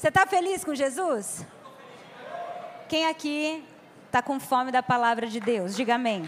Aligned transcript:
Você 0.00 0.08
está 0.08 0.26
feliz 0.26 0.64
com 0.64 0.74
Jesus? 0.74 1.44
Quem 2.88 3.06
aqui 3.06 3.62
está 4.06 4.22
com 4.22 4.40
fome 4.40 4.72
da 4.72 4.82
palavra 4.82 5.26
de 5.26 5.38
Deus? 5.38 5.76
Diga 5.76 5.96
amém. 5.96 6.22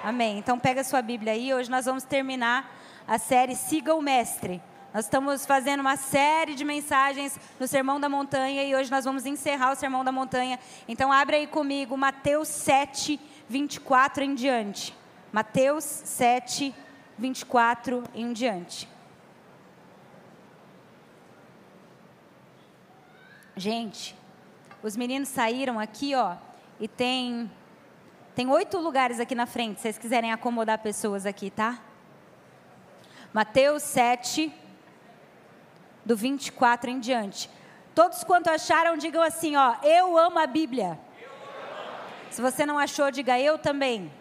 Amém. 0.00 0.38
Então 0.38 0.56
pega 0.56 0.84
sua 0.84 1.02
Bíblia 1.02 1.32
aí. 1.32 1.52
Hoje 1.52 1.68
nós 1.68 1.86
vamos 1.86 2.04
terminar 2.04 2.72
a 3.04 3.18
série 3.18 3.56
Siga 3.56 3.96
o 3.96 4.00
Mestre. 4.00 4.62
Nós 4.94 5.06
estamos 5.06 5.44
fazendo 5.44 5.80
uma 5.80 5.96
série 5.96 6.54
de 6.54 6.64
mensagens 6.64 7.36
no 7.58 7.66
Sermão 7.66 7.98
da 7.98 8.08
Montanha 8.08 8.62
e 8.62 8.76
hoje 8.76 8.92
nós 8.92 9.04
vamos 9.04 9.26
encerrar 9.26 9.72
o 9.72 9.74
Sermão 9.74 10.04
da 10.04 10.12
Montanha. 10.12 10.56
Então 10.86 11.12
abre 11.12 11.34
aí 11.34 11.46
comigo 11.48 11.96
Mateus 11.96 12.46
7, 12.46 13.18
24 13.48 14.22
em 14.22 14.36
diante. 14.36 14.96
Mateus 15.32 15.82
7, 15.82 16.72
24 17.18 18.04
em 18.14 18.32
diante. 18.32 18.88
Gente, 23.56 24.14
os 24.82 24.96
meninos 24.96 25.30
saíram 25.30 25.80
aqui, 25.80 26.14
ó, 26.14 26.36
e 26.78 26.86
tem 26.86 27.50
tem 28.34 28.50
oito 28.50 28.76
lugares 28.76 29.18
aqui 29.18 29.34
na 29.34 29.46
frente, 29.46 29.76
se 29.76 29.82
vocês 29.84 29.96
quiserem 29.96 30.30
acomodar 30.30 30.78
pessoas 30.80 31.24
aqui, 31.24 31.48
tá? 31.48 31.80
Mateus 33.32 33.82
7, 33.82 34.52
do 36.04 36.14
24 36.14 36.90
em 36.90 37.00
diante. 37.00 37.48
Todos 37.94 38.22
quanto 38.24 38.48
acharam, 38.48 38.94
digam 38.98 39.22
assim, 39.22 39.56
ó, 39.56 39.76
eu 39.82 40.18
amo 40.18 40.38
a 40.38 40.46
Bíblia. 40.46 41.00
Se 42.30 42.42
você 42.42 42.66
não 42.66 42.78
achou, 42.78 43.10
diga 43.10 43.40
eu 43.40 43.56
também. 43.56 44.12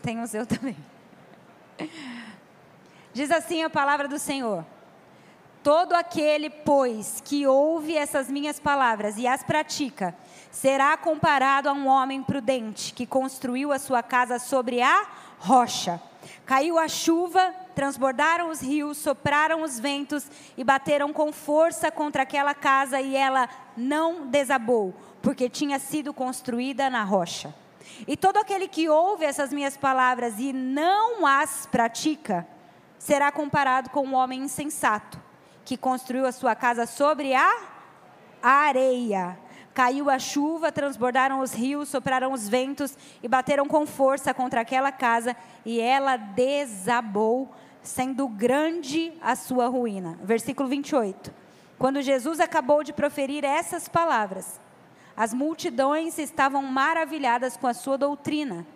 Tem 0.00 0.18
os 0.18 0.32
eu 0.32 0.46
também. 0.46 0.76
Diz 3.12 3.30
assim 3.30 3.62
a 3.62 3.68
palavra 3.68 4.08
do 4.08 4.18
Senhor. 4.18 4.64
Todo 5.62 5.92
aquele, 5.92 6.50
pois, 6.50 7.22
que 7.24 7.46
ouve 7.46 7.96
essas 7.96 8.28
minhas 8.28 8.58
palavras 8.58 9.16
e 9.16 9.28
as 9.28 9.44
pratica, 9.44 10.12
será 10.50 10.96
comparado 10.96 11.68
a 11.68 11.72
um 11.72 11.86
homem 11.86 12.20
prudente 12.20 12.92
que 12.92 13.06
construiu 13.06 13.72
a 13.72 13.78
sua 13.78 14.02
casa 14.02 14.40
sobre 14.40 14.82
a 14.82 15.06
rocha. 15.38 16.02
Caiu 16.44 16.80
a 16.80 16.88
chuva, 16.88 17.54
transbordaram 17.76 18.50
os 18.50 18.60
rios, 18.60 18.98
sopraram 18.98 19.62
os 19.62 19.78
ventos 19.78 20.26
e 20.56 20.64
bateram 20.64 21.12
com 21.12 21.32
força 21.32 21.92
contra 21.92 22.24
aquela 22.24 22.54
casa 22.54 23.00
e 23.00 23.14
ela 23.14 23.48
não 23.76 24.26
desabou, 24.26 24.92
porque 25.22 25.48
tinha 25.48 25.78
sido 25.78 26.12
construída 26.12 26.90
na 26.90 27.04
rocha. 27.04 27.54
E 28.08 28.16
todo 28.16 28.36
aquele 28.36 28.66
que 28.66 28.88
ouve 28.88 29.24
essas 29.24 29.52
minhas 29.52 29.76
palavras 29.76 30.34
e 30.38 30.52
não 30.52 31.24
as 31.24 31.66
pratica, 31.66 32.44
será 32.98 33.30
comparado 33.30 33.90
com 33.90 34.04
um 34.04 34.14
homem 34.14 34.42
insensato 34.42 35.21
que 35.64 35.76
construiu 35.76 36.26
a 36.26 36.32
sua 36.32 36.54
casa 36.54 36.86
sobre 36.86 37.34
a 37.34 37.50
areia. 38.42 39.38
Caiu 39.74 40.10
a 40.10 40.18
chuva, 40.18 40.70
transbordaram 40.70 41.40
os 41.40 41.52
rios, 41.52 41.88
sopraram 41.88 42.32
os 42.32 42.48
ventos 42.48 42.96
e 43.22 43.28
bateram 43.28 43.66
com 43.66 43.86
força 43.86 44.34
contra 44.34 44.60
aquela 44.60 44.92
casa, 44.92 45.34
e 45.64 45.80
ela 45.80 46.16
desabou, 46.16 47.50
sendo 47.82 48.28
grande 48.28 49.12
a 49.22 49.34
sua 49.34 49.68
ruína. 49.68 50.18
Versículo 50.22 50.68
28. 50.68 51.32
Quando 51.78 52.02
Jesus 52.02 52.38
acabou 52.38 52.84
de 52.84 52.92
proferir 52.92 53.44
essas 53.44 53.88
palavras, 53.88 54.60
as 55.16 55.32
multidões 55.32 56.18
estavam 56.18 56.62
maravilhadas 56.62 57.56
com 57.56 57.66
a 57.66 57.74
sua 57.74 57.96
doutrina, 57.96 58.66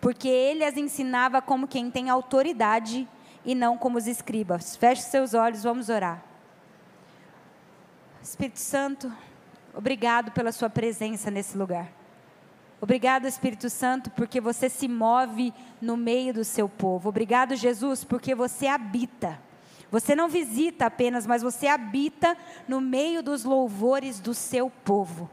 porque 0.00 0.28
ele 0.28 0.64
as 0.64 0.76
ensinava 0.76 1.40
como 1.40 1.66
quem 1.66 1.90
tem 1.90 2.10
autoridade 2.10 3.08
e 3.44 3.54
não 3.54 3.76
como 3.78 3.98
os 3.98 4.06
escribas. 4.06 4.76
Feche 4.76 5.02
seus 5.02 5.34
olhos, 5.34 5.62
vamos 5.62 5.88
orar. 5.88 6.31
Espírito 8.22 8.60
Santo, 8.60 9.12
obrigado 9.74 10.30
pela 10.30 10.52
sua 10.52 10.70
presença 10.70 11.28
nesse 11.28 11.58
lugar. 11.58 11.90
Obrigado, 12.80 13.26
Espírito 13.26 13.68
Santo, 13.68 14.10
porque 14.10 14.40
você 14.40 14.68
se 14.68 14.86
move 14.86 15.52
no 15.80 15.96
meio 15.96 16.32
do 16.32 16.44
seu 16.44 16.68
povo. 16.68 17.08
Obrigado, 17.08 17.56
Jesus, 17.56 18.04
porque 18.04 18.34
você 18.34 18.68
habita. 18.68 19.40
Você 19.90 20.14
não 20.14 20.28
visita 20.28 20.86
apenas, 20.86 21.26
mas 21.26 21.42
você 21.42 21.66
habita 21.66 22.36
no 22.68 22.80
meio 22.80 23.22
dos 23.22 23.44
louvores 23.44 24.20
do 24.20 24.34
seu 24.34 24.70
povo. 24.70 25.28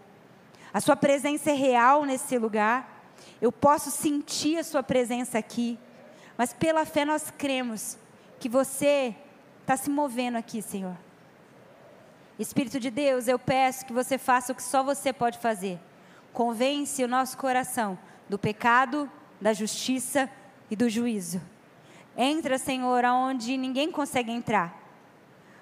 A 0.73 0.81
sua 0.81 0.95
presença 0.95 1.51
é 1.51 1.53
real 1.53 2.05
nesse 2.05 2.37
lugar. 2.37 3.13
Eu 3.39 3.51
posso 3.51 3.91
sentir 3.91 4.57
a 4.57 4.63
sua 4.63 4.83
presença 4.83 5.37
aqui. 5.37 5.77
Mas 6.37 6.53
pela 6.53 6.85
fé 6.85 7.05
nós 7.05 7.31
cremos 7.35 7.97
que 8.39 8.49
você 8.49 9.15
está 9.61 9.77
se 9.77 9.89
movendo 9.89 10.37
aqui, 10.37 10.61
Senhor. 10.61 10.97
Espírito 12.39 12.79
de 12.79 12.89
Deus, 12.89 13.27
eu 13.27 13.37
peço 13.37 13.85
que 13.85 13.91
você 13.91 14.17
faça 14.17 14.53
o 14.53 14.55
que 14.55 14.63
só 14.63 14.81
você 14.81 15.11
pode 15.11 15.37
fazer. 15.39 15.77
Convence 16.31 17.03
o 17.03 17.07
nosso 17.07 17.37
coração 17.37 17.99
do 18.29 18.39
pecado, 18.39 19.11
da 19.41 19.51
justiça 19.51 20.29
e 20.71 20.75
do 20.75 20.89
juízo. 20.89 21.41
Entra, 22.15 22.57
Senhor, 22.57 23.03
aonde 23.03 23.57
ninguém 23.57 23.91
consegue 23.91 24.31
entrar. 24.31 24.73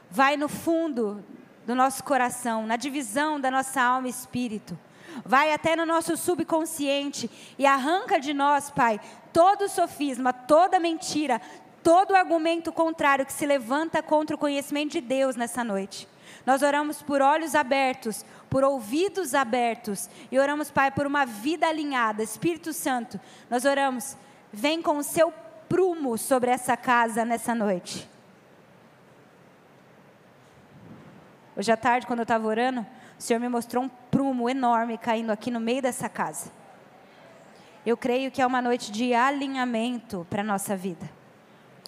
Vai 0.07 0.37
no 0.37 0.47
fundo 0.47 1.25
do 1.65 1.73
nosso 1.73 2.03
coração, 2.03 2.67
na 2.67 2.75
divisão 2.75 3.41
da 3.41 3.49
nossa 3.49 3.81
alma 3.81 4.05
e 4.05 4.11
espírito. 4.11 4.77
Vai 5.25 5.51
até 5.51 5.75
no 5.75 5.85
nosso 5.85 6.15
subconsciente 6.15 7.27
e 7.57 7.65
arranca 7.65 8.19
de 8.19 8.35
nós, 8.35 8.69
Pai, 8.69 9.01
todo 9.33 9.67
sofisma, 9.67 10.31
toda 10.31 10.79
mentira, 10.79 11.41
todo 11.81 12.15
argumento 12.15 12.71
contrário 12.71 13.25
que 13.25 13.33
se 13.33 13.47
levanta 13.47 14.03
contra 14.03 14.35
o 14.35 14.39
conhecimento 14.39 14.91
de 14.91 15.01
Deus 15.01 15.35
nessa 15.35 15.63
noite. 15.63 16.07
Nós 16.47 16.63
oramos 16.63 17.01
por 17.01 17.21
olhos 17.21 17.53
abertos, 17.55 18.23
por 18.49 18.63
ouvidos 18.63 19.33
abertos, 19.33 20.09
e 20.31 20.39
oramos, 20.39 20.71
Pai, 20.71 20.89
por 20.89 21.05
uma 21.05 21.25
vida 21.25 21.67
alinhada. 21.67 22.23
Espírito 22.23 22.71
Santo, 22.71 23.19
nós 23.49 23.65
oramos, 23.65 24.15
vem 24.49 24.81
com 24.81 24.95
o 24.95 25.03
seu 25.03 25.33
prumo 25.67 26.17
sobre 26.17 26.49
essa 26.49 26.77
casa 26.77 27.25
nessa 27.25 27.53
noite. 27.53 28.09
Hoje 31.53 31.69
à 31.69 31.75
tarde, 31.75 32.07
quando 32.07 32.19
eu 32.19 32.23
estava 32.23 32.47
orando, 32.47 32.87
o 33.19 33.21
Senhor 33.21 33.41
me 33.41 33.49
mostrou 33.49 33.83
um 33.83 33.89
prumo 33.89 34.49
enorme 34.49 34.97
caindo 34.97 35.31
aqui 35.31 35.51
no 35.51 35.59
meio 35.59 35.81
dessa 35.81 36.07
casa. 36.07 36.49
Eu 37.85 37.97
creio 37.97 38.31
que 38.31 38.41
é 38.41 38.47
uma 38.47 38.61
noite 38.61 38.89
de 38.89 39.13
alinhamento 39.13 40.25
para 40.29 40.43
a 40.43 40.45
nossa 40.45 40.77
vida. 40.77 41.09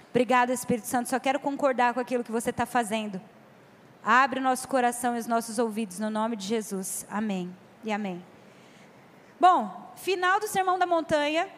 Obrigada, 0.10 0.52
Espírito 0.52 0.88
Santo. 0.88 1.08
Só 1.08 1.18
quero 1.18 1.40
concordar 1.40 1.94
com 1.94 2.02
aquilo 2.02 2.26
que 2.26 2.32
você 2.32 2.50
está 2.50 2.66
fazendo. 2.66 3.22
Abre 4.04 4.40
o 4.40 4.44
nosso 4.44 4.68
coração 4.68 5.16
e 5.16 5.20
os 5.20 5.28
nossos 5.28 5.60
ouvidos 5.60 6.00
no 6.00 6.10
nome 6.10 6.36
de 6.36 6.46
Jesus. 6.46 7.06
Amém 7.10 7.56
e 7.84 7.92
amém. 7.92 8.24
Bom, 9.40 9.92
final 9.96 10.40
do 10.40 10.48
Sermão 10.48 10.80
da 10.80 10.86
Montanha. 10.86 11.50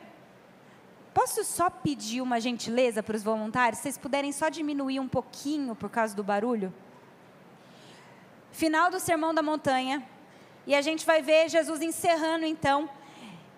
Posso 1.14 1.44
só 1.44 1.70
pedir 1.70 2.22
uma 2.22 2.40
gentileza 2.40 3.04
para 3.04 3.16
os 3.16 3.24
voluntários? 3.24 3.78
Se 3.78 3.84
vocês 3.84 3.98
puderem 3.98 4.32
só 4.32 4.50
diminuir 4.50 5.00
um 5.00 5.08
pouquinho 5.08 5.76
por 5.76 5.90
causa 5.90 6.16
do 6.16 6.24
barulho? 6.24 6.74
Final 8.52 8.90
do 8.90 9.00
Sermão 9.00 9.34
da 9.34 9.44
Montanha. 9.44 10.04
E 10.66 10.74
a 10.74 10.82
gente 10.82 11.06
vai 11.06 11.22
ver 11.22 11.50
Jesus 11.50 11.82
encerrando 11.82 12.46
então 12.46 12.90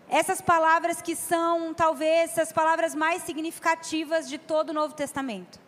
essas 0.10 0.42
palavras 0.42 1.02
que 1.02 1.16
são 1.16 1.74
talvez 1.74 2.38
as 2.38 2.52
palavras 2.52 2.94
mais 2.94 3.24
significativas 3.24 4.28
de 4.30 4.38
todo 4.38 4.70
o 4.70 4.74
Novo 4.74 4.94
Testamento. 4.94 5.63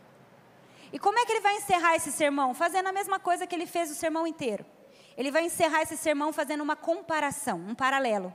E 0.96 0.98
como 0.98 1.20
é 1.20 1.26
que 1.26 1.34
ele 1.34 1.42
vai 1.42 1.58
encerrar 1.58 1.94
esse 1.98 2.10
sermão? 2.10 2.54
Fazendo 2.54 2.88
a 2.88 2.94
mesma 2.94 3.20
coisa 3.20 3.46
que 3.46 3.54
ele 3.54 3.66
fez 3.66 3.92
o 3.92 3.94
sermão 3.94 4.26
inteiro. 4.26 4.66
Ele 5.18 5.30
vai 5.30 5.44
encerrar 5.44 5.82
esse 5.82 5.98
sermão 5.98 6.32
fazendo 6.32 6.62
uma 6.62 6.78
comparação, 6.78 7.58
um 7.58 7.76
paralelo. 7.76 8.34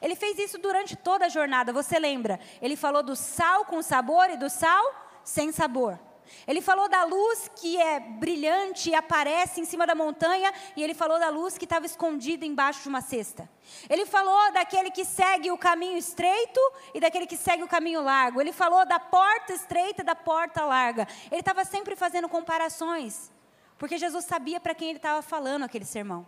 Ele 0.00 0.16
fez 0.16 0.38
isso 0.38 0.56
durante 0.56 0.96
toda 0.96 1.26
a 1.26 1.28
jornada, 1.28 1.70
você 1.70 1.98
lembra? 1.98 2.40
Ele 2.62 2.76
falou 2.76 3.02
do 3.02 3.14
sal 3.14 3.66
com 3.66 3.82
sabor 3.82 4.30
e 4.30 4.38
do 4.38 4.48
sal 4.48 4.82
sem 5.22 5.52
sabor. 5.52 6.00
Ele 6.46 6.60
falou 6.60 6.88
da 6.88 7.04
luz 7.04 7.50
que 7.56 7.76
é 7.76 8.00
brilhante 8.00 8.90
e 8.90 8.94
aparece 8.94 9.60
em 9.60 9.64
cima 9.64 9.86
da 9.86 9.94
montanha, 9.94 10.52
e 10.76 10.82
ele 10.82 10.94
falou 10.94 11.18
da 11.18 11.28
luz 11.28 11.58
que 11.58 11.64
estava 11.64 11.86
escondida 11.86 12.44
embaixo 12.44 12.82
de 12.82 12.88
uma 12.88 13.00
cesta. 13.00 13.48
Ele 13.88 14.06
falou 14.06 14.52
daquele 14.52 14.90
que 14.90 15.04
segue 15.04 15.50
o 15.50 15.58
caminho 15.58 15.96
estreito 15.96 16.60
e 16.94 17.00
daquele 17.00 17.26
que 17.26 17.36
segue 17.36 17.62
o 17.62 17.68
caminho 17.68 18.02
largo. 18.02 18.40
Ele 18.40 18.52
falou 18.52 18.86
da 18.86 18.98
porta 18.98 19.52
estreita 19.52 20.02
e 20.02 20.04
da 20.04 20.14
porta 20.14 20.64
larga. 20.64 21.06
Ele 21.30 21.40
estava 21.40 21.64
sempre 21.64 21.96
fazendo 21.96 22.28
comparações, 22.28 23.30
porque 23.78 23.98
Jesus 23.98 24.24
sabia 24.24 24.60
para 24.60 24.74
quem 24.74 24.88
ele 24.88 24.98
estava 24.98 25.22
falando 25.22 25.64
aquele 25.64 25.84
sermão. 25.84 26.26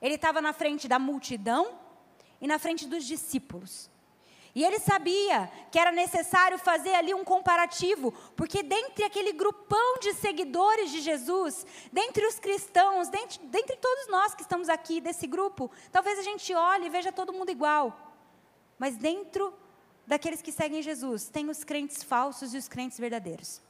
Ele 0.00 0.14
estava 0.14 0.40
na 0.40 0.52
frente 0.52 0.86
da 0.86 0.98
multidão 0.98 1.78
e 2.40 2.46
na 2.46 2.58
frente 2.58 2.86
dos 2.86 3.04
discípulos. 3.04 3.90
E 4.54 4.64
ele 4.64 4.78
sabia 4.78 5.50
que 5.70 5.78
era 5.78 5.92
necessário 5.92 6.58
fazer 6.58 6.94
ali 6.94 7.12
um 7.14 7.24
comparativo, 7.24 8.12
porque 8.34 8.62
dentre 8.62 9.04
aquele 9.04 9.32
grupão 9.32 9.98
de 10.00 10.14
seguidores 10.14 10.90
de 10.90 11.00
Jesus, 11.00 11.66
dentre 11.92 12.26
os 12.26 12.38
cristãos, 12.38 13.08
dentre, 13.08 13.38
dentre 13.46 13.76
todos 13.76 14.08
nós 14.08 14.34
que 14.34 14.42
estamos 14.42 14.68
aqui 14.68 15.00
desse 15.00 15.26
grupo, 15.26 15.70
talvez 15.92 16.18
a 16.18 16.22
gente 16.22 16.54
olhe 16.54 16.86
e 16.86 16.90
veja 16.90 17.12
todo 17.12 17.32
mundo 17.32 17.50
igual. 17.50 18.16
Mas 18.78 18.96
dentro 18.96 19.52
daqueles 20.06 20.40
que 20.40 20.50
seguem 20.50 20.82
Jesus, 20.82 21.28
tem 21.28 21.50
os 21.50 21.62
crentes 21.62 22.02
falsos 22.02 22.54
e 22.54 22.56
os 22.56 22.66
crentes 22.66 22.98
verdadeiros. 22.98 23.60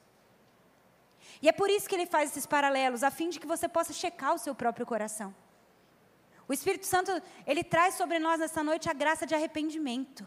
E 1.43 1.49
é 1.49 1.53
por 1.53 1.69
isso 1.69 1.89
que 1.89 1.95
ele 1.95 2.07
faz 2.07 2.31
esses 2.31 2.47
paralelos, 2.47 3.03
a 3.03 3.11
fim 3.11 3.29
de 3.29 3.41
que 3.41 3.47
você 3.47 3.69
possa 3.69 3.93
checar 3.93 4.35
o 4.35 4.39
seu 4.39 4.55
próprio 4.55 4.87
coração. 4.87 5.35
O 6.47 6.53
Espírito 6.53 6.87
Santo, 6.87 7.11
ele 7.47 7.63
traz 7.63 7.95
sobre 7.95 8.19
nós 8.19 8.41
nessa 8.41 8.63
noite 8.63 8.89
a 8.89 8.93
graça 8.93 9.27
de 9.27 9.35
arrependimento. 9.35 10.27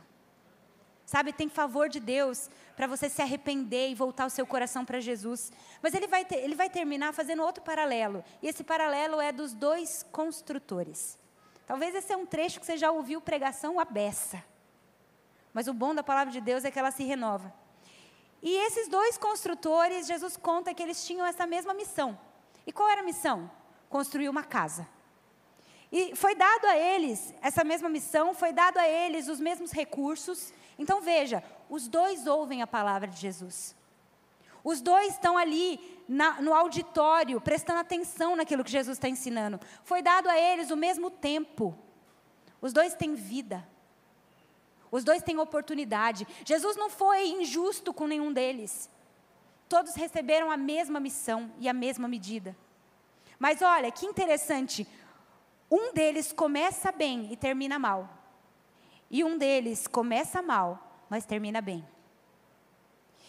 Sabe, 1.12 1.34
tem 1.34 1.50
favor 1.50 1.90
de 1.90 2.00
Deus 2.00 2.50
para 2.74 2.88
você 2.88 3.10
se 3.10 3.22
arrepender 3.22 3.90
e 3.90 3.94
voltar 3.94 4.25
o 4.25 4.30
seu 4.30 4.48
coração 4.48 4.86
para 4.86 5.02
Jesus. 5.02 5.52
Mas 5.81 5.94
ele 5.94 6.08
vai, 6.08 6.24
ter, 6.24 6.38
ele 6.38 6.56
vai 6.56 6.69
terminar 6.69 7.13
fazendo 7.13 7.44
outro 7.44 7.62
paralelo. 7.62 8.24
E 8.42 8.48
esse 8.48 8.63
paralelo 8.63 9.19
é 9.19 9.30
dos 9.30 9.54
dois 9.54 10.06
construtores. 10.10 11.19
Talvez 11.68 11.94
esse 11.94 12.13
é 12.13 12.16
um 12.16 12.25
trecho 12.25 12.62
que 12.62 12.66
você 12.66 12.78
já 12.78 12.92
ouviu 12.92 13.19
pregação 13.19 13.78
à 13.78 13.84
beça. 13.84 14.42
Mas 15.54 15.68
o 15.68 15.74
bom 15.74 15.94
da 15.94 16.02
palavra 16.02 16.31
de 16.31 16.40
Deus 16.40 16.63
é 16.63 16.72
que 16.72 16.80
ela 16.80 16.92
se 16.92 17.04
renova. 17.04 17.54
E 18.42 18.50
esses 18.66 18.88
dois 18.88 19.18
construtores, 19.18 20.08
Jesus 20.08 20.38
conta 20.38 20.74
que 20.74 20.81
eles 20.81 21.06
tinham 21.06 21.25
essa 21.25 21.46
mesma 21.46 21.74
missão. 21.74 22.18
E 22.66 22.72
qual 22.72 22.90
era 22.90 23.02
a 23.02 23.04
missão? 23.04 23.52
Construir 23.90 24.30
uma 24.30 24.44
casa. 24.44 24.88
E 25.92 26.16
foi 26.16 26.36
dado 26.36 26.68
a 26.68 26.78
eles 26.78 27.34
essa 27.42 27.66
mesma 27.66 27.90
missão, 27.90 28.34
foi 28.34 28.54
dado 28.54 28.78
a 28.78 28.88
eles 28.88 29.28
os 29.28 29.42
mesmos 29.42 29.74
recursos. 29.74 30.54
Então 30.81 31.00
veja, 31.00 31.44
os 31.69 31.88
dois 31.88 32.25
ouvem 32.25 32.63
a 32.63 32.68
palavra 32.68 33.07
de 33.07 33.16
Jesus. 33.19 33.75
Os 34.63 34.81
dois 34.81 35.13
estão 35.13 35.38
ali 35.38 35.80
na, 36.07 36.42
no 36.42 36.56
auditório, 36.56 37.39
prestando 37.39 37.80
atenção 37.80 38.36
naquilo 38.36 38.63
que 38.63 38.72
Jesus 38.72 38.98
está 38.98 39.07
ensinando. 39.07 39.60
Foi 39.83 40.01
dado 40.01 40.28
a 40.28 40.36
eles 40.39 40.72
o 40.72 40.75
mesmo 40.75 41.12
tempo. 41.12 41.78
Os 42.60 42.74
dois 42.74 42.95
têm 42.95 43.13
vida. 43.13 43.68
Os 44.89 45.04
dois 45.04 45.22
têm 45.22 45.38
oportunidade. 45.38 46.28
Jesus 46.44 46.75
não 46.75 46.89
foi 46.89 47.27
injusto 47.27 47.94
com 47.94 48.07
nenhum 48.07 48.34
deles. 48.34 48.89
Todos 49.69 49.94
receberam 49.94 50.50
a 50.50 50.57
mesma 50.57 51.00
missão 51.00 51.51
e 51.60 51.69
a 51.69 51.74
mesma 51.74 52.07
medida. 52.07 52.57
Mas 53.38 53.62
olha, 53.62 53.92
que 53.92 54.07
interessante. 54.07 54.88
Um 55.69 55.94
deles 55.94 56.34
começa 56.34 56.92
bem 56.92 57.31
e 57.31 57.38
termina 57.38 57.77
mal. 57.77 58.20
E 59.12 59.25
um 59.25 59.38
deles 59.38 59.88
começa 59.88 60.42
mal, 60.42 61.06
mas 61.10 61.25
termina 61.25 61.60
bem. 61.60 61.86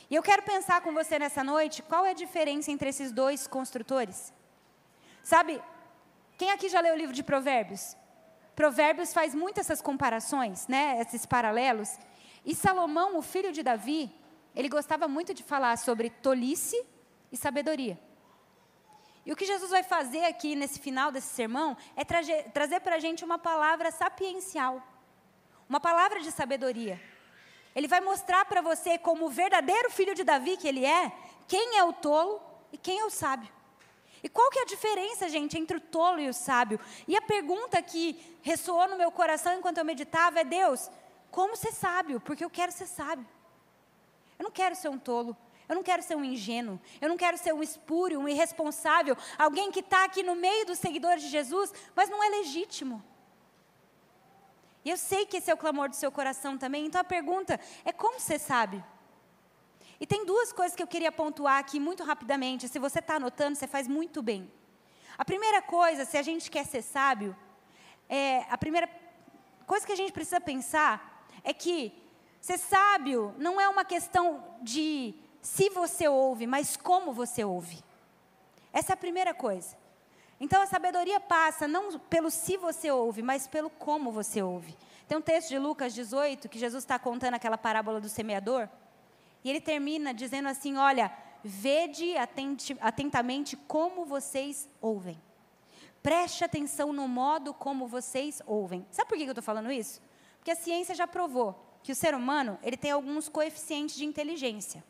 E 0.09 0.15
eu 0.15 0.23
quero 0.23 0.45
pensar 0.45 0.81
com 0.81 0.95
você 0.95 1.19
nessa 1.19 1.43
noite 1.43 1.83
qual 1.83 2.07
é 2.07 2.11
a 2.11 2.15
diferença 2.15 2.71
entre 2.71 2.89
esses 2.89 3.11
dois 3.11 3.49
construtores. 3.49 4.33
Sabe, 5.25 5.61
quem 6.39 6.53
aqui 6.53 6.69
já 6.69 6.81
leu 6.81 6.95
o 6.95 6.97
livro 6.97 7.13
de 7.13 7.25
Provérbios? 7.25 7.97
Provérbios 8.55 9.13
faz 9.13 9.35
muitas 9.35 9.67
essas 9.67 9.83
comparações, 9.83 10.69
né, 10.69 11.01
esses 11.01 11.27
paralelos. 11.27 11.99
E 12.45 12.55
Salomão, 12.55 13.19
o 13.19 13.23
filho 13.23 13.51
de 13.51 13.63
Davi, 13.63 14.15
ele 14.55 14.69
gostava 14.69 15.09
muito 15.09 15.35
de 15.35 15.43
falar 15.43 15.77
sobre 15.79 16.11
tolice 16.11 16.81
e 17.33 17.37
sabedoria. 17.37 17.99
E 19.25 19.33
o 19.33 19.37
que 19.37 19.47
Jesus 19.47 19.71
vai 19.71 19.83
fazer 19.83 20.25
aqui 20.27 20.55
nesse 20.55 20.79
final 20.79 21.11
desse 21.11 21.35
sermão 21.35 21.77
é 21.97 22.05
trazer, 22.05 22.51
trazer 22.53 22.81
para 22.81 22.97
a 22.97 22.99
gente 22.99 23.25
uma 23.25 23.39
palavra 23.39 23.91
sapiencial, 23.91 24.83
uma 25.73 25.81
palavra 25.81 26.21
de 26.21 26.31
sabedoria. 26.31 27.01
Ele 27.75 27.89
vai 27.89 27.99
mostrar 27.99 28.45
para 28.45 28.61
você, 28.61 28.99
como 28.99 29.25
o 29.25 29.31
verdadeiro 29.31 29.91
filho 29.91 30.15
de 30.15 30.23
Davi 30.23 30.59
que 30.59 30.69
ele 30.69 30.85
é, 30.85 31.11
quem 31.49 31.79
é 31.79 31.83
o 31.83 31.95
tolo 31.95 32.43
e 32.71 32.77
quem 32.77 32.99
é 32.99 33.05
o 33.07 33.09
sábio. 33.09 33.51
E 34.23 34.29
qual 34.29 34.51
que 34.51 34.59
é 34.59 34.63
a 34.63 34.67
diferença, 34.67 35.31
gente, 35.31 35.59
entre 35.59 35.79
o 35.79 35.81
tolo 35.81 36.21
e 36.21 36.29
o 36.29 36.35
sábio? 36.35 36.79
E 37.09 37.17
a 37.17 37.23
pergunta 37.23 37.81
que 37.81 38.21
ressoou 38.43 38.87
no 38.87 38.99
meu 38.99 39.11
coração 39.11 39.55
enquanto 39.55 39.79
eu 39.79 39.85
meditava 39.87 40.41
é: 40.41 40.45
Deus, 40.45 40.91
como 41.31 41.57
ser 41.57 41.73
sábio? 41.73 42.21
Porque 42.21 42.45
eu 42.45 42.51
quero 42.51 42.71
ser 42.71 42.87
sábio. 42.87 43.27
Eu 44.39 44.43
não 44.43 44.51
quero 44.51 44.77
ser 44.77 44.91
um 44.91 44.99
tolo. 44.99 45.35
Eu 45.67 45.75
não 45.75 45.83
quero 45.83 46.03
ser 46.03 46.17
um 46.17 46.23
ingênuo. 46.25 46.79
Eu 47.01 47.09
não 47.09 47.17
quero 47.17 47.39
ser 47.39 47.55
um 47.55 47.63
espúrio, 47.63 48.21
um 48.21 48.29
irresponsável. 48.29 49.17
Alguém 49.39 49.73
que 49.73 49.81
está 49.81 50.05
aqui 50.05 50.23
no 50.23 50.35
meio 50.35 50.67
dos 50.67 50.79
seguidores 50.79 51.23
de 51.23 51.31
Jesus, 51.31 51.73
mas 51.97 52.11
não 52.11 52.23
é 52.23 52.29
legítimo. 52.29 53.03
E 54.85 54.91
eu 54.91 54.97
sei 54.97 55.27
que 55.27 55.37
esse 55.37 55.51
é 55.51 55.55
o 55.55 55.57
clamor 55.57 55.89
do 55.89 55.97
seu 55.97 56.11
coração 56.11 56.59
também. 56.59 56.87
Então 56.87 57.01
a 57.01 57.05
pergunta 57.05 57.59
é: 57.85 57.93
como 57.93 58.21
ser 58.21 58.39
sábio? 58.39 58.85
E 60.01 60.07
tem 60.07 60.27
duas 60.27 60.53
coisas 60.53 60.75
que 60.75 60.83
eu 60.83 60.87
queria 60.87 61.13
pontuar 61.13 61.59
aqui 61.59 61.79
muito 61.79 62.03
rapidamente. 62.03 62.69
Se 62.69 62.79
você 62.79 62.99
está 62.99 63.17
anotando, 63.17 63.57
você 63.57 63.69
faz 63.69 63.87
muito 63.87 64.21
bem. 64.21 64.51
A 65.17 65.25
primeira 65.25 65.63
coisa, 65.63 66.05
se 66.05 66.17
a 66.19 66.23
gente 66.23 66.51
quer 66.51 66.67
ser 66.67 66.83
sábio, 66.83 67.37
é, 68.09 68.45
a 68.51 68.59
primeira 68.59 68.89
coisa 69.67 69.87
que 69.87 69.93
a 69.93 69.97
gente 69.97 70.13
precisa 70.13 70.41
pensar 70.41 71.25
é 71.45 71.53
que 71.53 71.93
ser 72.41 72.59
sábio 72.59 73.35
não 73.39 73.61
é 73.61 73.69
uma 73.69 73.85
questão 73.85 74.45
de 74.61 75.15
se 75.41 75.71
você 75.71 76.09
ouve, 76.09 76.47
mas 76.47 76.77
como 76.77 77.13
você 77.13 77.45
ouve. 77.45 77.83
Essa 78.73 78.93
é 78.93 78.95
a 78.95 78.97
primeira 78.97 79.33
coisa. 79.33 79.77
Então 80.43 80.61
a 80.61 80.67
sabedoria 80.67 81.21
passa 81.21 81.69
não 81.69 81.97
pelo 82.01 82.29
se 82.29 82.57
você 82.57 82.91
ouve, 82.91 83.23
mas 83.23 83.47
pelo 83.47 83.71
como 83.71 84.11
você 84.11 84.43
ouve. 84.43 84.77
Tem 85.07 85.17
um 85.17 85.21
texto 85.23 85.51
de 85.51 85.57
Lucas 85.57 85.95
18 85.95 86.49
que 86.49 86.59
Jesus 86.59 86.83
está 86.83 86.99
contando 86.99 87.35
aquela 87.35 87.57
parábola 87.57 88.01
do 88.01 88.09
semeador. 88.09 88.69
E 89.45 89.51
ele 89.51 89.61
termina 89.61 90.13
dizendo 90.13 90.49
assim: 90.49 90.77
Olha, 90.77 91.17
vede 91.45 92.15
atentamente 92.81 93.57
como 93.57 94.05
vocês 94.05 94.69
ouvem. 94.81 95.17
Preste 96.03 96.43
atenção 96.43 96.93
no 96.93 97.07
modo 97.07 97.55
como 97.55 97.87
vocês 97.87 98.43
ouvem. 98.45 98.85
Sabe 98.91 99.09
por 99.09 99.17
que 99.17 99.23
eu 99.23 99.29
estou 99.29 99.45
falando 99.45 99.71
isso? 99.71 100.03
Porque 100.39 100.51
a 100.51 100.57
ciência 100.57 100.93
já 100.93 101.07
provou 101.07 101.55
que 101.85 101.93
o 101.93 101.95
ser 101.95 102.17
humano 102.17 102.59
ele 102.65 102.77
tem 102.77 102.91
alguns 102.91 103.29
coeficientes 103.29 103.95
de 103.95 104.05
inteligência. 104.05 104.83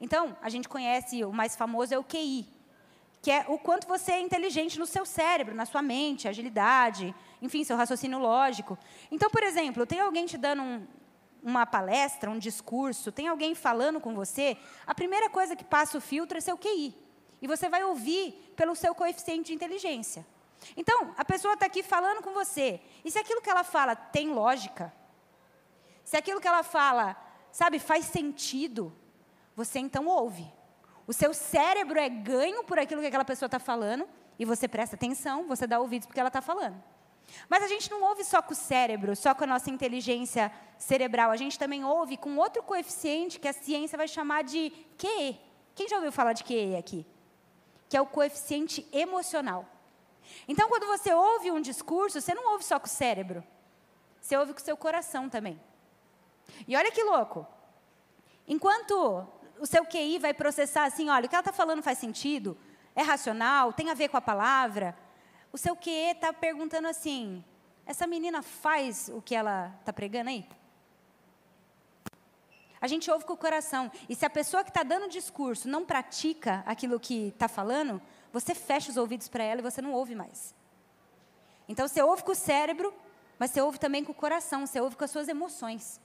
Então, 0.00 0.34
a 0.40 0.48
gente 0.48 0.70
conhece, 0.70 1.22
o 1.22 1.32
mais 1.34 1.54
famoso 1.54 1.92
é 1.92 1.98
o 1.98 2.04
QI, 2.04 2.55
que 3.22 3.30
é 3.30 3.44
o 3.48 3.58
quanto 3.58 3.86
você 3.86 4.12
é 4.12 4.20
inteligente 4.20 4.78
no 4.78 4.86
seu 4.86 5.04
cérebro, 5.04 5.54
na 5.54 5.66
sua 5.66 5.82
mente, 5.82 6.28
agilidade, 6.28 7.14
enfim, 7.42 7.64
seu 7.64 7.76
raciocínio 7.76 8.18
lógico. 8.18 8.78
Então, 9.10 9.30
por 9.30 9.42
exemplo, 9.42 9.86
tem 9.86 10.00
alguém 10.00 10.26
te 10.26 10.38
dando 10.38 10.62
um, 10.62 10.86
uma 11.42 11.66
palestra, 11.66 12.30
um 12.30 12.38
discurso, 12.38 13.12
tem 13.12 13.28
alguém 13.28 13.54
falando 13.54 14.00
com 14.00 14.14
você, 14.14 14.56
a 14.86 14.94
primeira 14.94 15.28
coisa 15.28 15.56
que 15.56 15.64
passa 15.64 15.98
o 15.98 16.00
filtro 16.00 16.38
é 16.38 16.40
seu 16.40 16.56
QI. 16.56 16.94
E 17.40 17.46
você 17.46 17.68
vai 17.68 17.84
ouvir 17.84 18.52
pelo 18.56 18.74
seu 18.74 18.94
coeficiente 18.94 19.48
de 19.48 19.54
inteligência. 19.54 20.26
Então, 20.76 21.14
a 21.16 21.24
pessoa 21.24 21.54
está 21.54 21.66
aqui 21.66 21.82
falando 21.82 22.22
com 22.22 22.32
você. 22.32 22.80
E 23.04 23.10
se 23.10 23.18
aquilo 23.18 23.42
que 23.42 23.50
ela 23.50 23.62
fala 23.62 23.94
tem 23.94 24.30
lógica, 24.30 24.92
se 26.04 26.16
aquilo 26.16 26.40
que 26.40 26.48
ela 26.48 26.62
fala, 26.62 27.16
sabe, 27.52 27.78
faz 27.78 28.06
sentido, 28.06 28.96
você 29.54 29.78
então 29.78 30.06
ouve. 30.06 30.50
O 31.06 31.12
seu 31.12 31.32
cérebro 31.32 31.98
é 31.98 32.08
ganho 32.08 32.64
por 32.64 32.78
aquilo 32.78 33.00
que 33.00 33.06
aquela 33.06 33.24
pessoa 33.24 33.46
está 33.46 33.58
falando, 33.58 34.08
e 34.38 34.44
você 34.44 34.66
presta 34.66 34.96
atenção, 34.96 35.46
você 35.46 35.66
dá 35.66 35.80
ouvidos 35.80 36.06
porque 36.06 36.20
ela 36.20 36.28
está 36.28 36.42
falando. 36.42 36.82
Mas 37.48 37.62
a 37.62 37.68
gente 37.68 37.90
não 37.90 38.02
ouve 38.02 38.24
só 38.24 38.40
com 38.42 38.52
o 38.52 38.56
cérebro, 38.56 39.16
só 39.16 39.34
com 39.34 39.44
a 39.44 39.46
nossa 39.46 39.70
inteligência 39.70 40.52
cerebral. 40.78 41.30
A 41.30 41.36
gente 41.36 41.58
também 41.58 41.84
ouve 41.84 42.16
com 42.16 42.36
outro 42.36 42.62
coeficiente 42.62 43.40
que 43.40 43.48
a 43.48 43.52
ciência 43.52 43.96
vai 43.96 44.08
chamar 44.08 44.44
de 44.44 44.70
QE. 44.96 45.40
Quem 45.74 45.88
já 45.88 45.96
ouviu 45.96 46.12
falar 46.12 46.32
de 46.32 46.44
QE 46.44 46.76
aqui? 46.76 47.06
Que 47.88 47.96
é 47.96 48.00
o 48.00 48.06
coeficiente 48.06 48.86
emocional. 48.92 49.66
Então, 50.48 50.68
quando 50.68 50.86
você 50.86 51.12
ouve 51.12 51.50
um 51.50 51.60
discurso, 51.60 52.20
você 52.20 52.34
não 52.34 52.52
ouve 52.52 52.64
só 52.64 52.78
com 52.78 52.86
o 52.86 52.90
cérebro. 52.90 53.44
Você 54.20 54.36
ouve 54.36 54.52
com 54.52 54.60
o 54.60 54.64
seu 54.64 54.76
coração 54.76 55.28
também. 55.28 55.60
E 56.66 56.76
olha 56.76 56.90
que 56.90 57.02
louco. 57.02 57.46
Enquanto 58.48 59.26
o 59.58 59.66
seu 59.66 59.84
QI 59.84 60.18
vai 60.18 60.34
processar 60.34 60.84
assim, 60.84 61.08
olha, 61.08 61.26
o 61.26 61.28
que 61.28 61.34
ela 61.34 61.40
está 61.40 61.52
falando 61.52 61.82
faz 61.82 61.98
sentido, 61.98 62.56
é 62.94 63.02
racional, 63.02 63.72
tem 63.72 63.90
a 63.90 63.94
ver 63.94 64.08
com 64.08 64.16
a 64.16 64.20
palavra, 64.20 64.96
o 65.52 65.58
seu 65.58 65.74
QE 65.74 66.12
está 66.12 66.32
perguntando 66.32 66.88
assim: 66.88 67.44
essa 67.86 68.06
menina 68.06 68.42
faz 68.42 69.08
o 69.08 69.22
que 69.22 69.34
ela 69.34 69.74
está 69.80 69.92
pregando 69.92 70.30
aí? 70.30 70.46
A 72.80 72.86
gente 72.86 73.10
ouve 73.10 73.24
com 73.24 73.32
o 73.32 73.38
coração. 73.38 73.90
E 74.08 74.14
se 74.14 74.26
a 74.26 74.30
pessoa 74.30 74.62
que 74.62 74.70
está 74.70 74.82
dando 74.82 75.08
discurso 75.08 75.66
não 75.68 75.84
pratica 75.84 76.62
aquilo 76.66 77.00
que 77.00 77.28
está 77.28 77.48
falando, 77.48 78.02
você 78.32 78.54
fecha 78.54 78.90
os 78.90 78.96
ouvidos 78.96 79.28
para 79.28 79.42
ela 79.42 79.60
e 79.60 79.62
você 79.62 79.80
não 79.80 79.92
ouve 79.92 80.14
mais. 80.14 80.54
Então 81.68 81.88
você 81.88 82.02
ouve 82.02 82.22
com 82.22 82.32
o 82.32 82.34
cérebro, 82.34 82.92
mas 83.38 83.50
você 83.50 83.60
ouve 83.60 83.78
também 83.78 84.04
com 84.04 84.12
o 84.12 84.14
coração, 84.14 84.66
você 84.66 84.80
ouve 84.80 84.94
com 84.94 85.04
as 85.04 85.10
suas 85.10 85.26
emoções. 85.26 86.00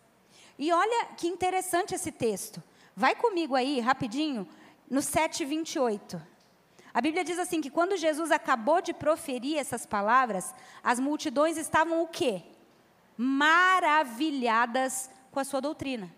E 0.58 0.72
olha 0.72 1.08
que 1.18 1.28
interessante 1.28 1.94
esse 1.94 2.12
texto. 2.12 2.64
Vai 2.96 3.16
comigo 3.16 3.56
aí, 3.56 3.80
rapidinho, 3.80 4.48
no 4.90 5.00
7,28. 5.00 6.22
A 6.94 7.00
Bíblia 7.00 7.24
diz 7.24 7.40
assim 7.40 7.62
que 7.62 7.70
quando 7.70 7.96
Jesus 7.96 8.32
acabou 8.32 8.82
de 8.82 8.94
proferir 8.94 9.58
essas 9.58 9.86
palavras, 9.86 10.54
as 10.84 11.00
multidões 11.00 11.56
estavam 11.58 12.04
o 12.04 12.08
quê? 12.08 12.44
Maravilhadas 13.18 15.10
com 15.32 15.40
a 15.40 15.44
sua 15.46 15.62
doutrina. 15.62 16.14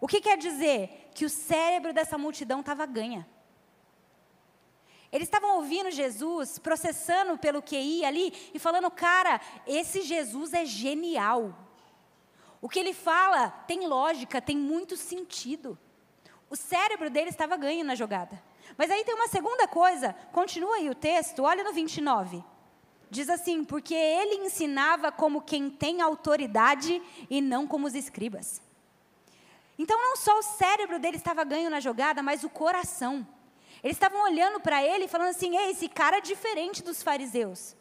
O 0.00 0.08
que 0.08 0.20
quer 0.20 0.36
dizer? 0.36 1.10
Que 1.14 1.24
o 1.24 1.30
cérebro 1.30 1.92
dessa 1.92 2.18
multidão 2.18 2.58
estava 2.60 2.84
ganha. 2.84 3.24
Eles 5.12 5.28
estavam 5.28 5.56
ouvindo 5.56 5.90
Jesus, 5.90 6.58
processando 6.58 7.38
pelo 7.38 7.62
QI 7.62 8.04
ali 8.04 8.32
e 8.52 8.58
falando, 8.58 8.90
cara, 8.90 9.40
esse 9.66 10.02
Jesus 10.02 10.54
é 10.54 10.64
genial. 10.64 11.54
O 12.60 12.68
que 12.68 12.80
ele 12.80 12.94
fala 12.94 13.50
tem 13.50 13.86
lógica, 13.86 14.40
tem 14.40 14.56
muito 14.56 14.96
sentido. 14.96 15.78
O 16.52 16.56
cérebro 16.56 17.08
dele 17.08 17.30
estava 17.30 17.56
ganho 17.56 17.82
na 17.82 17.94
jogada. 17.94 18.38
Mas 18.76 18.90
aí 18.90 19.02
tem 19.04 19.14
uma 19.14 19.26
segunda 19.26 19.66
coisa, 19.66 20.14
continua 20.32 20.76
aí 20.76 20.90
o 20.90 20.94
texto, 20.94 21.44
olha 21.44 21.64
no 21.64 21.72
29. 21.72 22.44
Diz 23.10 23.30
assim: 23.30 23.64
porque 23.64 23.94
ele 23.94 24.34
ensinava 24.34 25.10
como 25.10 25.40
quem 25.40 25.70
tem 25.70 26.02
autoridade 26.02 27.00
e 27.30 27.40
não 27.40 27.66
como 27.66 27.86
os 27.86 27.94
escribas. 27.94 28.60
Então, 29.78 29.98
não 29.98 30.14
só 30.14 30.38
o 30.38 30.42
cérebro 30.42 30.98
dele 30.98 31.16
estava 31.16 31.42
ganho 31.42 31.70
na 31.70 31.80
jogada, 31.80 32.22
mas 32.22 32.44
o 32.44 32.50
coração. 32.50 33.26
Eles 33.82 33.96
estavam 33.96 34.22
olhando 34.22 34.60
para 34.60 34.84
ele 34.84 35.06
e 35.06 35.08
falando 35.08 35.30
assim: 35.30 35.56
Ei, 35.56 35.70
esse 35.70 35.88
cara 35.88 36.18
é 36.18 36.20
diferente 36.20 36.82
dos 36.82 37.02
fariseus. 37.02 37.74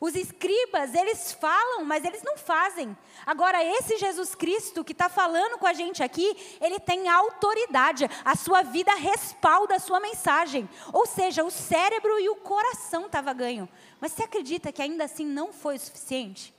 Os 0.00 0.14
escribas, 0.14 0.94
eles 0.94 1.30
falam, 1.30 1.84
mas 1.84 2.06
eles 2.06 2.22
não 2.22 2.38
fazem. 2.38 2.96
Agora, 3.26 3.62
esse 3.62 3.98
Jesus 3.98 4.34
Cristo 4.34 4.82
que 4.82 4.92
está 4.92 5.10
falando 5.10 5.58
com 5.58 5.66
a 5.66 5.74
gente 5.74 6.02
aqui, 6.02 6.34
ele 6.58 6.80
tem 6.80 7.06
autoridade. 7.06 8.08
A 8.24 8.34
sua 8.34 8.62
vida 8.62 8.94
respalda 8.94 9.76
a 9.76 9.78
sua 9.78 10.00
mensagem. 10.00 10.66
Ou 10.90 11.04
seja, 11.04 11.44
o 11.44 11.50
cérebro 11.50 12.18
e 12.18 12.30
o 12.30 12.36
coração 12.36 13.06
estavam 13.06 13.34
ganho. 13.34 13.68
Mas 14.00 14.12
você 14.12 14.22
acredita 14.22 14.72
que 14.72 14.80
ainda 14.80 15.04
assim 15.04 15.26
não 15.26 15.52
foi 15.52 15.76
o 15.76 15.80
suficiente? 15.80 16.54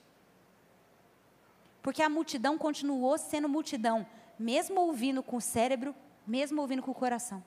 Porque 1.81 2.03
a 2.03 2.09
multidão 2.09 2.59
continuou 2.59 3.17
sendo 3.17 3.49
multidão, 3.49 4.05
mesmo 4.37 4.79
ouvindo 4.81 5.23
com 5.23 5.37
o 5.37 5.41
cérebro, 5.41 5.95
mesmo 6.27 6.61
ouvindo 6.61 6.83
com 6.83 6.91
o 6.91 6.95
coração. 6.95 7.43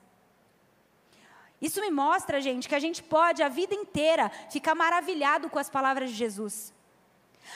Isso 1.65 1.81
me 1.81 1.89
mostra, 1.89 2.39
gente, 2.39 2.69
que 2.69 2.75
a 2.75 2.79
gente 2.79 3.01
pode 3.01 3.41
a 3.41 3.49
vida 3.49 3.73
inteira 3.73 4.29
ficar 4.51 4.75
maravilhado 4.75 5.49
com 5.49 5.57
as 5.57 5.67
palavras 5.67 6.11
de 6.11 6.15
Jesus. 6.15 6.71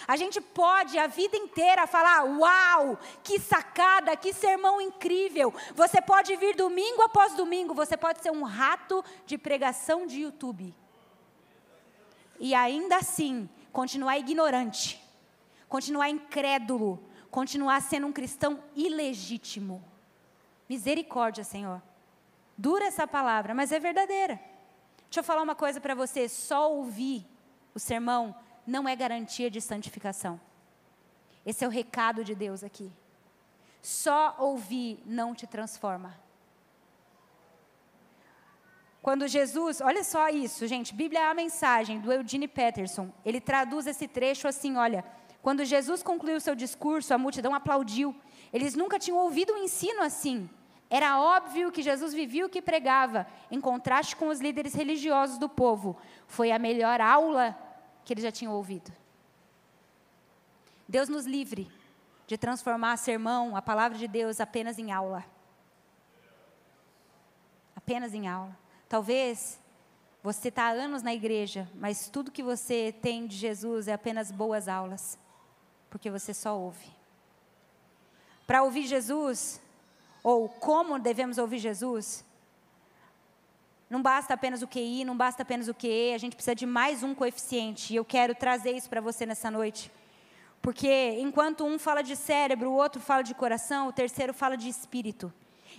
A 0.08 0.16
gente 0.18 0.42
pode 0.42 0.98
a 0.98 1.06
vida 1.06 1.38
inteira 1.38 1.86
falar: 1.86 2.24
Uau, 2.24 2.98
que 3.24 3.40
sacada, 3.40 4.18
que 4.18 4.34
sermão 4.34 4.82
incrível. 4.82 5.54
Você 5.76 6.02
pode 6.02 6.36
vir 6.38 6.56
domingo 6.56 7.04
após 7.04 7.36
domingo, 7.36 7.76
você 7.76 7.96
pode 7.96 8.24
ser 8.24 8.32
um 8.32 8.42
rato 8.42 9.06
de 9.28 9.38
pregação 9.38 10.08
de 10.08 10.22
YouTube. 10.22 10.74
E 12.40 12.56
ainda 12.56 12.98
assim, 12.98 13.48
continuar 13.72 14.18
ignorante, 14.18 15.00
continuar 15.68 16.10
incrédulo, 16.10 17.00
continuar 17.30 17.80
sendo 17.84 18.08
um 18.08 18.12
cristão 18.12 18.64
ilegítimo. 18.76 19.84
Misericórdia, 20.68 21.44
Senhor. 21.44 21.80
Dura 22.60 22.88
essa 22.88 23.08
palavra, 23.08 23.54
mas 23.54 23.72
é 23.72 23.80
verdadeira. 23.80 24.38
Deixa 25.04 25.22
eu 25.22 25.24
falar 25.24 25.42
uma 25.42 25.56
coisa 25.56 25.80
para 25.80 25.96
você: 25.96 26.28
só 26.28 26.70
ouvir 26.74 27.26
o 27.74 27.80
sermão 27.80 28.36
não 28.68 28.86
é 28.86 28.94
garantia 28.98 29.50
de 29.50 29.62
santificação. 29.62 30.38
Esse 31.46 31.64
é 31.64 31.68
o 31.70 31.72
recado 31.72 32.22
de 32.22 32.36
Deus 32.36 32.62
aqui. 32.62 32.92
Só 33.82 34.36
ouvir 34.38 35.02
não 35.06 35.34
te 35.34 35.48
transforma. 35.48 36.20
Quando 39.02 39.26
Jesus, 39.26 39.80
olha 39.80 40.04
só 40.04 40.28
isso, 40.28 40.68
gente, 40.68 40.94
Bíblia 40.94 41.22
é 41.22 41.32
a 41.32 41.34
mensagem 41.34 42.02
do 42.02 42.12
Eugene 42.12 42.50
Peterson. 42.50 43.10
Ele 43.24 43.40
traduz 43.40 43.88
esse 43.88 44.06
trecho 44.06 44.50
assim, 44.50 44.76
olha, 44.76 45.06
quando 45.42 45.64
Jesus 45.64 46.04
concluiu 46.04 46.42
seu 46.42 46.56
discurso, 46.56 47.14
a 47.14 47.18
multidão 47.18 47.56
aplaudiu. 47.56 48.14
Eles 48.52 48.76
nunca 48.76 49.00
tinham 49.00 49.18
ouvido 49.18 49.54
um 49.54 49.64
ensino 49.64 50.02
assim. 50.02 50.50
Era 50.90 51.20
óbvio 51.22 51.72
que 51.72 51.84
Jesus 51.84 52.14
vivia 52.14 52.46
o 52.46 52.50
que 52.50 52.62
pregava, 52.62 53.28
em 53.52 53.62
contraste 53.62 54.16
com 54.16 54.28
os 54.30 54.40
líderes 54.40 54.74
religiosos 54.74 55.38
do 55.38 55.48
povo. 55.48 55.96
Foi 56.26 56.52
a 56.52 56.58
melhor 56.58 57.00
aula 57.00 57.56
que 58.04 58.14
eles 58.14 58.24
já 58.24 58.32
tinham 58.32 58.54
ouvido. 58.54 58.92
Deus 60.88 61.08
nos 61.08 61.26
livre 61.28 61.72
de 62.26 62.38
transformar 62.38 62.98
sermão, 62.98 63.56
a 63.56 63.62
palavra 63.62 63.98
de 63.98 64.08
Deus, 64.08 64.40
apenas 64.40 64.80
em 64.80 64.92
aula. 64.92 65.24
Apenas 67.76 68.14
em 68.16 68.28
aula. 68.28 68.58
Talvez 68.88 69.60
você 70.24 70.50
está 70.50 70.64
há 70.64 70.72
anos 70.72 71.04
na 71.04 71.14
igreja, 71.14 71.70
mas 71.76 72.10
tudo 72.10 72.32
que 72.32 72.42
você 72.42 72.92
tem 73.02 73.28
de 73.28 73.36
Jesus 73.36 73.88
é 73.88 73.94
apenas 73.94 74.32
boas 74.32 74.68
aulas, 74.68 75.20
porque 75.90 76.10
você 76.10 76.34
só 76.34 76.58
ouve. 76.58 76.90
Para 78.48 78.64
ouvir 78.64 78.88
Jesus, 78.88 79.62
ou 80.24 80.50
como 80.50 81.00
devemos 81.00 81.38
ouvir 81.38 81.60
Jesus, 81.60 82.26
não 83.90 84.02
basta 84.02 84.36
apenas 84.36 84.62
o 84.62 84.68
QI, 84.68 85.04
não 85.04 85.18
basta 85.18 85.42
apenas 85.42 85.68
o 85.68 85.74
QE, 85.74 86.14
a 86.14 86.18
gente 86.18 86.36
precisa 86.36 86.54
de 86.54 86.66
mais 86.66 87.02
um 87.02 87.16
coeficiente. 87.16 87.94
E 87.94 87.96
eu 87.96 88.06
quero 88.06 88.36
trazer 88.36 88.72
isso 88.72 88.88
para 88.88 89.02
você 89.02 89.26
nessa 89.26 89.50
noite. 89.50 89.92
Porque 90.62 91.18
enquanto 91.20 91.66
um 91.66 91.80
fala 91.80 92.04
de 92.04 92.16
cérebro, 92.16 92.70
o 92.70 92.76
outro 92.76 93.02
fala 93.02 93.24
de 93.24 93.34
coração, 93.34 93.88
o 93.88 93.94
terceiro 93.94 94.34
fala 94.34 94.56
de 94.56 94.70
espírito. 94.70 95.34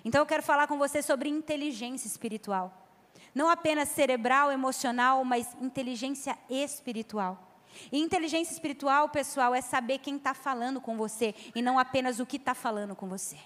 Então 0.04 0.20
eu 0.20 0.26
quero 0.26 0.42
falar 0.42 0.66
com 0.66 0.76
você 0.76 1.02
sobre 1.02 1.28
inteligência 1.28 2.08
espiritual. 2.08 2.88
Não 3.32 3.48
apenas 3.48 3.90
cerebral, 3.90 4.50
emocional, 4.50 5.24
mas 5.24 5.54
inteligência 5.60 6.36
espiritual. 6.48 7.46
E 7.92 8.00
inteligência 8.00 8.52
espiritual, 8.52 9.08
pessoal, 9.08 9.54
é 9.54 9.60
saber 9.60 9.98
quem 9.98 10.16
está 10.16 10.34
falando 10.34 10.80
com 10.80 10.96
você 10.96 11.32
e 11.54 11.62
não 11.62 11.78
apenas 11.78 12.18
o 12.18 12.26
que 12.26 12.36
está 12.36 12.54
falando 12.54 12.96
com 12.96 13.08
você. 13.08 13.36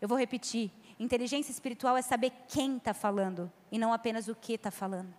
Eu 0.00 0.08
vou 0.08 0.18
repetir. 0.18 0.70
Inteligência 0.98 1.52
espiritual 1.52 1.96
é 1.96 2.02
saber 2.02 2.32
quem 2.48 2.76
está 2.76 2.94
falando 2.94 3.50
e 3.70 3.78
não 3.78 3.92
apenas 3.92 4.28
o 4.28 4.34
que 4.34 4.54
está 4.54 4.70
falando. 4.70 5.14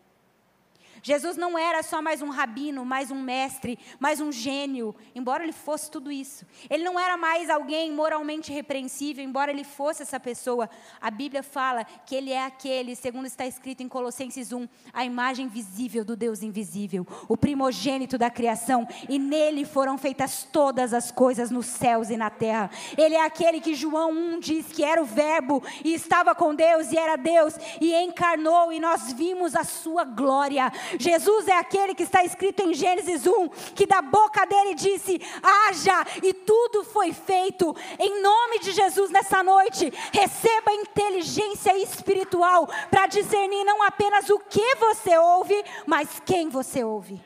Jesus 1.03 1.35
não 1.35 1.57
era 1.57 1.81
só 1.81 2.01
mais 2.01 2.21
um 2.21 2.29
rabino, 2.29 2.85
mais 2.85 3.09
um 3.09 3.19
mestre, 3.19 3.79
mais 3.99 4.21
um 4.21 4.31
gênio, 4.31 4.95
embora 5.15 5.43
ele 5.43 5.51
fosse 5.51 5.89
tudo 5.89 6.11
isso. 6.11 6.45
Ele 6.69 6.83
não 6.83 6.99
era 6.99 7.17
mais 7.17 7.49
alguém 7.49 7.91
moralmente 7.91 8.51
repreensível, 8.51 9.23
embora 9.23 9.51
ele 9.51 9.63
fosse 9.63 10.03
essa 10.03 10.19
pessoa. 10.19 10.69
A 11.01 11.09
Bíblia 11.09 11.41
fala 11.41 11.83
que 11.83 12.15
ele 12.15 12.31
é 12.31 12.45
aquele, 12.45 12.95
segundo 12.95 13.25
está 13.25 13.45
escrito 13.45 13.81
em 13.81 13.87
Colossenses 13.87 14.51
1, 14.51 14.67
a 14.93 15.03
imagem 15.03 15.47
visível 15.47 16.05
do 16.05 16.15
Deus 16.15 16.43
invisível, 16.43 17.07
o 17.27 17.35
primogênito 17.35 18.17
da 18.17 18.29
criação, 18.29 18.87
e 19.09 19.17
nele 19.17 19.65
foram 19.65 19.97
feitas 19.97 20.47
todas 20.51 20.93
as 20.93 21.11
coisas 21.11 21.49
nos 21.49 21.65
céus 21.65 22.09
e 22.09 22.17
na 22.17 22.29
terra. 22.29 22.69
Ele 22.97 23.15
é 23.15 23.25
aquele 23.25 23.59
que 23.59 23.73
João 23.73 24.11
1 24.11 24.39
diz 24.39 24.67
que 24.67 24.83
era 24.83 25.01
o 25.01 25.05
Verbo 25.05 25.63
e 25.83 25.93
estava 25.93 26.35
com 26.35 26.53
Deus 26.53 26.91
e 26.91 26.97
era 26.97 27.15
Deus 27.15 27.55
e 27.79 27.93
encarnou 27.95 28.71
e 28.71 28.79
nós 28.79 29.11
vimos 29.13 29.55
a 29.55 29.63
sua 29.63 30.03
glória. 30.03 30.71
Jesus 30.99 31.47
é 31.47 31.57
aquele 31.57 31.95
que 31.95 32.03
está 32.03 32.23
escrito 32.23 32.61
em 32.63 32.73
Gênesis 32.73 33.25
1, 33.25 33.49
que 33.75 33.85
da 33.85 34.01
boca 34.01 34.45
dele 34.45 34.75
disse: 34.75 35.19
haja, 35.41 36.05
e 36.23 36.33
tudo 36.33 36.83
foi 36.83 37.13
feito. 37.13 37.75
Em 37.99 38.21
nome 38.21 38.59
de 38.59 38.71
Jesus, 38.71 39.11
nessa 39.11 39.43
noite, 39.43 39.91
receba 40.11 40.73
inteligência 40.73 41.77
espiritual 41.77 42.67
para 42.89 43.07
discernir 43.07 43.63
não 43.63 43.83
apenas 43.83 44.29
o 44.29 44.39
que 44.39 44.75
você 44.75 45.17
ouve, 45.17 45.63
mas 45.85 46.21
quem 46.25 46.49
você 46.49 46.83
ouve. 46.83 47.21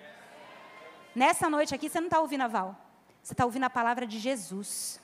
Nessa 1.14 1.50
noite 1.50 1.74
aqui, 1.74 1.90
você 1.90 2.00
não 2.00 2.08
está 2.08 2.20
ouvindo 2.20 2.42
a 2.42 2.48
Val, 2.48 2.76
você 3.24 3.34
está 3.34 3.46
ouvindo 3.46 3.64
a 3.64 3.70
palavra 3.70 4.06
de 4.06 4.20
Jesus. 4.20 5.00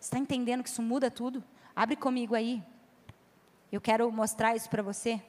Você 0.00 0.06
está 0.06 0.18
entendendo 0.18 0.62
que 0.62 0.68
isso 0.68 0.80
muda 0.80 1.10
tudo? 1.10 1.42
Abre 1.74 1.96
comigo 1.96 2.34
aí. 2.34 2.62
Eu 3.70 3.80
quero 3.80 4.10
mostrar 4.10 4.56
isso 4.56 4.70
para 4.70 4.82
você. 4.82 5.20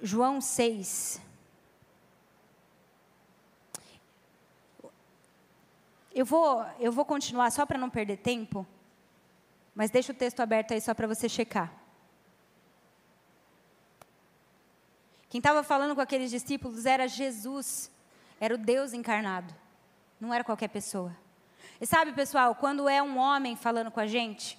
João 0.00 0.40
6. 0.40 1.20
Eu 6.14 6.24
vou, 6.24 6.64
eu 6.78 6.90
vou 6.90 7.04
continuar 7.04 7.50
só 7.50 7.66
para 7.66 7.78
não 7.78 7.90
perder 7.90 8.16
tempo, 8.18 8.66
mas 9.74 9.90
deixa 9.90 10.12
o 10.12 10.16
texto 10.16 10.40
aberto 10.40 10.72
aí 10.72 10.80
só 10.80 10.94
para 10.94 11.06
você 11.06 11.28
checar. 11.28 11.72
Quem 15.28 15.38
estava 15.38 15.62
falando 15.62 15.94
com 15.94 16.00
aqueles 16.00 16.30
discípulos 16.30 16.86
era 16.86 17.06
Jesus, 17.06 17.90
era 18.40 18.54
o 18.54 18.58
Deus 18.58 18.94
encarnado, 18.94 19.54
não 20.18 20.32
era 20.32 20.42
qualquer 20.42 20.68
pessoa. 20.68 21.14
E 21.78 21.86
sabe, 21.86 22.12
pessoal, 22.12 22.54
quando 22.54 22.88
é 22.88 23.02
um 23.02 23.18
homem 23.18 23.54
falando 23.54 23.90
com 23.90 24.00
a 24.00 24.06
gente, 24.06 24.58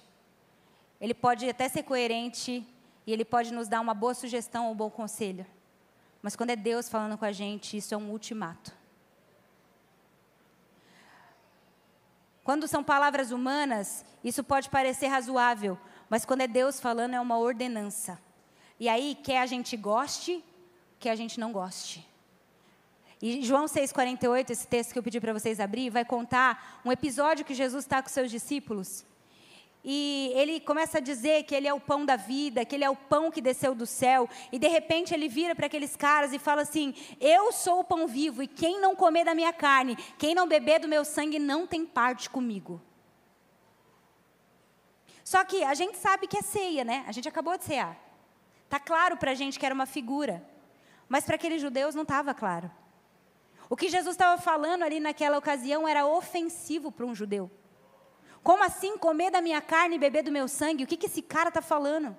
ele 1.01 1.15
pode 1.15 1.50
até 1.50 1.67
ser 1.67 1.82
coerente 1.84 2.63
e 3.08 3.14
Ele 3.14 3.24
pode 3.24 3.54
nos 3.54 3.70
dar 3.70 3.80
uma 3.80 3.94
boa 3.94 4.14
sugestão 4.14 4.66
ou 4.66 4.74
um 4.74 4.76
bom 4.76 4.90
conselho. 4.90 5.46
Mas 6.22 6.36
quando 6.36 6.50
é 6.50 6.58
Deus 6.58 6.90
falando 6.90 7.18
com 7.18 7.24
a 7.24 7.32
gente, 7.32 7.78
isso 7.78 7.94
é 7.94 7.98
um 7.98 8.12
ultimato. 8.12 8.76
Quando 12.44 12.68
são 12.68 12.84
palavras 12.84 13.32
humanas, 13.32 14.04
isso 14.24 14.44
pode 14.44 14.70
parecer 14.70 15.08
razoável, 15.08 15.80
mas 16.10 16.26
quando 16.26 16.42
é 16.42 16.48
Deus 16.48 16.82
falando, 16.82 17.14
é 17.14 17.20
uma 17.20 17.38
ordenança. 17.38 18.20
E 18.78 18.90
aí, 18.90 19.16
quer 19.24 19.40
a 19.40 19.46
gente 19.46 19.78
goste, 19.78 20.44
quer 21.00 21.12
a 21.12 21.16
gente 21.16 21.40
não 21.40 21.54
goste. 21.54 22.06
E 23.22 23.42
João 23.42 23.66
6,48, 23.66 24.50
esse 24.50 24.68
texto 24.68 24.92
que 24.92 25.00
eu 25.00 25.04
pedi 25.04 25.20
para 25.20 25.34
vocês 25.34 25.60
abrir, 25.60 25.90
vai 25.90 26.06
contar 26.06 26.82
um 26.86 26.92
episódio 26.92 27.46
que 27.46 27.54
Jesus 27.54 27.86
está 27.86 28.04
com 28.04 28.10
seus 28.10 28.30
discípulos 28.30 29.06
e 29.89 30.34
ele 30.36 30.60
começa 30.60 30.98
a 30.98 31.01
dizer 31.01 31.44
que 31.44 31.56
ele 31.56 31.65
é 31.65 31.74
o 31.74 31.79
pão 31.79 32.06
da 32.06 32.17
vida, 32.17 32.65
que 32.65 32.75
ele 32.75 32.84
é 32.84 32.89
o 32.89 32.96
pão 32.96 33.32
que 33.32 33.39
desceu 33.39 33.74
do 33.74 33.86
céu, 33.86 34.29
e 34.51 34.60
de 34.60 34.67
repente 34.67 35.13
ele 35.13 35.29
vira 35.29 35.56
para 35.56 35.67
aqueles 35.67 35.96
caras 35.96 36.34
e 36.34 36.39
fala 36.39 36.63
assim: 36.63 36.94
Eu 37.22 37.53
sou 37.53 37.79
o 37.79 37.84
pão 37.86 38.06
vivo, 38.06 38.44
e 38.44 38.48
quem 38.48 38.82
não 38.82 38.98
comer 38.98 39.24
da 39.24 39.34
minha 39.34 39.53
carne, 39.53 39.96
quem 40.17 40.36
não 40.36 40.46
beber 40.46 40.82
do 40.82 40.89
meu 40.89 41.06
sangue, 41.06 41.39
não 41.39 41.65
tem 41.65 41.86
parte 41.86 42.29
comigo. 42.29 42.82
Só 45.24 45.46
que 45.46 45.63
a 45.63 45.74
gente 45.74 45.98
sabe 45.98 46.27
que 46.27 46.38
é 46.38 46.41
ceia, 46.41 46.84
né? 46.84 47.06
A 47.08 47.13
gente 47.13 47.29
acabou 47.29 47.58
de 47.58 47.63
cear. 47.63 47.98
Tá 48.67 48.82
claro 48.82 49.15
para 49.15 49.32
a 49.32 49.36
gente 49.36 49.58
que 49.58 49.65
era 49.65 49.74
uma 49.74 49.86
figura. 49.86 50.46
Mas 51.08 51.24
para 51.24 51.36
aqueles 51.36 51.62
judeus 51.62 51.96
não 51.96 52.03
estava 52.03 52.34
claro. 52.34 52.70
O 53.70 53.77
que 53.77 53.88
Jesus 53.88 54.15
estava 54.15 54.41
falando 54.41 54.84
ali 54.84 55.00
naquela 55.00 55.38
ocasião 55.38 55.88
era 55.88 56.06
ofensivo 56.06 56.91
para 56.91 57.06
um 57.06 57.15
judeu. 57.15 57.50
Como 58.48 58.63
assim 58.63 58.98
comer 58.98 59.30
da 59.30 59.42
minha 59.42 59.60
carne 59.60 59.98
e 59.98 60.00
beber 60.00 60.24
do 60.24 60.32
meu 60.32 60.48
sangue? 60.48 60.86
O 60.86 60.88
que, 60.88 60.96
que 60.96 61.08
esse 61.08 61.22
cara 61.22 61.50
está 61.50 61.62
falando? 61.62 62.16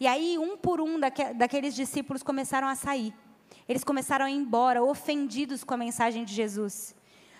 E 0.00 0.08
aí, 0.08 0.36
um 0.36 0.56
por 0.56 0.80
um 0.80 0.98
daqueles 1.36 1.72
discípulos 1.72 2.20
começaram 2.20 2.66
a 2.66 2.74
sair. 2.74 3.14
Eles 3.68 3.84
começaram 3.84 4.24
a 4.24 4.30
ir 4.32 4.34
embora, 4.34 4.82
ofendidos 4.82 5.62
com 5.62 5.74
a 5.74 5.76
mensagem 5.76 6.24
de 6.24 6.34
Jesus. 6.34 6.96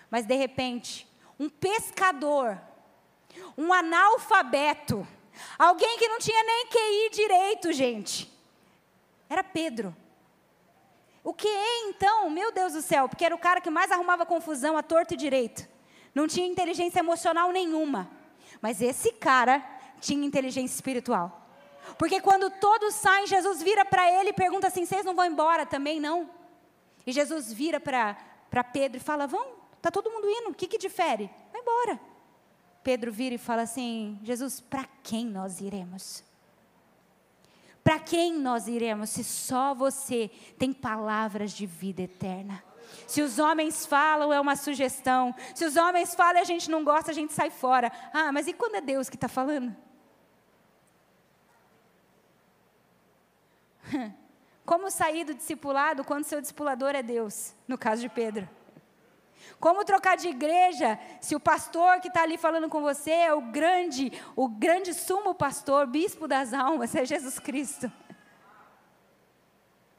Mas, 0.09 0.25
de 0.25 0.33
repente, 0.35 1.05
um 1.37 1.49
pescador, 1.49 2.57
um 3.57 3.73
analfabeto, 3.73 5.05
alguém 5.59 5.97
que 5.97 6.07
não 6.07 6.19
tinha 6.19 6.41
nem 6.45 6.67
QI 6.67 7.09
direito, 7.11 7.73
gente, 7.73 8.31
era 9.29 9.43
Pedro. 9.43 9.93
O 11.21 11.33
que 11.33 11.49
é 11.49 11.89
então? 11.89 12.29
Meu 12.29 12.53
Deus 12.53 12.71
do 12.71 12.81
céu, 12.81 13.09
porque 13.09 13.25
era 13.25 13.35
o 13.35 13.37
cara 13.37 13.59
que 13.59 13.69
mais 13.69 13.91
arrumava 13.91 14.25
confusão 14.25 14.77
a 14.77 14.81
torto 14.81 15.13
e 15.13 15.17
direito. 15.17 15.72
Não 16.13 16.27
tinha 16.27 16.47
inteligência 16.47 16.99
emocional 16.99 17.51
nenhuma. 17.51 18.09
Mas 18.61 18.81
esse 18.81 19.11
cara 19.13 19.63
tinha 19.99 20.25
inteligência 20.25 20.75
espiritual. 20.75 21.41
Porque 21.97 22.21
quando 22.21 22.49
todos 22.49 22.93
saem, 22.93 23.27
Jesus 23.27 23.61
vira 23.61 23.83
para 23.83 24.09
ele 24.11 24.29
e 24.29 24.33
pergunta 24.33 24.67
assim: 24.67 24.85
vocês 24.85 25.05
não 25.05 25.15
vão 25.15 25.25
embora 25.25 25.65
também, 25.65 25.99
não? 25.99 26.29
E 27.05 27.11
Jesus 27.11 27.51
vira 27.51 27.79
para 27.79 28.63
Pedro 28.71 28.97
e 28.97 29.01
fala: 29.01 29.27
vão, 29.27 29.45
está 29.75 29.91
todo 29.91 30.09
mundo 30.09 30.29
indo, 30.29 30.49
o 30.51 30.53
que, 30.53 30.67
que 30.67 30.77
difere? 30.77 31.29
Vai 31.51 31.61
embora. 31.61 31.99
Pedro 32.83 33.11
vira 33.11 33.35
e 33.35 33.37
fala 33.37 33.63
assim: 33.63 34.19
Jesus, 34.23 34.59
para 34.59 34.85
quem 35.01 35.25
nós 35.25 35.59
iremos? 35.59 36.23
Para 37.83 37.99
quem 37.99 38.33
nós 38.39 38.67
iremos 38.67 39.09
se 39.09 39.23
só 39.23 39.73
você 39.73 40.31
tem 40.57 40.71
palavras 40.71 41.51
de 41.51 41.65
vida 41.65 42.01
eterna? 42.01 42.63
Se 43.07 43.21
os 43.21 43.39
homens 43.39 43.85
falam, 43.85 44.33
é 44.33 44.39
uma 44.39 44.55
sugestão. 44.55 45.35
Se 45.53 45.65
os 45.65 45.75
homens 45.75 46.15
falam 46.15 46.37
e 46.37 46.41
a 46.41 46.45
gente 46.45 46.69
não 46.69 46.83
gosta, 46.83 47.11
a 47.11 47.13
gente 47.13 47.33
sai 47.33 47.49
fora. 47.49 47.91
Ah, 48.13 48.31
mas 48.31 48.47
e 48.47 48.53
quando 48.53 48.75
é 48.75 48.81
Deus 48.81 49.09
que 49.09 49.15
está 49.15 49.27
falando? 49.27 49.75
Como 54.65 54.89
sair 54.89 55.25
do 55.25 55.33
discipulado 55.33 56.03
quando 56.03 56.23
seu 56.23 56.39
discipulador 56.39 56.95
é 56.95 57.03
Deus? 57.03 57.53
No 57.67 57.77
caso 57.77 58.01
de 58.01 58.09
Pedro. 58.09 58.47
Como 59.59 59.83
trocar 59.85 60.15
de 60.17 60.27
igreja 60.27 60.99
se 61.21 61.35
o 61.35 61.39
pastor 61.39 61.99
que 61.99 62.07
está 62.07 62.23
ali 62.23 62.37
falando 62.37 62.69
com 62.69 62.81
você 62.81 63.11
é 63.11 63.33
o 63.33 63.41
grande, 63.41 64.11
o 64.35 64.47
grande 64.47 64.93
sumo 64.93 65.33
pastor, 65.35 65.87
bispo 65.87 66.27
das 66.27 66.53
almas, 66.53 66.95
é 66.95 67.05
Jesus 67.05 67.39
Cristo? 67.39 67.85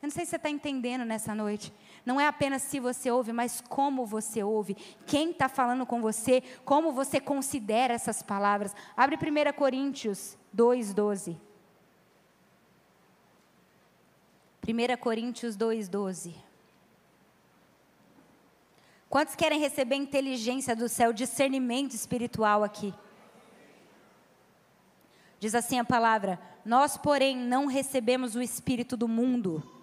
Eu 0.02 0.08
não 0.08 0.10
sei 0.10 0.24
se 0.24 0.30
você 0.30 0.36
está 0.36 0.50
entendendo 0.50 1.04
nessa 1.04 1.34
noite. 1.34 1.72
Não 2.04 2.20
é 2.20 2.26
apenas 2.26 2.62
se 2.62 2.78
você 2.78 3.10
ouve, 3.10 3.32
mas 3.32 3.62
como 3.62 4.04
você 4.04 4.42
ouve. 4.42 4.74
Quem 5.06 5.30
está 5.30 5.48
falando 5.48 5.86
com 5.86 6.02
você, 6.02 6.42
como 6.64 6.92
você 6.92 7.18
considera 7.18 7.94
essas 7.94 8.22
palavras. 8.22 8.74
Abre 8.96 9.16
1 9.16 9.52
Coríntios 9.56 10.36
2,12. 10.54 11.36
1 14.66 14.96
Coríntios 15.00 15.56
2,12. 15.56 16.34
Quantos 19.08 19.34
querem 19.34 19.60
receber 19.60 19.96
inteligência 19.96 20.74
do 20.76 20.88
céu, 20.88 21.12
discernimento 21.12 21.92
espiritual 21.92 22.64
aqui? 22.64 22.92
Diz 25.38 25.54
assim 25.54 25.78
a 25.78 25.84
palavra: 25.84 26.38
Nós, 26.64 26.96
porém, 26.98 27.36
não 27.36 27.66
recebemos 27.66 28.34
o 28.34 28.42
espírito 28.42 28.96
do 28.96 29.06
mundo 29.08 29.73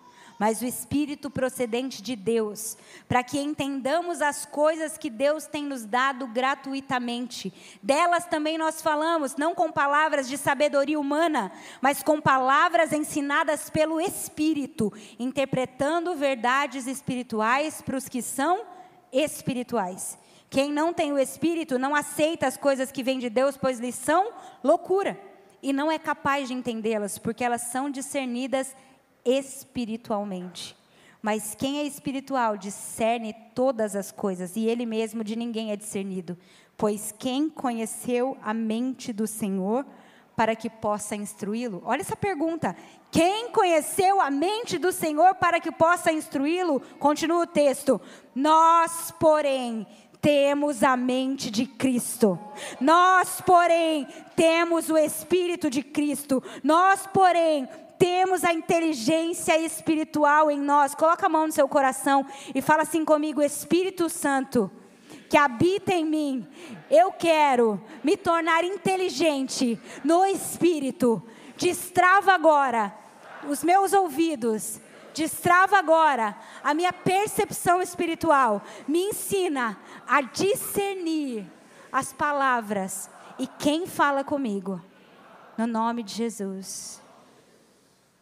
mas 0.41 0.59
o 0.59 0.65
Espírito 0.65 1.29
procedente 1.29 2.01
de 2.01 2.15
Deus, 2.15 2.75
para 3.07 3.21
que 3.21 3.39
entendamos 3.39 4.23
as 4.23 4.43
coisas 4.43 4.97
que 4.97 5.07
Deus 5.07 5.45
tem 5.45 5.63
nos 5.63 5.85
dado 5.85 6.25
gratuitamente. 6.25 7.53
Delas 7.79 8.25
também 8.25 8.57
nós 8.57 8.81
falamos, 8.81 9.35
não 9.35 9.53
com 9.53 9.71
palavras 9.71 10.27
de 10.27 10.39
sabedoria 10.39 10.99
humana, 10.99 11.51
mas 11.79 12.01
com 12.01 12.19
palavras 12.19 12.91
ensinadas 12.91 13.69
pelo 13.69 14.01
Espírito, 14.01 14.91
interpretando 15.19 16.15
verdades 16.15 16.87
espirituais 16.87 17.79
para 17.79 17.97
os 17.97 18.09
que 18.09 18.23
são 18.23 18.63
espirituais. 19.13 20.17
Quem 20.49 20.71
não 20.71 20.91
tem 20.91 21.13
o 21.13 21.19
Espírito 21.19 21.77
não 21.77 21.93
aceita 21.93 22.47
as 22.47 22.57
coisas 22.57 22.91
que 22.91 23.03
vêm 23.03 23.19
de 23.19 23.29
Deus, 23.29 23.57
pois 23.57 23.79
lhes 23.79 23.93
são 23.93 24.31
loucura, 24.63 25.21
e 25.61 25.71
não 25.71 25.91
é 25.91 25.99
capaz 25.99 26.47
de 26.47 26.55
entendê-las, 26.55 27.19
porque 27.19 27.43
elas 27.43 27.61
são 27.61 27.91
discernidas 27.91 28.75
espiritualmente. 28.75 28.90
Mas 31.21 31.53
quem 31.53 31.79
é 31.79 31.83
espiritual 31.83 32.57
discerne 32.57 33.35
todas 33.53 33.95
as 33.95 34.11
coisas, 34.11 34.55
e 34.55 34.65
ele 34.65 34.85
mesmo 34.85 35.23
de 35.23 35.35
ninguém 35.35 35.71
é 35.71 35.75
discernido. 35.75 36.37
Pois 36.75 37.13
quem 37.17 37.47
conheceu 37.47 38.37
a 38.41 38.53
mente 38.53 39.13
do 39.13 39.27
Senhor 39.27 39.85
para 40.35 40.55
que 40.55 40.69
possa 40.69 41.15
instruí-lo? 41.15 41.83
Olha 41.85 42.01
essa 42.01 42.15
pergunta. 42.15 42.75
Quem 43.11 43.51
conheceu 43.51 44.19
a 44.19 44.31
mente 44.31 44.79
do 44.79 44.91
Senhor 44.91 45.35
para 45.35 45.59
que 45.59 45.71
possa 45.71 46.11
instruí-lo? 46.11 46.79
Continua 46.97 47.43
o 47.43 47.47
texto. 47.47 48.01
Nós, 48.33 49.13
porém, 49.19 49.85
temos 50.19 50.81
a 50.81 50.97
mente 50.97 51.51
de 51.51 51.65
Cristo. 51.65 52.39
Nós, 52.79 53.41
porém, 53.41 54.07
temos 54.35 54.89
o 54.89 54.97
Espírito 54.97 55.69
de 55.69 55.83
Cristo. 55.83 56.41
Nós, 56.63 57.05
porém, 57.07 57.67
temos 58.01 58.43
a 58.43 58.51
inteligência 58.51 59.55
espiritual 59.59 60.49
em 60.49 60.59
nós. 60.59 60.95
Coloca 60.95 61.27
a 61.27 61.29
mão 61.29 61.45
no 61.45 61.53
seu 61.53 61.67
coração 61.67 62.25
e 62.55 62.59
fala 62.59 62.81
assim 62.81 63.05
comigo: 63.05 63.43
Espírito 63.43 64.09
Santo, 64.09 64.71
que 65.29 65.37
habita 65.37 65.93
em 65.93 66.03
mim, 66.03 66.47
eu 66.89 67.11
quero 67.11 67.79
me 68.03 68.17
tornar 68.17 68.63
inteligente 68.63 69.79
no 70.03 70.25
espírito. 70.25 71.21
Destrava 71.55 72.33
agora 72.33 72.91
os 73.47 73.63
meus 73.63 73.93
ouvidos. 73.93 74.81
Destrava 75.13 75.77
agora 75.77 76.35
a 76.63 76.73
minha 76.73 76.91
percepção 76.91 77.83
espiritual. 77.83 78.63
Me 78.87 79.09
ensina 79.09 79.77
a 80.07 80.21
discernir 80.21 81.45
as 81.91 82.11
palavras 82.11 83.11
e 83.37 83.45
quem 83.45 83.85
fala 83.85 84.23
comigo. 84.23 84.81
No 85.55 85.67
nome 85.67 86.01
de 86.01 86.15
Jesus. 86.15 87.01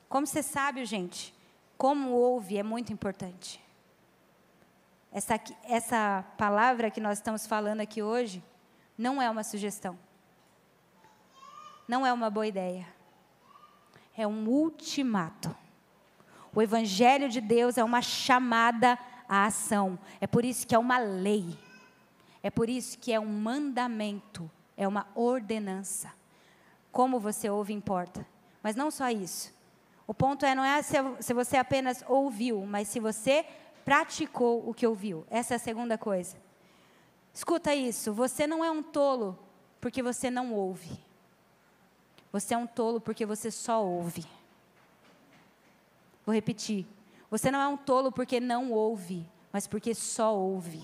Como 0.09 0.25
você 0.25 0.41
sabe, 0.41 0.83
gente, 0.85 1.33
como 1.77 2.09
ouve 2.09 2.57
é 2.57 2.63
muito 2.63 2.91
importante. 2.91 3.63
Essa, 5.11 5.39
essa 5.63 6.25
palavra 6.35 6.89
que 6.89 6.99
nós 6.99 7.19
estamos 7.19 7.45
falando 7.45 7.81
aqui 7.81 8.01
hoje 8.01 8.43
não 8.97 9.21
é 9.21 9.29
uma 9.29 9.43
sugestão. 9.43 9.97
Não 11.87 12.05
é 12.05 12.11
uma 12.11 12.29
boa 12.29 12.47
ideia. 12.47 12.87
É 14.17 14.27
um 14.27 14.47
ultimato. 14.47 15.55
O 16.53 16.61
Evangelho 16.61 17.29
de 17.29 17.39
Deus 17.39 17.77
é 17.77 17.83
uma 17.83 18.01
chamada 18.01 18.97
à 19.27 19.45
ação. 19.45 19.97
É 20.19 20.25
por 20.25 20.43
isso 20.43 20.65
que 20.65 20.73
é 20.73 20.79
uma 20.79 20.97
lei. 20.97 21.57
É 22.41 22.49
por 22.49 22.67
isso 22.67 22.97
que 22.97 23.13
é 23.13 23.19
um 23.19 23.27
mandamento. 23.27 24.49
É 24.75 24.87
uma 24.87 25.07
ordenança. 25.13 26.11
Como 26.91 27.19
você 27.19 27.47
ouve 27.49 27.73
importa. 27.73 28.25
Mas 28.61 28.75
não 28.75 28.89
só 28.89 29.09
isso. 29.09 29.58
O 30.09 30.13
ponto 30.15 30.43
é 30.43 30.55
não 30.55 30.65
é 30.65 30.81
se 30.81 31.33
você 31.35 31.55
apenas 31.55 32.03
ouviu, 32.07 32.65
mas 32.65 32.87
se 32.87 32.99
você 32.99 33.45
praticou 33.85 34.67
o 34.67 34.73
que 34.73 34.87
ouviu. 34.87 35.23
Essa 35.29 35.53
é 35.53 35.57
a 35.57 35.59
segunda 35.59 35.99
coisa. 35.99 36.35
Escuta 37.31 37.75
isso, 37.75 38.11
você 38.11 38.47
não 38.47 38.65
é 38.65 38.71
um 38.71 38.81
tolo 38.81 39.37
porque 39.79 40.01
você 40.01 40.31
não 40.31 40.51
ouve. 40.51 40.99
Você 42.31 42.55
é 42.55 42.57
um 42.57 42.65
tolo 42.65 42.99
porque 42.99 43.23
você 43.23 43.51
só 43.51 43.85
ouve. 43.85 44.25
Vou 46.25 46.33
repetir. 46.33 46.87
Você 47.29 47.51
não 47.51 47.61
é 47.61 47.67
um 47.67 47.77
tolo 47.77 48.11
porque 48.11 48.39
não 48.39 48.71
ouve, 48.71 49.23
mas 49.53 49.67
porque 49.67 49.93
só 49.93 50.35
ouve. 50.35 50.81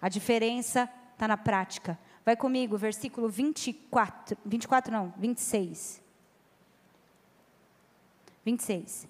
A 0.00 0.08
diferença 0.08 0.88
está 1.14 1.26
na 1.26 1.36
prática. 1.36 1.98
Vai 2.24 2.36
comigo, 2.36 2.78
versículo 2.78 3.28
24. 3.28 4.38
24 4.46 4.92
não, 4.92 5.12
26. 5.16 6.00
26. 8.48 9.06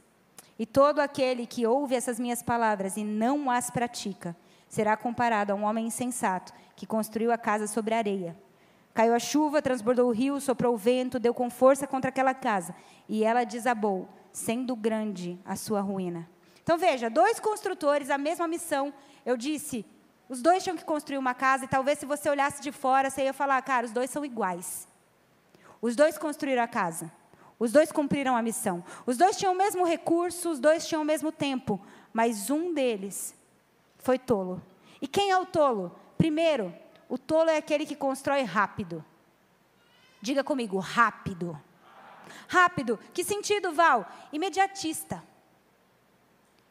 E 0.59 0.67
todo 0.67 0.99
aquele 0.99 1.47
que 1.47 1.65
ouve 1.65 1.95
essas 1.95 2.19
minhas 2.19 2.43
palavras 2.43 2.97
e 2.97 3.05
não 3.05 3.49
as 3.49 3.71
pratica, 3.71 4.37
será 4.69 4.97
comparado 4.97 5.53
a 5.53 5.55
um 5.55 5.63
homem 5.63 5.87
insensato 5.87 6.53
que 6.75 6.87
construiu 6.87 7.31
a 7.31 7.39
casa 7.39 7.67
sobre 7.69 7.95
areia. 7.95 8.37
Caiu 8.93 9.15
a 9.15 9.19
chuva, 9.21 9.63
transbordou 9.63 10.09
o 10.09 10.13
rio, 10.13 10.41
soprou 10.41 10.75
o 10.75 10.77
vento, 10.77 11.21
deu 11.21 11.33
com 11.33 11.49
força 11.49 11.87
contra 11.87 12.09
aquela 12.09 12.35
casa, 12.35 12.75
e 13.09 13.23
ela 13.23 13.45
desabou, 13.45 14.09
sendo 14.33 14.75
grande 14.75 15.39
a 15.45 15.55
sua 15.55 15.81
ruína. 15.81 16.29
Então 16.65 16.77
veja, 16.77 17.09
dois 17.09 17.39
construtores, 17.39 18.11
a 18.11 18.19
mesma 18.19 18.49
missão. 18.49 18.93
Eu 19.25 19.37
disse, 19.37 19.87
os 20.29 20.43
dois 20.43 20.65
tinham 20.65 20.77
que 20.77 20.85
construir 20.85 21.17
uma 21.17 21.33
casa, 21.33 21.65
e 21.65 21.69
talvez 21.69 22.01
se 22.01 22.07
você 22.07 22.29
olhasse 22.29 22.61
de 22.61 22.73
fora, 22.73 23.09
você 23.09 23.23
ia 23.23 23.33
falar, 23.33 23.63
cara, 23.63 23.87
os 23.87 23.93
dois 23.93 24.11
são 24.11 24.25
iguais. 24.25 24.89
Os 25.81 25.95
dois 25.95 26.19
construíram 26.19 26.65
a 26.65 26.69
casa. 26.69 27.13
Os 27.59 27.73
dois 27.73 27.91
cumpriram 27.91 28.37
a 28.37 28.43
missão. 28.43 28.85
Os 29.05 29.17
dois 29.17 29.37
tinham 29.37 29.53
o 29.53 29.57
mesmo 29.57 29.85
recurso, 29.85 30.51
os 30.51 30.61
dois 30.61 30.87
tinham 30.87 31.03
o 31.03 31.05
mesmo 31.05 31.33
tempo, 31.33 31.81
mas 32.13 32.51
um 32.51 32.73
deles 32.73 33.35
foi 33.99 34.19
tolo. 34.19 34.63
E 35.03 35.09
quem 35.09 35.31
é 35.31 35.37
o 35.37 35.47
tolo? 35.47 35.95
Primeiro, 36.17 36.75
o 37.09 37.19
tolo 37.19 37.51
é 37.51 37.57
aquele 37.57 37.87
que 37.87 37.97
constrói 37.97 38.43
rápido. 38.43 39.05
Diga 40.21 40.45
comigo, 40.45 40.79
rápido. 40.79 41.61
Rápido. 42.49 42.99
Que 43.13 43.25
sentido, 43.25 43.73
Val? 43.73 44.11
Imediatista. 44.33 45.23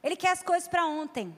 Ele 0.04 0.16
quer 0.16 0.32
as 0.32 0.44
coisas 0.44 0.68
para 0.68 0.86
ontem. 0.86 1.38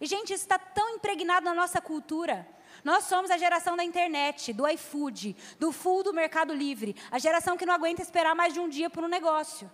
E, 0.00 0.06
gente, 0.06 0.32
isso 0.32 0.44
está 0.44 0.58
tão 0.58 0.90
impregnado 0.90 1.44
na 1.44 1.54
nossa 1.54 1.80
cultura. 1.80 2.46
Nós 2.84 3.04
somos 3.04 3.30
a 3.30 3.38
geração 3.38 3.76
da 3.76 3.84
internet, 3.84 4.52
do 4.52 4.66
iFood, 4.68 5.36
do 5.58 5.72
full 5.72 6.02
do 6.02 6.12
Mercado 6.12 6.54
Livre. 6.54 6.94
A 7.10 7.18
geração 7.18 7.56
que 7.56 7.66
não 7.66 7.74
aguenta 7.74 8.02
esperar 8.02 8.34
mais 8.34 8.52
de 8.52 8.60
um 8.60 8.68
dia 8.68 8.88
por 8.88 9.02
um 9.04 9.08
negócio. 9.08 9.70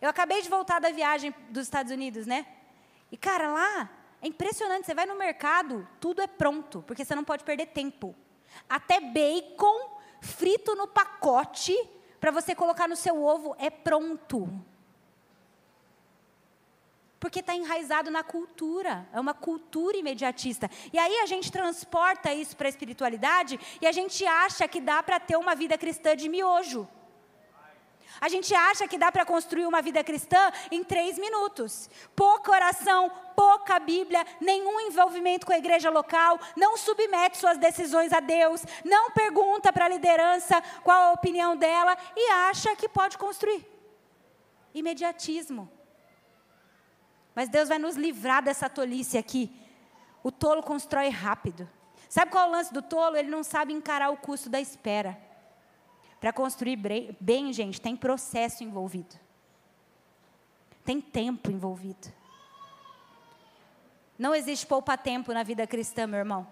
Eu 0.00 0.08
acabei 0.08 0.42
de 0.42 0.48
voltar 0.48 0.78
da 0.80 0.90
viagem 0.90 1.34
dos 1.50 1.64
Estados 1.64 1.90
Unidos, 1.90 2.26
né? 2.26 2.46
E, 3.10 3.16
cara, 3.16 3.50
lá 3.50 3.90
é 4.20 4.28
impressionante. 4.28 4.86
Você 4.86 4.94
vai 4.94 5.06
no 5.06 5.16
mercado, 5.16 5.88
tudo 6.00 6.20
é 6.20 6.26
pronto, 6.26 6.82
porque 6.86 7.04
você 7.04 7.14
não 7.14 7.24
pode 7.24 7.44
perder 7.44 7.66
tempo. 7.66 8.14
Até 8.68 9.00
bacon 9.00 9.98
frito 10.20 10.74
no 10.74 10.86
pacote 10.86 11.76
para 12.20 12.30
você 12.30 12.54
colocar 12.54 12.88
no 12.88 12.96
seu 12.96 13.22
ovo 13.22 13.54
é 13.58 13.70
pronto. 13.70 14.48
Porque 17.20 17.40
está 17.40 17.54
enraizado 17.54 18.10
na 18.10 18.22
cultura, 18.22 19.08
é 19.12 19.18
uma 19.18 19.34
cultura 19.34 19.96
imediatista. 19.96 20.70
E 20.92 20.98
aí 20.98 21.18
a 21.18 21.26
gente 21.26 21.50
transporta 21.50 22.32
isso 22.32 22.56
para 22.56 22.68
a 22.68 22.70
espiritualidade 22.70 23.58
e 23.80 23.86
a 23.86 23.92
gente 23.92 24.24
acha 24.24 24.68
que 24.68 24.80
dá 24.80 25.02
para 25.02 25.18
ter 25.18 25.36
uma 25.36 25.54
vida 25.54 25.76
cristã 25.76 26.16
de 26.16 26.28
miojo. 26.28 26.88
A 28.20 28.28
gente 28.28 28.52
acha 28.54 28.88
que 28.88 28.98
dá 28.98 29.12
para 29.12 29.24
construir 29.24 29.66
uma 29.66 29.80
vida 29.80 30.02
cristã 30.02 30.50
em 30.70 30.82
três 30.82 31.18
minutos. 31.18 31.88
Pouca 32.16 32.50
oração, 32.50 33.10
pouca 33.36 33.78
Bíblia, 33.78 34.24
nenhum 34.40 34.80
envolvimento 34.80 35.46
com 35.46 35.52
a 35.52 35.58
igreja 35.58 35.90
local, 35.90 36.38
não 36.56 36.76
submete 36.76 37.38
suas 37.38 37.58
decisões 37.58 38.12
a 38.12 38.20
Deus, 38.20 38.64
não 38.84 39.10
pergunta 39.12 39.72
para 39.72 39.84
a 39.84 39.88
liderança 39.88 40.60
qual 40.82 41.10
a 41.10 41.12
opinião 41.12 41.56
dela 41.56 41.96
e 42.16 42.30
acha 42.30 42.74
que 42.74 42.88
pode 42.88 43.16
construir. 43.16 43.64
Imediatismo. 44.74 45.77
Mas 47.38 47.48
Deus 47.48 47.68
vai 47.68 47.78
nos 47.78 47.94
livrar 47.94 48.42
dessa 48.42 48.68
tolice 48.68 49.16
aqui. 49.16 49.48
O 50.24 50.32
tolo 50.32 50.60
constrói 50.60 51.08
rápido. 51.08 51.70
Sabe 52.08 52.32
qual 52.32 52.46
é 52.46 52.48
o 52.48 52.50
lance 52.50 52.74
do 52.74 52.82
tolo? 52.82 53.16
Ele 53.16 53.30
não 53.30 53.44
sabe 53.44 53.72
encarar 53.72 54.10
o 54.10 54.16
custo 54.16 54.50
da 54.50 54.60
espera. 54.60 55.16
Para 56.18 56.32
construir 56.32 56.74
bem, 57.20 57.52
gente, 57.52 57.80
tem 57.80 57.94
processo 57.94 58.64
envolvido. 58.64 59.14
Tem 60.84 61.00
tempo 61.00 61.48
envolvido. 61.48 62.12
Não 64.18 64.34
existe 64.34 64.66
poupa-tempo 64.66 65.32
na 65.32 65.44
vida 65.44 65.64
cristã, 65.64 66.08
meu 66.08 66.18
irmão. 66.18 66.44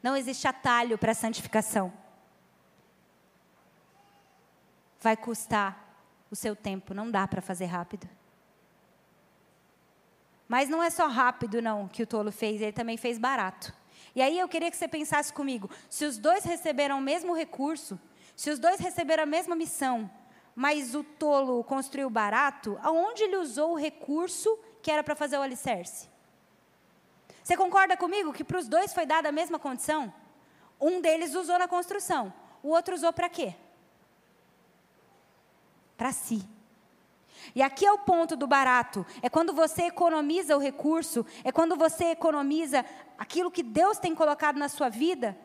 Não 0.00 0.16
existe 0.16 0.46
atalho 0.46 0.96
para 0.96 1.10
a 1.10 1.16
santificação. 1.16 1.92
Vai 5.00 5.16
custar 5.16 5.96
o 6.30 6.36
seu 6.36 6.54
tempo, 6.54 6.94
não 6.94 7.10
dá 7.10 7.26
para 7.26 7.42
fazer 7.42 7.64
rápido. 7.64 8.08
Mas 10.48 10.68
não 10.68 10.82
é 10.82 10.90
só 10.90 11.06
rápido, 11.06 11.62
não, 11.62 11.88
que 11.88 12.02
o 12.02 12.06
tolo 12.06 12.30
fez, 12.30 12.60
ele 12.60 12.72
também 12.72 12.96
fez 12.96 13.18
barato. 13.18 13.72
E 14.14 14.22
aí 14.22 14.38
eu 14.38 14.48
queria 14.48 14.70
que 14.70 14.76
você 14.76 14.86
pensasse 14.86 15.32
comigo: 15.32 15.70
se 15.88 16.04
os 16.04 16.18
dois 16.18 16.44
receberam 16.44 16.98
o 16.98 17.02
mesmo 17.02 17.34
recurso, 17.34 17.98
se 18.36 18.50
os 18.50 18.58
dois 18.58 18.78
receberam 18.78 19.24
a 19.24 19.26
mesma 19.26 19.56
missão, 19.56 20.10
mas 20.54 20.94
o 20.94 21.02
tolo 21.02 21.64
construiu 21.64 22.08
barato, 22.08 22.78
aonde 22.82 23.22
ele 23.22 23.36
usou 23.36 23.72
o 23.72 23.78
recurso 23.78 24.58
que 24.82 24.90
era 24.90 25.02
para 25.02 25.16
fazer 25.16 25.38
o 25.38 25.42
alicerce? 25.42 26.08
Você 27.42 27.56
concorda 27.56 27.96
comigo 27.96 28.32
que 28.32 28.44
para 28.44 28.58
os 28.58 28.68
dois 28.68 28.94
foi 28.94 29.04
dada 29.04 29.28
a 29.28 29.32
mesma 29.32 29.58
condição? 29.58 30.12
Um 30.80 31.00
deles 31.00 31.34
usou 31.34 31.58
na 31.58 31.68
construção, 31.68 32.32
o 32.62 32.68
outro 32.68 32.94
usou 32.94 33.12
para 33.12 33.28
quê? 33.28 33.54
Para 35.96 36.12
si. 36.12 36.53
E 37.54 37.62
aqui 37.62 37.84
é 37.84 37.92
o 37.92 37.98
ponto 37.98 38.36
do 38.36 38.46
barato: 38.46 39.04
é 39.22 39.28
quando 39.28 39.52
você 39.52 39.82
economiza 39.84 40.56
o 40.56 40.60
recurso, 40.60 41.26
é 41.42 41.50
quando 41.50 41.76
você 41.76 42.06
economiza 42.06 42.84
aquilo 43.18 43.50
que 43.50 43.62
Deus 43.62 43.98
tem 43.98 44.14
colocado 44.14 44.56
na 44.56 44.68
sua 44.68 44.88
vida, 44.88 45.36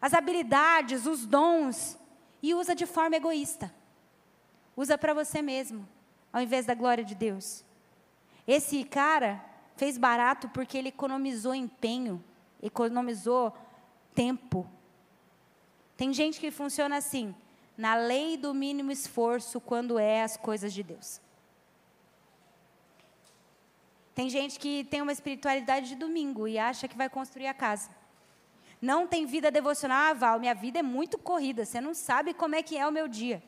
as 0.00 0.14
habilidades, 0.14 1.06
os 1.06 1.26
dons, 1.26 1.98
e 2.42 2.54
usa 2.54 2.74
de 2.74 2.86
forma 2.86 3.16
egoísta. 3.16 3.74
Usa 4.76 4.98
para 4.98 5.14
você 5.14 5.40
mesmo, 5.40 5.88
ao 6.32 6.40
invés 6.40 6.66
da 6.66 6.74
glória 6.74 7.04
de 7.04 7.14
Deus. 7.14 7.64
Esse 8.46 8.84
cara 8.84 9.42
fez 9.76 9.96
barato 9.96 10.48
porque 10.48 10.76
ele 10.76 10.88
economizou 10.88 11.54
empenho, 11.54 12.22
economizou 12.62 13.56
tempo. 14.14 14.68
Tem 15.96 16.12
gente 16.12 16.40
que 16.40 16.50
funciona 16.50 16.96
assim, 16.96 17.34
na 17.76 17.94
lei 17.94 18.36
do 18.36 18.52
mínimo 18.52 18.90
esforço 18.90 19.60
quando 19.60 19.98
é 19.98 20.22
as 20.22 20.36
coisas 20.36 20.72
de 20.72 20.82
Deus. 20.82 21.20
Tem 24.14 24.30
gente 24.30 24.58
que 24.58 24.84
tem 24.84 25.02
uma 25.02 25.12
espiritualidade 25.12 25.88
de 25.88 25.94
domingo 25.96 26.46
e 26.46 26.58
acha 26.58 26.86
que 26.86 26.96
vai 26.96 27.08
construir 27.08 27.46
a 27.46 27.54
casa 27.54 27.90
não 28.84 29.06
tem 29.06 29.24
vida 29.24 29.50
devocional, 29.50 30.10
ah, 30.10 30.12
Val, 30.12 30.38
minha 30.38 30.54
vida 30.54 30.78
é 30.78 30.82
muito 30.82 31.16
corrida, 31.16 31.64
você 31.64 31.80
não 31.80 31.94
sabe 31.94 32.34
como 32.34 32.54
é 32.54 32.62
que 32.62 32.76
é 32.76 32.86
o 32.86 32.92
meu 32.92 33.08
dia. 33.08 33.42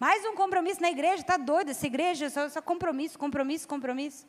Mais 0.00 0.24
um 0.24 0.34
compromisso 0.34 0.82
na 0.82 0.90
igreja, 0.90 1.22
está 1.22 1.36
doido, 1.36 1.70
essa 1.70 1.86
igreja 1.86 2.28
só, 2.28 2.48
só 2.48 2.60
compromisso, 2.60 3.16
compromisso, 3.16 3.68
compromisso. 3.68 4.26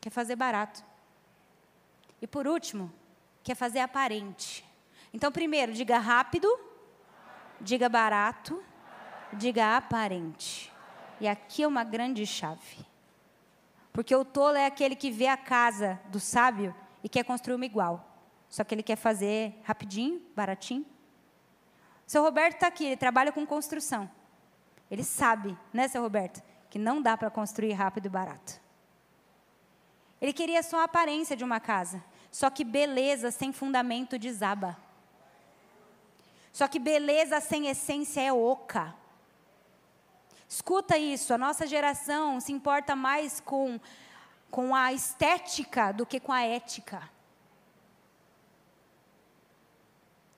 Quer 0.00 0.10
fazer 0.10 0.36
barato. 0.36 0.84
E 2.22 2.28
por 2.28 2.46
último, 2.46 2.92
quer 3.42 3.56
fazer 3.56 3.80
aparente. 3.80 4.64
Então, 5.12 5.32
primeiro, 5.32 5.72
diga 5.72 5.98
rápido, 5.98 6.48
diga 7.60 7.88
barato, 7.88 8.62
diga 9.32 9.76
aparente. 9.76 10.72
E 11.20 11.28
aqui 11.28 11.62
é 11.62 11.66
uma 11.66 11.84
grande 11.84 12.26
chave. 12.26 12.84
Porque 13.92 14.14
o 14.14 14.24
tolo 14.24 14.56
é 14.56 14.66
aquele 14.66 14.94
que 14.94 15.10
vê 15.10 15.26
a 15.26 15.36
casa 15.36 15.98
do 16.08 16.20
sábio 16.20 16.74
e 17.02 17.08
quer 17.08 17.24
construir 17.24 17.56
uma 17.56 17.64
igual. 17.64 18.04
Só 18.48 18.62
que 18.62 18.74
ele 18.74 18.82
quer 18.82 18.96
fazer 18.96 19.58
rapidinho, 19.64 20.20
baratinho. 20.34 20.84
O 22.06 22.10
seu 22.10 22.22
Roberto 22.22 22.54
está 22.54 22.66
aqui, 22.66 22.84
ele 22.84 22.96
trabalha 22.96 23.32
com 23.32 23.46
construção. 23.46 24.08
Ele 24.90 25.02
sabe, 25.02 25.56
né, 25.72 25.88
seu 25.88 26.02
Roberto, 26.02 26.42
que 26.70 26.78
não 26.78 27.02
dá 27.02 27.16
para 27.16 27.30
construir 27.30 27.72
rápido 27.72 28.06
e 28.06 28.10
barato. 28.10 28.60
Ele 30.20 30.32
queria 30.32 30.62
só 30.62 30.80
a 30.80 30.84
aparência 30.84 31.36
de 31.36 31.44
uma 31.44 31.60
casa. 31.60 32.02
Só 32.30 32.50
que 32.50 32.64
beleza 32.64 33.30
sem 33.30 33.52
fundamento 33.52 34.18
desaba. 34.18 34.76
Só 36.52 36.68
que 36.68 36.78
beleza 36.78 37.40
sem 37.40 37.68
essência 37.68 38.20
é 38.20 38.32
oca. 38.32 38.94
Escuta 40.48 40.96
isso, 40.96 41.34
a 41.34 41.38
nossa 41.38 41.66
geração 41.66 42.40
se 42.40 42.52
importa 42.52 42.94
mais 42.94 43.40
com, 43.40 43.80
com 44.50 44.74
a 44.74 44.92
estética 44.92 45.92
do 45.92 46.06
que 46.06 46.20
com 46.20 46.32
a 46.32 46.42
ética. 46.42 47.10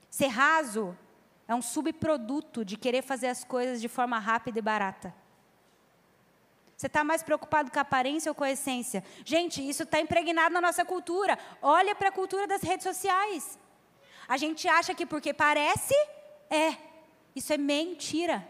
Ser 0.09 0.27
raso 0.27 0.97
é 1.47 1.53
um 1.53 1.61
subproduto 1.61 2.65
de 2.65 2.75
querer 2.75 3.01
fazer 3.01 3.27
as 3.27 3.43
coisas 3.43 3.79
de 3.79 3.87
forma 3.87 4.19
rápida 4.19 4.59
e 4.59 4.61
barata. 4.61 5.13
Você 6.75 6.87
está 6.87 7.03
mais 7.03 7.21
preocupado 7.21 7.69
com 7.69 7.77
a 7.77 7.81
aparência 7.81 8.31
ou 8.31 8.35
com 8.35 8.43
a 8.43 8.51
essência? 8.51 9.03
Gente, 9.25 9.67
isso 9.67 9.83
está 9.83 9.99
impregnado 9.99 10.53
na 10.53 10.61
nossa 10.61 10.85
cultura. 10.85 11.37
Olha 11.61 11.93
para 11.93 12.07
a 12.07 12.11
cultura 12.11 12.47
das 12.47 12.61
redes 12.61 12.83
sociais. 12.83 13.59
A 14.27 14.37
gente 14.37 14.67
acha 14.67 14.95
que 14.95 15.05
porque 15.05 15.33
parece, 15.33 15.93
é. 16.49 16.77
Isso 17.35 17.51
é 17.51 17.57
mentira. 17.57 18.47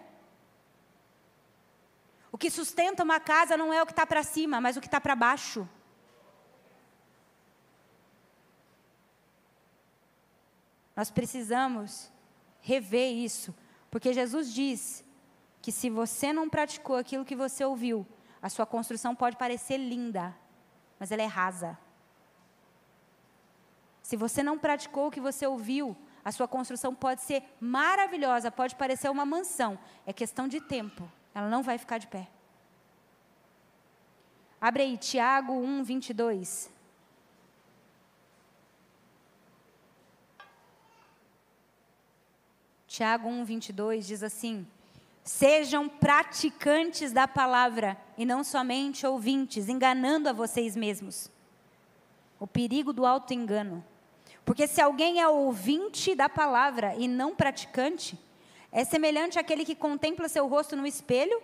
O 2.31 2.37
que 2.37 2.49
sustenta 2.49 3.03
uma 3.03 3.19
casa 3.19 3.57
não 3.57 3.73
é 3.73 3.81
o 3.81 3.85
que 3.85 3.91
está 3.91 4.05
para 4.05 4.23
cima, 4.23 4.61
mas 4.61 4.77
o 4.77 4.81
que 4.81 4.87
está 4.87 5.01
para 5.01 5.15
baixo. 5.15 5.67
Nós 10.95 11.09
precisamos 11.09 12.11
rever 12.59 13.13
isso, 13.13 13.55
porque 13.89 14.13
Jesus 14.13 14.53
diz 14.53 15.03
que 15.61 15.71
se 15.71 15.89
você 15.89 16.31
não 16.33 16.49
praticou 16.49 16.97
aquilo 16.97 17.25
que 17.25 17.35
você 17.35 17.63
ouviu, 17.63 18.05
a 18.41 18.49
sua 18.49 18.65
construção 18.65 19.15
pode 19.15 19.37
parecer 19.37 19.77
linda, 19.77 20.35
mas 20.99 21.11
ela 21.11 21.21
é 21.21 21.25
rasa. 21.25 21.77
Se 24.01 24.15
você 24.15 24.43
não 24.43 24.57
praticou 24.57 25.07
o 25.07 25.11
que 25.11 25.21
você 25.21 25.45
ouviu, 25.45 25.95
a 26.23 26.31
sua 26.31 26.47
construção 26.47 26.93
pode 26.93 27.21
ser 27.21 27.43
maravilhosa, 27.59 28.51
pode 28.51 28.75
parecer 28.75 29.09
uma 29.09 29.25
mansão, 29.25 29.79
é 30.05 30.11
questão 30.11 30.47
de 30.47 30.59
tempo. 30.59 31.09
Ela 31.39 31.47
não 31.47 31.63
vai 31.63 31.77
ficar 31.77 31.99
de 31.99 32.05
pé. 32.05 32.27
Abre 34.59 34.83
aí, 34.83 34.97
Tiago 34.97 35.53
1, 35.53 35.83
22. 35.83 36.69
Tiago 42.85 43.29
1, 43.29 43.45
22 43.45 44.05
diz 44.05 44.21
assim: 44.21 44.67
Sejam 45.23 45.87
praticantes 45.87 47.13
da 47.13 47.25
palavra 47.25 47.97
e 48.17 48.25
não 48.25 48.43
somente 48.43 49.07
ouvintes, 49.07 49.69
enganando 49.69 50.27
a 50.27 50.33
vocês 50.33 50.75
mesmos. 50.75 51.31
O 52.37 52.45
perigo 52.45 52.91
do 52.91 53.05
auto-engano. 53.05 53.81
Porque 54.43 54.67
se 54.67 54.81
alguém 54.81 55.21
é 55.21 55.29
ouvinte 55.29 56.13
da 56.15 56.27
palavra 56.27 56.95
e 56.95 57.07
não 57.07 57.33
praticante, 57.33 58.19
é 58.71 58.83
semelhante 58.83 59.39
àquele 59.39 59.65
que 59.65 59.75
contempla 59.75 60.27
seu 60.27 60.47
rosto 60.47 60.75
no 60.75 60.85
espelho, 60.85 61.41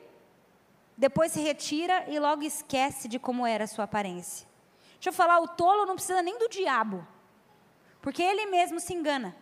depois 0.97 1.31
se 1.31 1.41
retira 1.41 2.05
e 2.07 2.19
logo 2.19 2.43
esquece 2.43 3.07
de 3.07 3.19
como 3.19 3.45
era 3.45 3.65
a 3.65 3.67
sua 3.67 3.85
aparência. 3.85 4.47
Deixa 4.93 5.09
eu 5.09 5.13
falar, 5.13 5.39
o 5.39 5.47
tolo 5.47 5.85
não 5.85 5.95
precisa 5.95 6.21
nem 6.21 6.37
do 6.37 6.47
diabo, 6.47 7.05
porque 8.01 8.23
ele 8.23 8.45
mesmo 8.45 8.79
se 8.79 8.93
engana. 8.93 9.35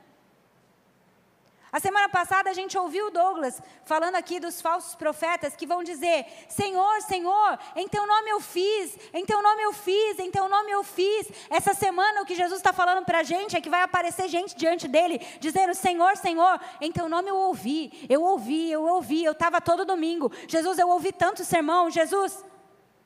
A 1.74 1.80
semana 1.80 2.08
passada 2.08 2.52
a 2.52 2.54
gente 2.54 2.78
ouviu 2.78 3.08
o 3.08 3.10
Douglas 3.10 3.60
falando 3.84 4.14
aqui 4.14 4.40
dos 4.40 4.62
falsos 4.62 4.94
profetas 4.94 5.56
que 5.56 5.66
vão 5.66 5.84
dizer: 5.84 6.24
Senhor, 6.48 7.02
Senhor, 7.02 7.58
em 7.76 7.88
teu 7.88 8.06
nome 8.06 8.30
eu 8.30 8.40
fiz, 8.40 8.96
em 9.12 9.26
teu 9.26 9.42
nome 9.42 9.64
eu 9.64 9.74
fiz, 9.74 10.20
em 10.20 10.30
teu 10.30 10.48
nome 10.48 10.70
eu 10.70 10.84
fiz. 10.84 11.32
Essa 11.50 11.74
semana 11.74 12.22
o 12.22 12.26
que 12.28 12.36
Jesus 12.36 12.60
está 12.60 12.72
falando 12.72 13.04
para 13.04 13.22
a 13.22 13.24
gente 13.24 13.58
é 13.58 13.62
que 13.62 13.72
vai 13.72 13.82
aparecer 13.82 14.28
gente 14.28 14.56
diante 14.56 14.88
dele 14.88 15.18
dizendo: 15.40 15.74
Senhor, 15.74 16.16
Senhor, 16.16 16.62
em 16.80 16.92
teu 16.92 17.10
nome 17.10 17.32
eu 17.32 17.38
ouvi, 17.38 18.06
eu 18.08 18.22
ouvi, 18.22 18.72
eu 18.72 18.84
ouvi, 18.84 19.24
eu 19.24 19.32
estava 19.32 19.60
todo 19.60 19.84
domingo. 19.84 20.32
Jesus, 20.48 20.78
eu 20.78 20.90
ouvi 20.90 21.12
tanto 21.12 21.44
sermão. 21.44 21.90
Jesus, 21.90 22.34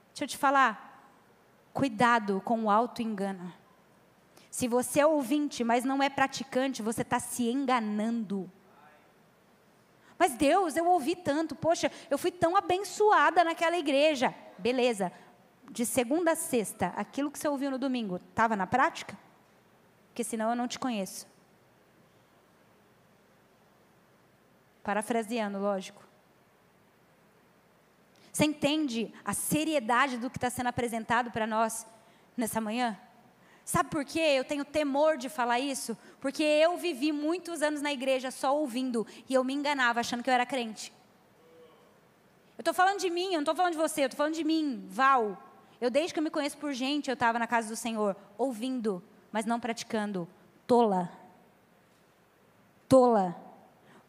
deixa 0.10 0.26
eu 0.26 0.28
te 0.28 0.36
falar, 0.36 1.10
cuidado 1.72 2.42
com 2.44 2.66
o 2.66 2.70
auto-engano. 2.70 3.54
Se 4.52 4.68
você 4.68 5.00
é 5.00 5.06
ouvinte, 5.06 5.64
mas 5.64 5.86
não 5.86 6.04
é 6.04 6.10
praticante, 6.10 6.82
você 6.82 7.02
está 7.04 7.18
se 7.18 7.50
enganando. 7.50 8.52
Mas 10.18 10.34
Deus, 10.34 10.76
eu 10.76 10.86
ouvi 10.88 11.16
tanto, 11.16 11.56
poxa, 11.56 11.92
eu 12.10 12.18
fui 12.18 12.32
tão 12.32 12.56
abençoada 12.56 13.44
naquela 13.44 13.78
igreja. 13.78 14.34
Beleza, 14.58 15.12
de 15.70 15.86
segunda 15.86 16.32
a 16.32 16.36
sexta, 16.36 16.88
aquilo 16.96 17.30
que 17.30 17.38
você 17.38 17.48
ouviu 17.48 17.70
no 17.70 17.78
domingo, 17.78 18.18
estava 18.18 18.56
na 18.56 18.66
prática? 18.66 19.18
Porque 20.08 20.24
senão 20.24 20.50
eu 20.50 20.56
não 20.56 20.68
te 20.68 20.80
conheço. 20.80 21.28
Parafraseando, 24.84 25.60
lógico. 25.60 26.04
Você 28.32 28.46
entende 28.46 29.14
a 29.26 29.34
seriedade 29.34 30.18
do 30.18 30.30
que 30.30 30.38
está 30.38 30.50
sendo 30.50 30.68
apresentado 30.68 31.32
para 31.32 31.46
nós 31.46 31.86
nessa 32.36 32.62
manhã? 32.62 32.98
Sabe 33.68 33.90
por 33.90 34.06
quê? 34.06 34.22
Eu 34.22 34.46
tenho 34.46 34.64
temor 34.64 35.18
de 35.18 35.28
falar 35.28 35.60
isso, 35.60 35.98
porque 36.22 36.42
eu 36.42 36.78
vivi 36.78 37.12
muitos 37.12 37.62
anos 37.62 37.82
na 37.82 37.92
igreja 37.92 38.32
só 38.32 38.58
ouvindo 38.58 39.06
e 39.28 39.34
eu 39.34 39.44
me 39.44 39.54
enganava 39.54 40.00
achando 40.00 40.24
que 40.24 40.30
eu 40.30 40.34
era 40.34 40.46
crente. 40.46 40.94
Eu 42.58 42.62
estou 42.62 42.74
falando 42.74 42.98
de 42.98 43.10
mim, 43.10 43.26
eu 43.26 43.34
não 43.34 43.40
estou 43.42 43.54
falando 43.54 43.74
de 43.74 43.78
você, 43.78 44.04
eu 44.04 44.06
estou 44.06 44.16
falando 44.16 44.36
de 44.36 44.44
mim, 44.46 44.88
Val. 44.88 45.38
Eu, 45.82 45.90
desde 45.90 46.14
que 46.14 46.20
eu 46.20 46.24
me 46.24 46.30
conheço 46.30 46.58
por 46.58 46.72
gente, 46.72 47.10
eu 47.10 47.14
estava 47.14 47.38
na 47.38 47.46
casa 47.46 47.68
do 47.68 47.76
Senhor, 47.76 48.16
ouvindo, 48.38 49.04
mas 49.34 49.46
não 49.46 49.60
praticando. 49.60 50.30
Tola. 50.66 51.12
Tola. 52.88 53.36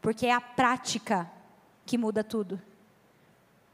Porque 0.01 0.27
é 0.27 0.33
a 0.33 0.41
prática 0.41 1.29
que 1.85 1.99
muda 1.99 2.23
tudo. 2.23 2.63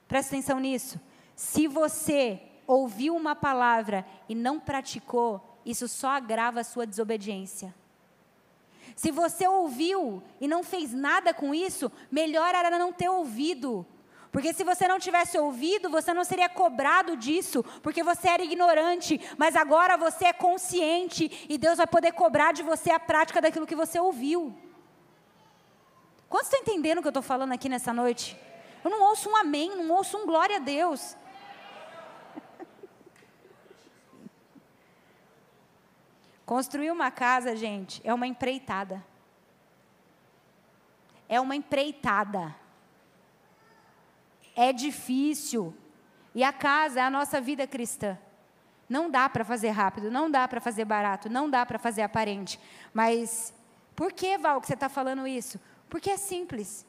Presta 0.08 0.34
atenção 0.34 0.58
nisso. 0.58 0.98
Se 1.36 1.68
você 1.68 2.40
ouviu 2.66 3.14
uma 3.14 3.36
palavra 3.36 4.06
e 4.26 4.34
não 4.34 4.58
praticou, 4.58 5.53
isso 5.64 5.88
só 5.88 6.08
agrava 6.08 6.60
a 6.60 6.64
sua 6.64 6.86
desobediência. 6.86 7.74
Se 8.94 9.10
você 9.10 9.46
ouviu 9.46 10.22
e 10.40 10.46
não 10.46 10.62
fez 10.62 10.92
nada 10.92 11.34
com 11.34 11.54
isso, 11.54 11.90
melhor 12.10 12.54
era 12.54 12.78
não 12.78 12.92
ter 12.92 13.08
ouvido. 13.08 13.86
Porque 14.30 14.52
se 14.52 14.64
você 14.64 14.88
não 14.88 14.98
tivesse 14.98 15.38
ouvido, 15.38 15.88
você 15.88 16.12
não 16.12 16.24
seria 16.24 16.48
cobrado 16.48 17.16
disso, 17.16 17.64
porque 17.82 18.02
você 18.02 18.28
era 18.28 18.42
ignorante, 18.42 19.20
mas 19.38 19.54
agora 19.54 19.96
você 19.96 20.26
é 20.26 20.32
consciente 20.32 21.46
e 21.48 21.56
Deus 21.56 21.76
vai 21.76 21.86
poder 21.86 22.12
cobrar 22.12 22.52
de 22.52 22.62
você 22.62 22.90
a 22.90 22.98
prática 22.98 23.40
daquilo 23.40 23.66
que 23.66 23.76
você 23.76 23.98
ouviu. 23.98 24.52
Quantos 26.28 26.48
estão 26.48 26.60
entendendo 26.62 26.98
o 26.98 27.00
que 27.00 27.06
eu 27.06 27.10
estou 27.10 27.22
falando 27.22 27.52
aqui 27.52 27.68
nessa 27.68 27.92
noite? 27.92 28.36
Eu 28.82 28.90
não 28.90 29.02
ouço 29.04 29.30
um 29.30 29.36
amém, 29.36 29.70
não 29.76 29.94
ouço 29.94 30.18
um 30.18 30.26
glória 30.26 30.56
a 30.56 30.58
Deus. 30.58 31.16
Construir 36.44 36.90
uma 36.90 37.10
casa, 37.10 37.56
gente, 37.56 38.00
é 38.04 38.12
uma 38.12 38.26
empreitada. 38.26 39.04
É 41.28 41.40
uma 41.40 41.56
empreitada. 41.56 42.54
É 44.54 44.72
difícil. 44.72 45.74
E 46.34 46.44
a 46.44 46.52
casa 46.52 47.00
é 47.00 47.02
a 47.02 47.10
nossa 47.10 47.40
vida 47.40 47.66
cristã. 47.66 48.18
Não 48.88 49.10
dá 49.10 49.28
para 49.28 49.44
fazer 49.44 49.70
rápido, 49.70 50.10
não 50.10 50.30
dá 50.30 50.46
para 50.46 50.60
fazer 50.60 50.84
barato, 50.84 51.30
não 51.30 51.48
dá 51.48 51.64
para 51.64 51.78
fazer 51.78 52.02
aparente. 52.02 52.60
Mas 52.92 53.54
por 53.96 54.12
que, 54.12 54.36
Val, 54.36 54.60
que 54.60 54.66
você 54.66 54.74
está 54.74 54.88
falando 54.88 55.26
isso? 55.26 55.58
Porque 55.88 56.10
é 56.10 56.16
simples. 56.16 56.86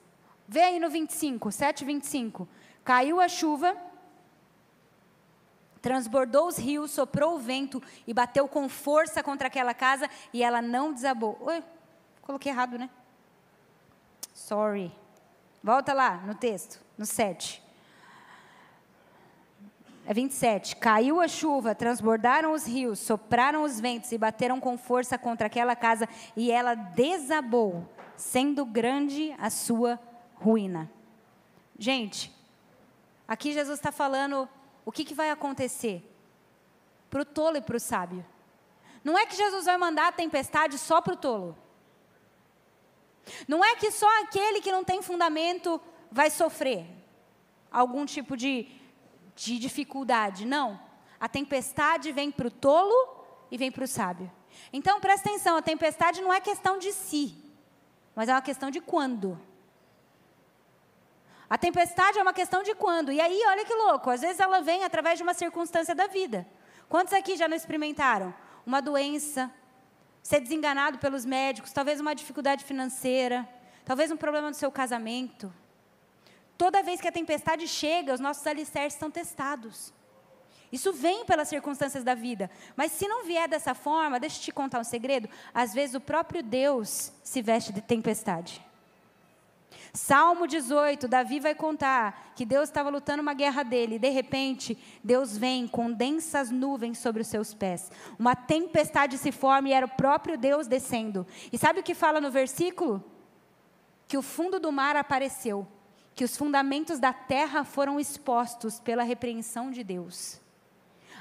Vê 0.47 0.61
aí 0.61 0.79
no 0.79 0.89
25, 0.89 1.51
7, 1.51 1.85
25. 1.85 2.47
Caiu 2.83 3.21
a 3.21 3.27
chuva, 3.27 3.77
transbordou 5.85 6.47
os 6.47 6.57
rios, 6.57 6.89
soprou 6.89 7.35
o 7.35 7.37
vento 7.37 7.79
e 8.07 8.13
bateu 8.13 8.47
com 8.47 8.67
força 8.67 9.21
contra 9.21 9.45
aquela 9.45 9.71
casa 9.71 10.09
e 10.33 10.41
ela 10.41 10.59
não 10.59 10.91
desabou. 10.91 11.37
Ué, 11.43 11.61
coloquei 12.23 12.51
errado, 12.51 12.79
né? 12.79 12.89
Sorry. 14.33 14.91
Volta 15.63 15.93
lá 15.93 16.17
no 16.25 16.33
texto, 16.33 16.83
no 16.97 17.05
7. 17.05 17.61
É 20.07 20.13
27. 20.15 20.77
Caiu 20.77 21.21
a 21.21 21.27
chuva, 21.27 21.75
transbordaram 21.75 22.53
os 22.53 22.65
rios, 22.65 22.97
sopraram 22.97 23.61
os 23.61 23.79
ventos 23.79 24.11
e 24.11 24.17
bateram 24.17 24.59
com 24.59 24.79
força 24.79 25.19
contra 25.19 25.45
aquela 25.45 25.75
casa 25.75 26.09
e 26.35 26.51
ela 26.51 26.73
desabou, 26.73 27.87
sendo 28.17 28.65
grande 28.65 29.35
a 29.37 29.51
sua 29.51 29.99
ruína. 30.33 30.89
Gente, 31.77 32.35
aqui 33.27 33.53
Jesus 33.53 33.77
está 33.77 33.91
falando 33.91 34.49
o 34.85 34.91
que, 34.91 35.03
que 35.03 35.15
vai 35.15 35.31
acontecer? 35.31 36.03
Para 37.09 37.23
o 37.23 37.25
tolo 37.25 37.57
e 37.57 37.61
para 37.61 37.75
o 37.75 37.79
sábio. 37.79 38.25
Não 39.03 39.17
é 39.17 39.25
que 39.25 39.35
Jesus 39.35 39.65
vai 39.65 39.77
mandar 39.77 40.07
a 40.07 40.11
tempestade 40.11 40.77
só 40.77 41.01
para 41.01 41.13
o 41.13 41.17
tolo. 41.17 41.57
Não 43.47 43.65
é 43.65 43.75
que 43.75 43.91
só 43.91 44.07
aquele 44.21 44.61
que 44.61 44.71
não 44.71 44.83
tem 44.83 45.01
fundamento 45.01 45.81
vai 46.11 46.29
sofrer 46.29 46.85
algum 47.71 48.05
tipo 48.05 48.37
de, 48.37 48.67
de 49.35 49.57
dificuldade. 49.57 50.45
Não. 50.45 50.79
A 51.19 51.27
tempestade 51.27 52.11
vem 52.11 52.31
para 52.31 52.47
o 52.47 52.51
tolo 52.51 53.25
e 53.49 53.57
vem 53.57 53.71
para 53.71 53.83
o 53.83 53.87
sábio. 53.87 54.31
Então 54.71 54.99
presta 54.99 55.29
atenção: 55.29 55.57
a 55.57 55.61
tempestade 55.61 56.21
não 56.21 56.31
é 56.33 56.39
questão 56.39 56.77
de 56.77 56.91
si, 56.93 57.35
mas 58.15 58.29
é 58.29 58.33
uma 58.33 58.41
questão 58.41 58.69
de 58.69 58.79
quando. 58.79 59.39
A 61.49 61.57
tempestade 61.57 62.17
é 62.17 62.21
uma 62.21 62.33
questão 62.33 62.63
de 62.63 62.73
quando. 62.73 63.11
E 63.11 63.21
aí, 63.21 63.41
olha 63.47 63.65
que 63.65 63.73
louco, 63.73 64.09
às 64.09 64.21
vezes 64.21 64.39
ela 64.39 64.61
vem 64.61 64.83
através 64.83 65.17
de 65.17 65.23
uma 65.23 65.33
circunstância 65.33 65.93
da 65.93 66.07
vida. 66.07 66.47
Quantos 66.89 67.13
aqui 67.13 67.35
já 67.35 67.47
não 67.47 67.55
experimentaram? 67.55 68.33
Uma 68.65 68.81
doença, 68.81 69.51
ser 70.23 70.39
desenganado 70.39 70.97
pelos 70.97 71.23
médicos, 71.23 71.71
talvez 71.71 71.99
uma 71.99 72.15
dificuldade 72.15 72.63
financeira, 72.63 73.47
talvez 73.83 74.11
um 74.11 74.17
problema 74.17 74.49
no 74.49 74.55
seu 74.55 74.71
casamento. 74.71 75.53
Toda 76.57 76.81
vez 76.81 76.99
que 76.99 77.07
a 77.07 77.11
tempestade 77.11 77.67
chega, 77.67 78.13
os 78.13 78.19
nossos 78.19 78.45
alicerces 78.47 78.93
estão 78.93 79.11
testados. 79.11 79.93
Isso 80.71 80.91
vem 80.91 81.25
pelas 81.25 81.47
circunstâncias 81.47 82.03
da 82.03 82.15
vida. 82.15 82.49
Mas 82.75 82.91
se 82.91 83.07
não 83.07 83.23
vier 83.23 83.47
dessa 83.47 83.73
forma, 83.75 84.19
deixa 84.19 84.39
eu 84.39 84.43
te 84.43 84.51
contar 84.51 84.79
um 84.79 84.83
segredo. 84.83 85.29
Às 85.53 85.73
vezes 85.73 85.95
o 85.95 86.01
próprio 86.01 86.41
Deus 86.41 87.11
se 87.23 87.41
veste 87.41 87.71
de 87.71 87.81
tempestade. 87.81 88.65
Salmo 89.95 90.45
18, 90.45 91.07
Davi 91.07 91.39
vai 91.39 91.55
contar 91.55 92.33
que 92.35 92.45
Deus 92.45 92.69
estava 92.69 92.89
lutando 92.89 93.21
uma 93.21 93.33
guerra 93.33 93.63
dele, 93.63 93.95
e 93.95 93.99
de 93.99 94.09
repente, 94.09 94.77
Deus 95.01 95.37
vem 95.37 95.67
com 95.67 95.91
densas 95.91 96.51
nuvens 96.51 96.97
sobre 96.97 97.21
os 97.21 97.27
seus 97.27 97.53
pés. 97.53 97.89
Uma 98.19 98.35
tempestade 98.35 99.17
se 99.17 99.31
forma 99.31 99.69
e 99.69 99.73
era 99.73 99.85
o 99.85 99.95
próprio 99.95 100.37
Deus 100.37 100.67
descendo. 100.67 101.25
E 101.51 101.57
sabe 101.57 101.79
o 101.79 101.83
que 101.83 101.95
fala 101.95 102.19
no 102.19 102.29
versículo? 102.29 103.03
Que 104.07 104.17
o 104.17 104.21
fundo 104.21 104.59
do 104.59 104.71
mar 104.71 104.97
apareceu, 104.97 105.65
que 106.13 106.25
os 106.25 106.35
fundamentos 106.35 106.99
da 106.99 107.13
terra 107.13 107.63
foram 107.63 107.99
expostos 107.99 108.79
pela 108.79 109.03
repreensão 109.03 109.71
de 109.71 109.83
Deus. 109.83 110.41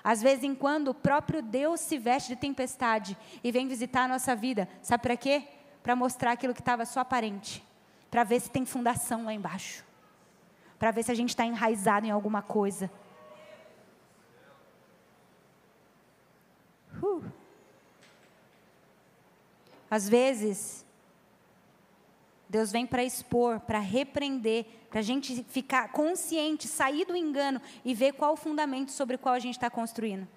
Às 0.02 0.20
vezes 0.20 0.44
em 0.44 0.54
quando 0.54 0.88
o 0.88 0.94
próprio 0.94 1.40
Deus 1.40 1.80
se 1.80 1.96
veste 1.96 2.30
de 2.30 2.36
tempestade 2.36 3.16
e 3.42 3.52
vem 3.52 3.68
visitar 3.68 4.02
a 4.02 4.08
nossa 4.08 4.34
vida. 4.34 4.68
Sabe 4.82 5.02
para 5.02 5.16
quê? 5.16 5.44
Para 5.82 5.94
mostrar 5.94 6.32
aquilo 6.32 6.52
que 6.52 6.60
estava 6.60 6.84
só 6.84 7.00
aparente 7.00 7.64
para 8.14 8.22
ver 8.22 8.38
se 8.38 8.48
tem 8.48 8.64
fundação 8.64 9.24
lá 9.24 9.34
embaixo, 9.34 9.84
para 10.78 10.92
ver 10.92 11.02
se 11.02 11.10
a 11.10 11.16
gente 11.16 11.30
está 11.30 11.44
enraizado 11.44 12.06
em 12.06 12.12
alguma 12.12 12.42
coisa. 12.42 12.88
Uh. 17.02 17.24
Às 19.90 20.08
vezes, 20.08 20.86
Deus 22.48 22.70
vem 22.70 22.86
para 22.86 23.02
expor, 23.02 23.58
para 23.58 23.80
repreender, 23.80 24.64
para 24.90 25.00
a 25.00 25.02
gente 25.02 25.42
ficar 25.48 25.88
consciente, 25.88 26.68
sair 26.68 27.04
do 27.04 27.16
engano 27.16 27.60
e 27.84 27.94
ver 27.94 28.12
qual 28.12 28.34
o 28.34 28.36
fundamento 28.36 28.92
sobre 28.92 29.16
o 29.16 29.18
qual 29.18 29.34
a 29.34 29.40
gente 29.40 29.56
está 29.56 29.68
construindo. 29.68 30.28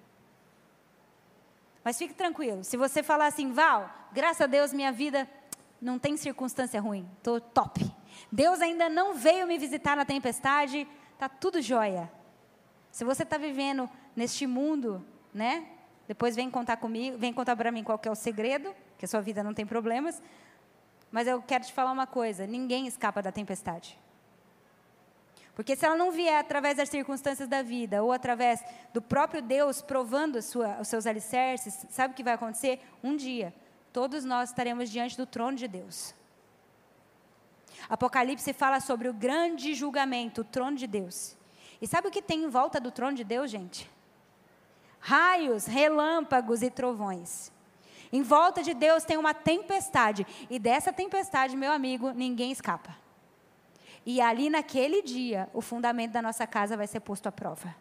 Mas 1.84 1.96
fique 1.96 2.12
tranquilo, 2.12 2.64
se 2.64 2.76
você 2.76 3.04
falar 3.04 3.28
assim, 3.28 3.52
Val, 3.52 3.88
graças 4.12 4.40
a 4.40 4.46
Deus 4.46 4.72
minha 4.72 4.90
vida 4.90 5.30
não 5.80 5.98
tem 5.98 6.16
circunstância 6.16 6.80
ruim, 6.80 7.08
estou 7.18 7.40
top. 7.40 7.84
Deus 8.30 8.60
ainda 8.60 8.88
não 8.88 9.14
veio 9.14 9.46
me 9.46 9.58
visitar 9.58 9.96
na 9.96 10.04
tempestade, 10.04 10.86
está 11.14 11.28
tudo 11.28 11.60
jóia. 11.60 12.10
Se 12.90 13.04
você 13.04 13.22
está 13.22 13.38
vivendo 13.38 13.88
neste 14.16 14.46
mundo, 14.46 15.04
né? 15.32 15.66
Depois 16.06 16.34
vem 16.34 16.50
contar 16.50 16.78
comigo, 16.78 17.18
vem 17.18 17.32
contar 17.32 17.54
para 17.54 17.70
mim 17.70 17.84
qual 17.84 18.00
é 18.02 18.10
o 18.10 18.14
segredo, 18.14 18.74
que 18.96 19.04
a 19.04 19.08
sua 19.08 19.20
vida 19.20 19.42
não 19.42 19.54
tem 19.54 19.66
problemas. 19.66 20.22
Mas 21.10 21.26
eu 21.26 21.40
quero 21.42 21.64
te 21.64 21.72
falar 21.72 21.92
uma 21.92 22.06
coisa: 22.06 22.46
ninguém 22.46 22.86
escapa 22.86 23.22
da 23.22 23.30
tempestade. 23.30 23.98
Porque 25.54 25.74
se 25.74 25.84
ela 25.84 25.96
não 25.96 26.12
vier 26.12 26.38
através 26.38 26.76
das 26.76 26.88
circunstâncias 26.88 27.48
da 27.48 27.62
vida, 27.62 28.02
ou 28.02 28.12
através 28.12 28.62
do 28.94 29.02
próprio 29.02 29.42
Deus 29.42 29.82
provando 29.82 30.40
sua, 30.40 30.80
os 30.80 30.86
seus 30.86 31.04
alicerces, 31.04 31.84
sabe 31.90 32.12
o 32.12 32.16
que 32.16 32.22
vai 32.22 32.34
acontecer? 32.34 32.80
Um 33.02 33.16
dia, 33.16 33.52
todos 33.92 34.24
nós 34.24 34.50
estaremos 34.50 34.90
diante 34.90 35.16
do 35.16 35.26
trono 35.26 35.56
de 35.56 35.68
Deus. 35.68 36.14
Apocalipse 37.88 38.52
fala 38.52 38.80
sobre 38.80 39.08
o 39.08 39.14
grande 39.14 39.74
julgamento, 39.74 40.40
o 40.40 40.44
trono 40.44 40.76
de 40.76 40.86
Deus. 40.86 41.36
E 41.80 41.86
sabe 41.86 42.08
o 42.08 42.10
que 42.10 42.22
tem 42.22 42.44
em 42.44 42.48
volta 42.48 42.80
do 42.80 42.90
trono 42.90 43.16
de 43.16 43.24
Deus, 43.24 43.50
gente? 43.50 43.88
Raios, 45.00 45.66
relâmpagos 45.66 46.62
e 46.62 46.70
trovões. 46.70 47.52
Em 48.12 48.22
volta 48.22 48.62
de 48.62 48.74
Deus 48.74 49.04
tem 49.04 49.16
uma 49.16 49.34
tempestade. 49.34 50.26
E 50.50 50.58
dessa 50.58 50.92
tempestade, 50.92 51.56
meu 51.56 51.72
amigo, 51.72 52.10
ninguém 52.10 52.50
escapa. 52.50 52.96
E 54.04 54.20
ali 54.20 54.48
naquele 54.48 55.02
dia, 55.02 55.48
o 55.52 55.60
fundamento 55.60 56.12
da 56.12 56.22
nossa 56.22 56.46
casa 56.46 56.76
vai 56.76 56.86
ser 56.86 57.00
posto 57.00 57.26
à 57.26 57.32
prova. 57.32 57.74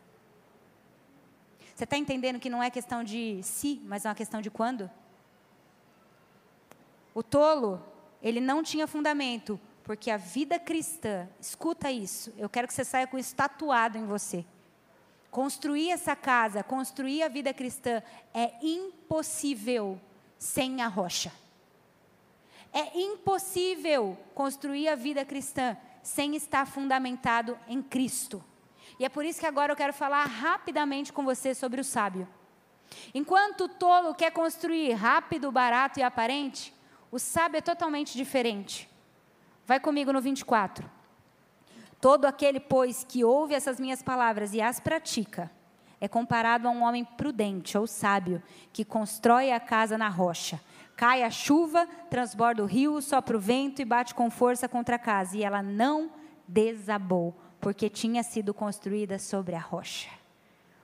Você 1.74 1.84
está 1.84 1.98
entendendo 1.98 2.40
que 2.40 2.50
não 2.50 2.62
é 2.62 2.70
questão 2.70 3.04
de 3.04 3.40
se, 3.44 3.82
mas 3.86 4.04
é 4.06 4.10
uma 4.10 4.16
questão 4.16 4.42
de 4.42 4.50
quando? 4.50 4.90
O 7.18 7.24
tolo, 7.24 7.84
ele 8.22 8.40
não 8.40 8.62
tinha 8.62 8.86
fundamento, 8.86 9.60
porque 9.84 10.12
a 10.12 10.18
vida 10.18 10.60
cristã, 10.60 11.28
escuta 11.42 11.92
isso, 11.92 12.32
eu 12.38 12.48
quero 12.48 12.68
que 12.68 12.76
você 12.76 12.86
saia 12.86 13.08
com 13.08 13.18
isso 13.18 13.36
tatuado 13.36 13.98
em 13.98 14.06
você. 14.06 14.46
Construir 15.32 15.90
essa 15.90 16.16
casa, 16.16 16.62
construir 16.62 17.24
a 17.24 17.28
vida 17.28 17.52
cristã 17.56 18.04
é 18.36 18.54
impossível 18.62 20.00
sem 20.38 20.84
a 20.84 20.88
rocha. 20.88 21.32
É 22.72 23.00
impossível 23.00 24.16
construir 24.36 24.88
a 24.88 24.96
vida 24.96 25.26
cristã 25.26 25.76
sem 26.04 26.36
estar 26.36 26.68
fundamentado 26.68 27.58
em 27.68 27.82
Cristo. 27.82 28.44
E 29.00 29.06
é 29.06 29.10
por 29.10 29.26
isso 29.26 29.40
que 29.40 29.48
agora 29.48 29.72
eu 29.72 29.76
quero 29.76 29.92
falar 29.92 30.24
rapidamente 30.26 31.12
com 31.12 31.26
você 31.26 31.56
sobre 31.56 31.82
o 31.82 31.84
sábio. 31.84 32.28
Enquanto 33.12 33.62
o 33.62 33.70
tolo 33.70 34.14
quer 34.14 34.32
construir 34.32 34.94
rápido, 34.94 35.52
barato 35.52 36.00
e 36.00 36.04
aparente, 36.04 36.77
o 37.12 37.20
sábio 37.20 37.58
é 37.58 37.62
totalmente 37.62 38.18
diferente. 38.18 38.90
Vai 39.66 39.80
comigo 39.80 40.14
no 40.14 40.22
24. 40.22 40.90
Todo 42.00 42.26
aquele, 42.26 42.60
pois, 42.60 43.04
que 43.04 43.24
ouve 43.24 43.54
essas 43.54 43.80
minhas 43.80 44.04
palavras 44.04 44.54
e 44.54 44.62
as 44.62 44.80
pratica, 44.80 45.52
é 46.00 46.08
comparado 46.08 46.68
a 46.68 46.72
um 46.72 46.84
homem 46.84 47.04
prudente 47.04 47.78
ou 47.78 47.88
sábio 47.88 48.42
que 48.72 48.86
constrói 48.86 49.52
a 49.52 49.60
casa 49.60 49.98
na 49.98 50.10
rocha. 50.10 50.62
Cai 50.96 51.24
a 51.24 51.30
chuva, 51.30 51.88
transborda 52.10 52.64
o 52.64 52.68
rio, 52.68 53.02
sopra 53.02 53.38
o 53.38 53.40
vento 53.40 53.82
e 53.82 53.86
bate 53.86 54.14
com 54.14 54.30
força 54.30 54.68
contra 54.68 54.96
a 54.96 55.00
casa. 55.00 55.38
E 55.38 55.44
ela 55.44 55.64
não 55.64 56.12
desabou, 56.48 57.36
porque 57.60 57.90
tinha 57.90 58.24
sido 58.24 58.54
construída 58.54 59.18
sobre 59.18 59.56
a 59.56 59.60
rocha. 59.60 60.10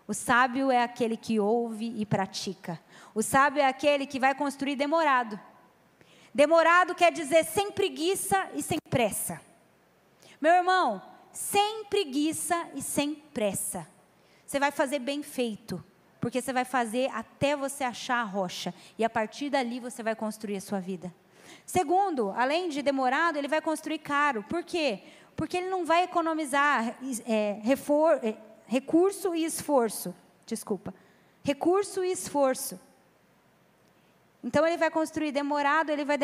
O 0.08 0.14
sábio 0.14 0.70
é 0.70 0.84
aquele 0.84 1.16
que 1.16 1.40
ouve 1.40 1.94
e 1.96 2.06
pratica. 2.06 2.80
O 3.16 3.22
sábio 3.22 3.62
é 3.62 3.68
aquele 3.68 4.06
que 4.06 4.20
vai 4.20 4.36
construir 4.36 4.76
demorado. 4.76 5.40
Demorado 6.34 6.96
quer 6.96 7.12
dizer 7.12 7.46
sem 7.46 7.72
preguiça 7.72 8.50
e 8.56 8.64
sem 8.64 8.80
pressa. 8.90 9.40
Meu 10.42 10.52
irmão, 10.52 11.02
sem 11.32 11.86
preguiça 11.86 12.70
e 12.74 12.82
sem 12.82 13.16
pressa. 13.16 13.88
Você 14.46 14.60
vai 14.60 14.72
fazer 14.72 15.00
bem 15.00 15.22
feito, 15.24 15.84
porque 16.20 16.42
você 16.42 16.52
vai 16.52 16.66
fazer 16.66 17.10
até 17.12 17.56
você 17.56 17.84
achar 17.84 18.18
a 18.18 18.24
rocha, 18.24 18.74
e 18.98 19.04
a 19.04 19.10
partir 19.10 19.50
dali 19.50 19.80
você 19.80 20.02
vai 20.04 20.16
construir 20.16 20.58
a 20.58 20.62
sua 20.62 20.80
vida. 20.80 21.14
Segundo, 21.66 22.32
além 22.36 22.70
de 22.70 22.82
demorado, 22.82 23.38
ele 23.38 23.48
vai 23.48 23.62
construir 23.62 24.00
caro. 24.00 24.44
Por 24.44 24.64
quê? 24.64 25.02
Porque 25.36 25.58
ele 25.58 25.70
não 25.70 25.86
vai 25.86 26.04
economizar 26.04 26.98
é, 27.28 27.60
refor, 27.64 28.20
é, 28.24 28.36
recurso 28.68 29.34
e 29.36 29.46
esforço. 29.46 30.14
Desculpa. 30.46 30.94
Recurso 31.44 32.04
e 32.04 32.12
esforço. 32.12 32.80
Então 34.44 34.68
ele 34.68 34.78
vai 34.78 34.92
construir 34.92 35.32
demorado, 35.32 35.90
ele 35.90 36.04
vai 36.04 36.18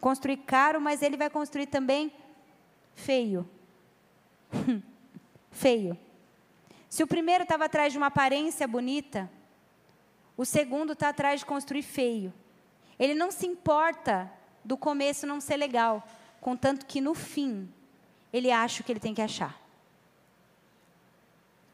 construir 0.00 0.38
caro, 0.38 0.80
mas 0.80 1.02
ele 1.02 1.16
vai 1.16 1.28
construir 1.28 1.66
também 1.66 2.12
feio. 2.94 3.48
feio. 5.50 5.98
Se 6.88 7.02
o 7.02 7.06
primeiro 7.06 7.42
estava 7.42 7.66
atrás 7.66 7.92
de 7.92 7.98
uma 7.98 8.06
aparência 8.06 8.66
bonita, 8.66 9.30
o 10.36 10.44
segundo 10.44 10.94
está 10.94 11.10
atrás 11.10 11.40
de 11.40 11.46
construir 11.46 11.82
feio. 11.82 12.32
Ele 12.98 13.14
não 13.14 13.30
se 13.30 13.46
importa 13.46 14.30
do 14.64 14.76
começo 14.76 15.26
não 15.26 15.40
ser 15.40 15.56
legal, 15.56 16.06
contanto 16.40 16.86
que 16.86 17.00
no 17.00 17.14
fim 17.14 17.72
ele 18.32 18.50
acha 18.50 18.82
o 18.82 18.84
que 18.84 18.92
ele 18.92 19.00
tem 19.00 19.14
que 19.14 19.22
achar. 19.22 19.60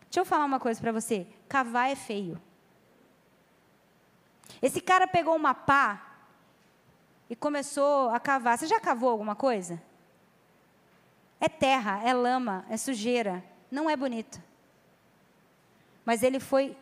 Deixa 0.03 0.21
eu 0.21 0.25
falar 0.25 0.45
uma 0.45 0.59
coisa 0.59 0.81
para 0.81 0.93
você: 0.93 1.27
cavar 1.49 1.91
é 1.91 1.95
feio. 1.95 2.41
Esse 4.61 4.81
cara 4.81 5.07
pegou 5.07 5.35
uma 5.35 5.55
pá 5.55 6.19
e 7.29 7.37
começou 7.37 8.11
a 8.11 8.21
cavar. 8.21 8.57
Você 8.59 8.67
já 8.67 8.81
cavou 8.81 9.11
alguma 9.11 9.35
coisa? 9.35 9.83
É 11.41 11.49
terra, 11.49 12.01
é 12.05 12.15
lama, 12.15 12.65
é 12.71 12.77
sujeira. 12.77 13.45
Não 13.71 13.91
é 13.91 13.97
bonito. 13.97 14.41
Mas 16.05 16.23
ele 16.23 16.41
foi 16.41 16.77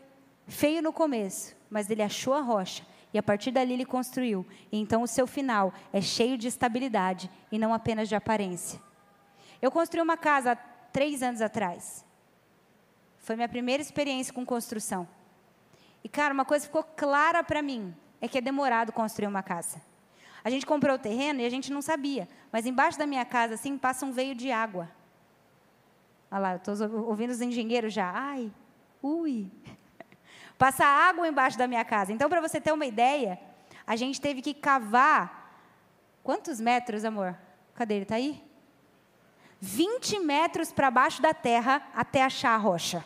feio 0.46 0.82
no 0.82 0.92
começo, 0.92 1.56
mas 1.70 1.90
ele 1.90 2.02
achou 2.02 2.34
a 2.34 2.40
rocha. 2.40 2.84
E 3.12 3.18
a 3.18 3.22
partir 3.22 3.50
dali 3.50 3.72
ele 3.72 3.84
construiu. 3.84 4.46
E 4.70 4.78
então 4.78 5.02
o 5.02 5.06
seu 5.06 5.26
final 5.26 5.72
é 5.92 6.00
cheio 6.00 6.36
de 6.36 6.48
estabilidade 6.48 7.30
e 7.50 7.58
não 7.58 7.72
apenas 7.72 8.08
de 8.08 8.14
aparência. 8.14 8.80
Eu 9.62 9.70
construí 9.70 10.02
uma 10.02 10.16
casa 10.16 10.52
há 10.52 10.56
três 10.56 11.22
anos 11.22 11.40
atrás. 11.40 12.04
Foi 13.18 13.34
minha 13.36 13.48
primeira 13.48 13.80
experiência 13.80 14.34
com 14.34 14.44
construção. 14.44 15.08
E, 16.04 16.08
cara, 16.08 16.32
uma 16.32 16.44
coisa 16.44 16.66
ficou 16.66 16.84
clara 16.84 17.42
para 17.42 17.62
mim: 17.62 17.96
é 18.20 18.28
que 18.28 18.38
é 18.38 18.40
demorado 18.40 18.92
construir 18.92 19.26
uma 19.26 19.42
casa. 19.42 19.82
A 20.44 20.50
gente 20.50 20.66
comprou 20.66 20.94
o 20.96 20.98
terreno 20.98 21.40
e 21.40 21.46
a 21.46 21.50
gente 21.50 21.72
não 21.72 21.80
sabia. 21.80 22.28
Mas 22.52 22.66
embaixo 22.66 22.98
da 22.98 23.06
minha 23.06 23.24
casa, 23.24 23.54
assim, 23.54 23.78
passa 23.78 24.04
um 24.04 24.12
veio 24.12 24.34
de 24.34 24.52
água. 24.52 24.90
Olha 26.30 26.38
lá, 26.38 26.56
estou 26.56 26.74
ouvindo 27.08 27.30
os 27.30 27.40
engenheiros 27.40 27.94
já. 27.94 28.12
Ai, 28.14 28.52
Ui! 29.04 29.52
Passa 30.56 30.86
água 30.86 31.28
embaixo 31.28 31.58
da 31.58 31.68
minha 31.68 31.84
casa. 31.84 32.10
Então, 32.10 32.30
para 32.30 32.40
você 32.40 32.58
ter 32.58 32.72
uma 32.72 32.86
ideia, 32.86 33.38
a 33.86 33.96
gente 33.96 34.18
teve 34.18 34.40
que 34.40 34.54
cavar. 34.54 35.60
Quantos 36.22 36.58
metros, 36.58 37.04
amor? 37.04 37.36
Cadê 37.74 37.96
ele? 37.96 38.04
Está 38.04 38.14
aí? 38.14 38.42
20 39.60 40.20
metros 40.20 40.72
para 40.72 40.90
baixo 40.90 41.20
da 41.20 41.34
terra 41.34 41.86
até 41.94 42.24
achar 42.24 42.54
a 42.54 42.56
rocha. 42.56 43.04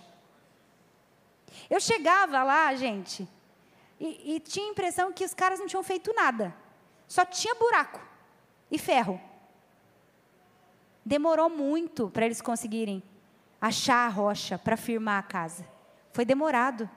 Eu 1.68 1.80
chegava 1.80 2.42
lá, 2.42 2.74
gente, 2.74 3.28
e, 4.00 4.36
e, 4.36 4.40
tinha 4.40 4.66
a 4.66 4.70
impressão 4.70 5.12
que 5.12 5.24
os 5.24 5.34
caras 5.34 5.58
não 5.58 5.66
tinham 5.66 5.82
feito 5.82 6.12
nada. 6.14 6.54
Só 7.06 7.24
tinha 7.24 7.54
buraco 7.54 8.00
e 8.70 8.78
ferro. 8.78 9.20
Demorou 11.04 11.50
muito 11.50 12.10
para 12.10 12.26
eles 12.26 12.40
conseguirem 12.40 13.02
achar 13.60 14.06
a 14.06 14.08
rocha 14.08 14.58
para 14.58 14.76
firmar 14.76 15.18
a 15.18 15.22
casa. 15.22 15.66
Foi 16.12 16.24
demorado. 16.24 16.88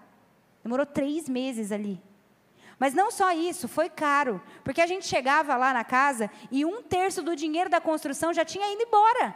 Demorou 0.63 0.85
três 0.85 1.27
meses 1.27 1.71
ali. 1.71 2.01
Mas 2.77 2.93
não 2.93 3.09
só 3.09 3.31
isso, 3.31 3.67
foi 3.67 3.89
caro. 3.89 4.41
Porque 4.63 4.81
a 4.81 4.87
gente 4.87 5.05
chegava 5.05 5.55
lá 5.55 5.73
na 5.73 5.83
casa 5.83 6.29
e 6.51 6.65
um 6.65 6.83
terço 6.83 7.23
do 7.23 7.35
dinheiro 7.35 7.69
da 7.69 7.81
construção 7.81 8.33
já 8.33 8.45
tinha 8.45 8.71
ido 8.73 8.83
embora. 8.83 9.35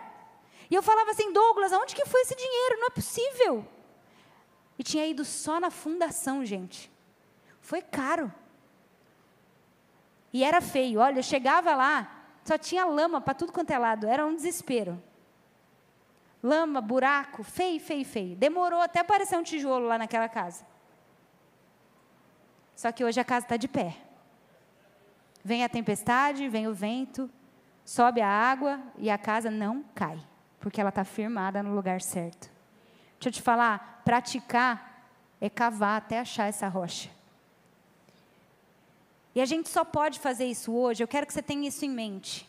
E 0.70 0.76
eu 0.76 0.84
falava 0.84 1.11
assim, 1.11 1.32
Douglas, 1.32 1.72
aonde 1.72 1.95
que 1.95 2.05
foi 2.05 2.22
esse 2.22 2.36
dinheiro? 2.36 2.80
Não 2.80 2.88
é 2.88 2.89
possível. 2.89 3.68
E 4.78 4.84
tinha 4.84 5.05
ido 5.05 5.23
só 5.23 5.59
na 5.59 5.69
fundação, 5.69 6.45
gente. 6.45 6.91
Foi 7.61 7.82
caro. 7.82 8.32
E 10.34 10.43
era 10.43 10.61
feio. 10.61 10.99
Olha, 10.99 11.19
eu 11.19 11.23
chegava 11.23 11.76
lá, 11.76 12.26
só 12.43 12.57
tinha 12.57 12.86
lama 12.86 13.21
para 13.21 13.34
tudo 13.34 13.51
quanto 13.51 13.71
é 13.71 13.78
lado. 13.78 14.05
Era 14.07 14.26
um 14.26 14.36
desespero 14.36 15.01
lama, 16.45 16.80
buraco, 16.80 17.43
feio, 17.43 17.80
feio, 17.80 18.05
feio. 18.05 18.36
Demorou 18.36 18.80
até 18.80 18.99
aparecer 18.99 19.36
um 19.36 19.41
tijolo 19.41 19.88
lá 19.88 19.97
naquela 19.97 20.30
casa. 20.30 20.63
Só 22.76 22.91
que 22.91 23.03
hoje 23.03 23.19
a 23.19 23.23
casa 23.23 23.45
está 23.45 23.57
de 23.57 23.67
pé. 23.67 23.97
Vem 25.43 25.63
a 25.63 25.69
tempestade, 25.69 26.47
vem 26.47 26.67
o 26.67 26.73
vento, 26.73 27.30
sobe 27.84 28.21
a 28.21 28.30
água 28.30 28.80
e 28.97 29.09
a 29.09 29.17
casa 29.17 29.49
não 29.49 29.84
cai, 29.95 30.19
porque 30.59 30.80
ela 30.80 30.89
está 30.89 31.03
firmada 31.03 31.63
no 31.63 31.73
lugar 31.73 31.99
certo. 31.99 32.51
Deixa 33.13 33.30
eu 33.30 33.32
te 33.32 33.41
falar, 33.41 33.94
praticar 34.06 35.10
é 35.41 35.49
cavar 35.49 35.97
até 35.97 36.20
achar 36.20 36.47
essa 36.47 36.68
rocha. 36.68 37.10
E 39.34 39.41
a 39.41 39.45
gente 39.45 39.68
só 39.68 39.84
pode 39.84 40.20
fazer 40.20 40.45
isso 40.45 40.72
hoje, 40.72 41.03
eu 41.03 41.08
quero 41.08 41.28
que 41.28 41.34
você 41.34 41.41
tenha 41.41 41.68
isso 41.68 41.84
em 41.84 41.89
mente. 41.89 42.47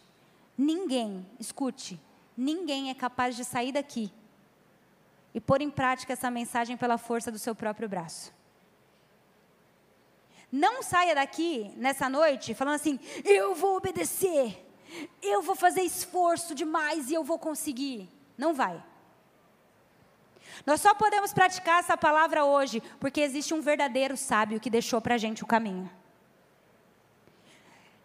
Ninguém, 0.56 1.26
escute, 1.40 2.00
ninguém 2.36 2.90
é 2.90 2.94
capaz 2.94 3.34
de 3.34 3.44
sair 3.44 3.72
daqui 3.72 4.12
e 5.34 5.40
pôr 5.40 5.60
em 5.60 5.70
prática 5.70 6.12
essa 6.12 6.30
mensagem 6.30 6.76
pela 6.76 6.96
força 6.96 7.32
do 7.32 7.38
seu 7.38 7.54
próprio 7.54 7.88
braço. 7.88 8.32
Não 10.50 10.82
saia 10.82 11.14
daqui 11.14 11.72
nessa 11.76 12.08
noite 12.08 12.54
falando 12.54 12.76
assim: 12.76 13.00
eu 13.24 13.54
vou 13.54 13.76
obedecer, 13.76 14.64
eu 15.20 15.42
vou 15.42 15.56
fazer 15.56 15.82
esforço 15.82 16.54
demais 16.54 17.10
e 17.10 17.14
eu 17.14 17.24
vou 17.24 17.38
conseguir. 17.38 18.08
Não 18.38 18.54
vai. 18.54 18.82
Nós 20.64 20.80
só 20.80 20.94
podemos 20.94 21.32
praticar 21.32 21.80
essa 21.80 21.96
palavra 21.96 22.44
hoje 22.44 22.82
porque 22.98 23.20
existe 23.20 23.52
um 23.52 23.60
verdadeiro 23.60 24.16
sábio 24.16 24.60
que 24.60 24.70
deixou 24.70 25.00
para 25.00 25.16
a 25.16 25.18
gente 25.18 25.42
o 25.42 25.46
caminho. 25.46 25.90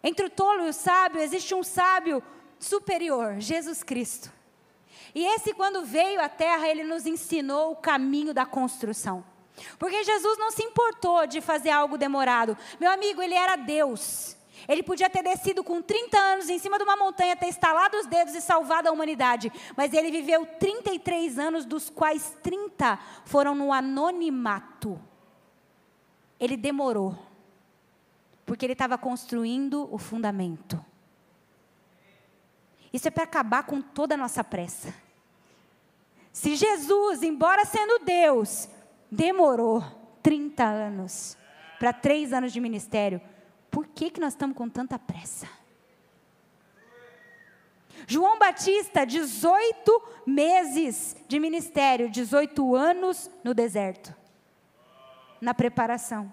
Entre 0.02 0.26
o 0.26 0.30
tolo 0.30 0.66
e 0.66 0.68
o 0.68 0.72
sábio 0.72 1.20
existe 1.20 1.54
um 1.54 1.62
sábio 1.62 2.22
superior, 2.58 3.36
Jesus 3.38 3.82
Cristo. 3.82 4.32
E 5.14 5.24
esse, 5.24 5.52
quando 5.52 5.84
veio 5.84 6.20
à 6.20 6.28
terra, 6.28 6.68
ele 6.68 6.84
nos 6.84 7.06
ensinou 7.06 7.72
o 7.72 7.76
caminho 7.76 8.32
da 8.32 8.46
construção. 8.46 9.24
Porque 9.78 10.02
Jesus 10.02 10.38
não 10.38 10.50
se 10.50 10.62
importou 10.62 11.26
de 11.26 11.40
fazer 11.40 11.70
algo 11.70 11.98
demorado. 11.98 12.56
Meu 12.80 12.90
amigo, 12.90 13.20
ele 13.20 13.34
era 13.34 13.56
Deus. 13.56 14.36
Ele 14.68 14.82
podia 14.82 15.10
ter 15.10 15.22
descido 15.22 15.64
com 15.64 15.82
30 15.82 16.18
anos 16.18 16.48
em 16.48 16.58
cima 16.58 16.78
de 16.78 16.84
uma 16.84 16.96
montanha, 16.96 17.36
ter 17.36 17.48
estalado 17.48 17.96
os 17.96 18.06
dedos 18.06 18.34
e 18.34 18.40
salvado 18.40 18.88
a 18.88 18.92
humanidade. 18.92 19.52
Mas 19.76 19.92
ele 19.92 20.10
viveu 20.10 20.46
33 20.46 21.38
anos, 21.38 21.64
dos 21.64 21.90
quais 21.90 22.36
30 22.42 22.98
foram 23.24 23.54
no 23.54 23.72
anonimato. 23.72 25.00
Ele 26.38 26.56
demorou. 26.56 27.16
Porque 28.44 28.66
ele 28.66 28.72
estava 28.72 28.98
construindo 28.98 29.88
o 29.92 29.98
fundamento. 29.98 30.84
Isso 32.92 33.08
é 33.08 33.10
para 33.10 33.24
acabar 33.24 33.64
com 33.64 33.80
toda 33.80 34.14
a 34.14 34.18
nossa 34.18 34.44
pressa. 34.44 34.94
Se 36.32 36.56
Jesus, 36.56 37.22
embora 37.22 37.64
sendo 37.64 38.04
Deus, 38.04 38.68
demorou 39.10 39.82
30 40.22 40.64
anos 40.64 41.36
para 41.78 41.92
três 41.92 42.32
anos 42.32 42.52
de 42.52 42.60
ministério, 42.60 43.20
por 43.72 43.86
que, 43.86 44.10
que 44.10 44.20
nós 44.20 44.34
estamos 44.34 44.54
com 44.54 44.68
tanta 44.68 44.98
pressa? 44.98 45.48
João 48.06 48.38
Batista, 48.38 49.06
18 49.06 50.02
meses 50.26 51.16
de 51.26 51.40
ministério, 51.40 52.10
18 52.10 52.76
anos 52.76 53.30
no 53.42 53.54
deserto, 53.54 54.14
na 55.40 55.54
preparação. 55.54 56.30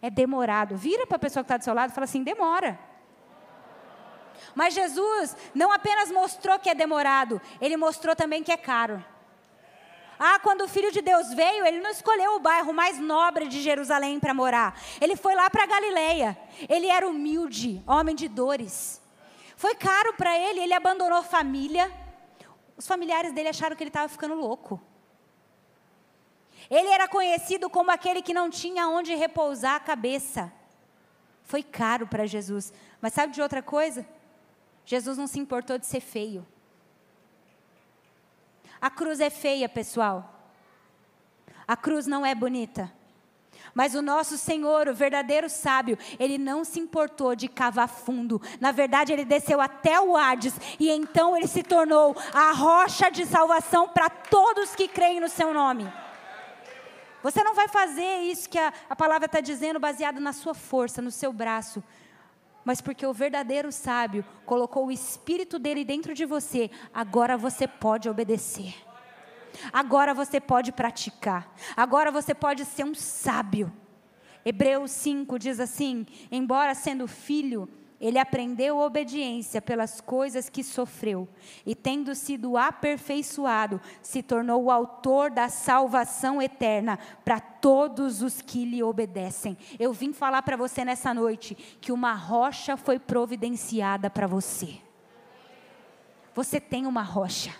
É 0.00 0.08
demorado. 0.08 0.76
Vira 0.76 1.04
para 1.04 1.16
a 1.16 1.18
pessoa 1.18 1.42
que 1.42 1.46
está 1.46 1.56
do 1.56 1.64
seu 1.64 1.74
lado 1.74 1.90
e 1.90 1.94
fala 1.94 2.04
assim: 2.04 2.22
demora. 2.22 2.78
Mas 4.54 4.74
Jesus 4.74 5.36
não 5.52 5.72
apenas 5.72 6.12
mostrou 6.12 6.58
que 6.60 6.70
é 6.70 6.74
demorado, 6.74 7.40
ele 7.60 7.76
mostrou 7.76 8.14
também 8.14 8.44
que 8.44 8.52
é 8.52 8.56
caro. 8.56 9.04
Ah, 10.18 10.38
quando 10.38 10.62
o 10.62 10.68
Filho 10.68 10.92
de 10.92 11.00
Deus 11.00 11.32
veio, 11.34 11.66
ele 11.66 11.80
não 11.80 11.90
escolheu 11.90 12.36
o 12.36 12.40
bairro 12.40 12.72
mais 12.72 12.98
nobre 12.98 13.48
de 13.48 13.60
Jerusalém 13.60 14.20
para 14.20 14.32
morar. 14.32 14.80
Ele 15.00 15.16
foi 15.16 15.34
lá 15.34 15.50
para 15.50 15.66
Galileia. 15.66 16.38
Ele 16.68 16.86
era 16.86 17.08
humilde, 17.08 17.82
homem 17.86 18.14
de 18.14 18.28
dores. 18.28 19.00
Foi 19.56 19.74
caro 19.74 20.14
para 20.14 20.36
ele, 20.38 20.60
ele 20.60 20.74
abandonou 20.74 21.22
família. 21.22 21.90
Os 22.76 22.86
familiares 22.86 23.32
dele 23.32 23.48
acharam 23.48 23.76
que 23.76 23.82
ele 23.82 23.90
estava 23.90 24.08
ficando 24.08 24.34
louco. 24.34 24.80
Ele 26.70 26.88
era 26.88 27.06
conhecido 27.08 27.68
como 27.68 27.90
aquele 27.90 28.22
que 28.22 28.34
não 28.34 28.48
tinha 28.48 28.88
onde 28.88 29.14
repousar 29.14 29.74
a 29.74 29.80
cabeça. 29.80 30.52
Foi 31.42 31.62
caro 31.62 32.06
para 32.06 32.26
Jesus. 32.26 32.72
Mas 33.00 33.12
sabe 33.12 33.32
de 33.32 33.42
outra 33.42 33.62
coisa? 33.62 34.06
Jesus 34.84 35.18
não 35.18 35.26
se 35.26 35.38
importou 35.38 35.78
de 35.78 35.86
ser 35.86 36.00
feio. 36.00 36.46
A 38.82 38.90
cruz 38.90 39.20
é 39.20 39.30
feia, 39.30 39.68
pessoal. 39.68 40.28
A 41.68 41.76
cruz 41.76 42.04
não 42.04 42.26
é 42.26 42.34
bonita. 42.34 42.92
Mas 43.72 43.94
o 43.94 44.02
nosso 44.02 44.36
Senhor, 44.36 44.88
o 44.88 44.94
verdadeiro 44.94 45.48
sábio, 45.48 45.96
ele 46.18 46.36
não 46.36 46.64
se 46.64 46.80
importou 46.80 47.36
de 47.36 47.46
cavar 47.46 47.88
fundo. 47.88 48.42
Na 48.60 48.72
verdade, 48.72 49.12
ele 49.12 49.24
desceu 49.24 49.60
até 49.60 50.00
o 50.00 50.16
Hades 50.16 50.54
e 50.80 50.90
então 50.90 51.36
ele 51.36 51.46
se 51.46 51.62
tornou 51.62 52.16
a 52.34 52.50
rocha 52.50 53.08
de 53.08 53.24
salvação 53.24 53.88
para 53.88 54.10
todos 54.10 54.74
que 54.74 54.88
creem 54.88 55.20
no 55.20 55.28
seu 55.28 55.54
nome. 55.54 55.90
Você 57.22 57.44
não 57.44 57.54
vai 57.54 57.68
fazer 57.68 58.22
isso 58.22 58.50
que 58.50 58.58
a, 58.58 58.72
a 58.90 58.96
palavra 58.96 59.26
está 59.26 59.40
dizendo 59.40 59.78
baseado 59.78 60.20
na 60.20 60.32
sua 60.32 60.54
força, 60.54 61.00
no 61.00 61.12
seu 61.12 61.32
braço, 61.32 61.82
mas 62.64 62.80
porque 62.80 63.06
o 63.06 63.12
verdadeiro 63.12 63.72
sábio 63.72 64.24
colocou 64.46 64.86
o 64.86 64.92
espírito 64.92 65.58
dele 65.58 65.84
dentro 65.84 66.14
de 66.14 66.24
você, 66.24 66.70
agora 66.92 67.36
você 67.36 67.66
pode 67.66 68.08
obedecer. 68.08 68.74
Agora 69.72 70.14
você 70.14 70.40
pode 70.40 70.72
praticar. 70.72 71.52
Agora 71.76 72.10
você 72.10 72.34
pode 72.34 72.64
ser 72.64 72.84
um 72.84 72.94
sábio. 72.94 73.72
Hebreus 74.44 74.90
5 74.92 75.38
diz 75.38 75.60
assim: 75.60 76.06
embora 76.30 76.74
sendo 76.74 77.06
filho, 77.06 77.68
ele 78.02 78.18
aprendeu 78.18 78.78
obediência 78.78 79.62
pelas 79.62 80.00
coisas 80.00 80.48
que 80.48 80.64
sofreu, 80.64 81.28
e 81.64 81.72
tendo 81.72 82.16
sido 82.16 82.56
aperfeiçoado, 82.56 83.80
se 84.02 84.24
tornou 84.24 84.64
o 84.64 84.70
autor 84.72 85.30
da 85.30 85.48
salvação 85.48 86.42
eterna 86.42 86.98
para 87.24 87.38
todos 87.38 88.20
os 88.20 88.42
que 88.42 88.64
lhe 88.64 88.82
obedecem. 88.82 89.56
Eu 89.78 89.92
vim 89.92 90.12
falar 90.12 90.42
para 90.42 90.56
você 90.56 90.84
nessa 90.84 91.14
noite 91.14 91.54
que 91.80 91.92
uma 91.92 92.12
rocha 92.12 92.76
foi 92.76 92.98
providenciada 92.98 94.10
para 94.10 94.26
você. 94.26 94.78
Você 96.34 96.58
tem 96.58 96.86
uma 96.86 97.02
rocha. 97.02 97.54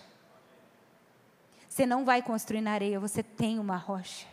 Você 1.69 1.87
não 1.87 2.05
vai 2.05 2.21
construir 2.21 2.63
na 2.63 2.73
areia, 2.73 2.99
você 2.99 3.23
tem 3.23 3.61
uma 3.61 3.77
rocha. 3.77 4.32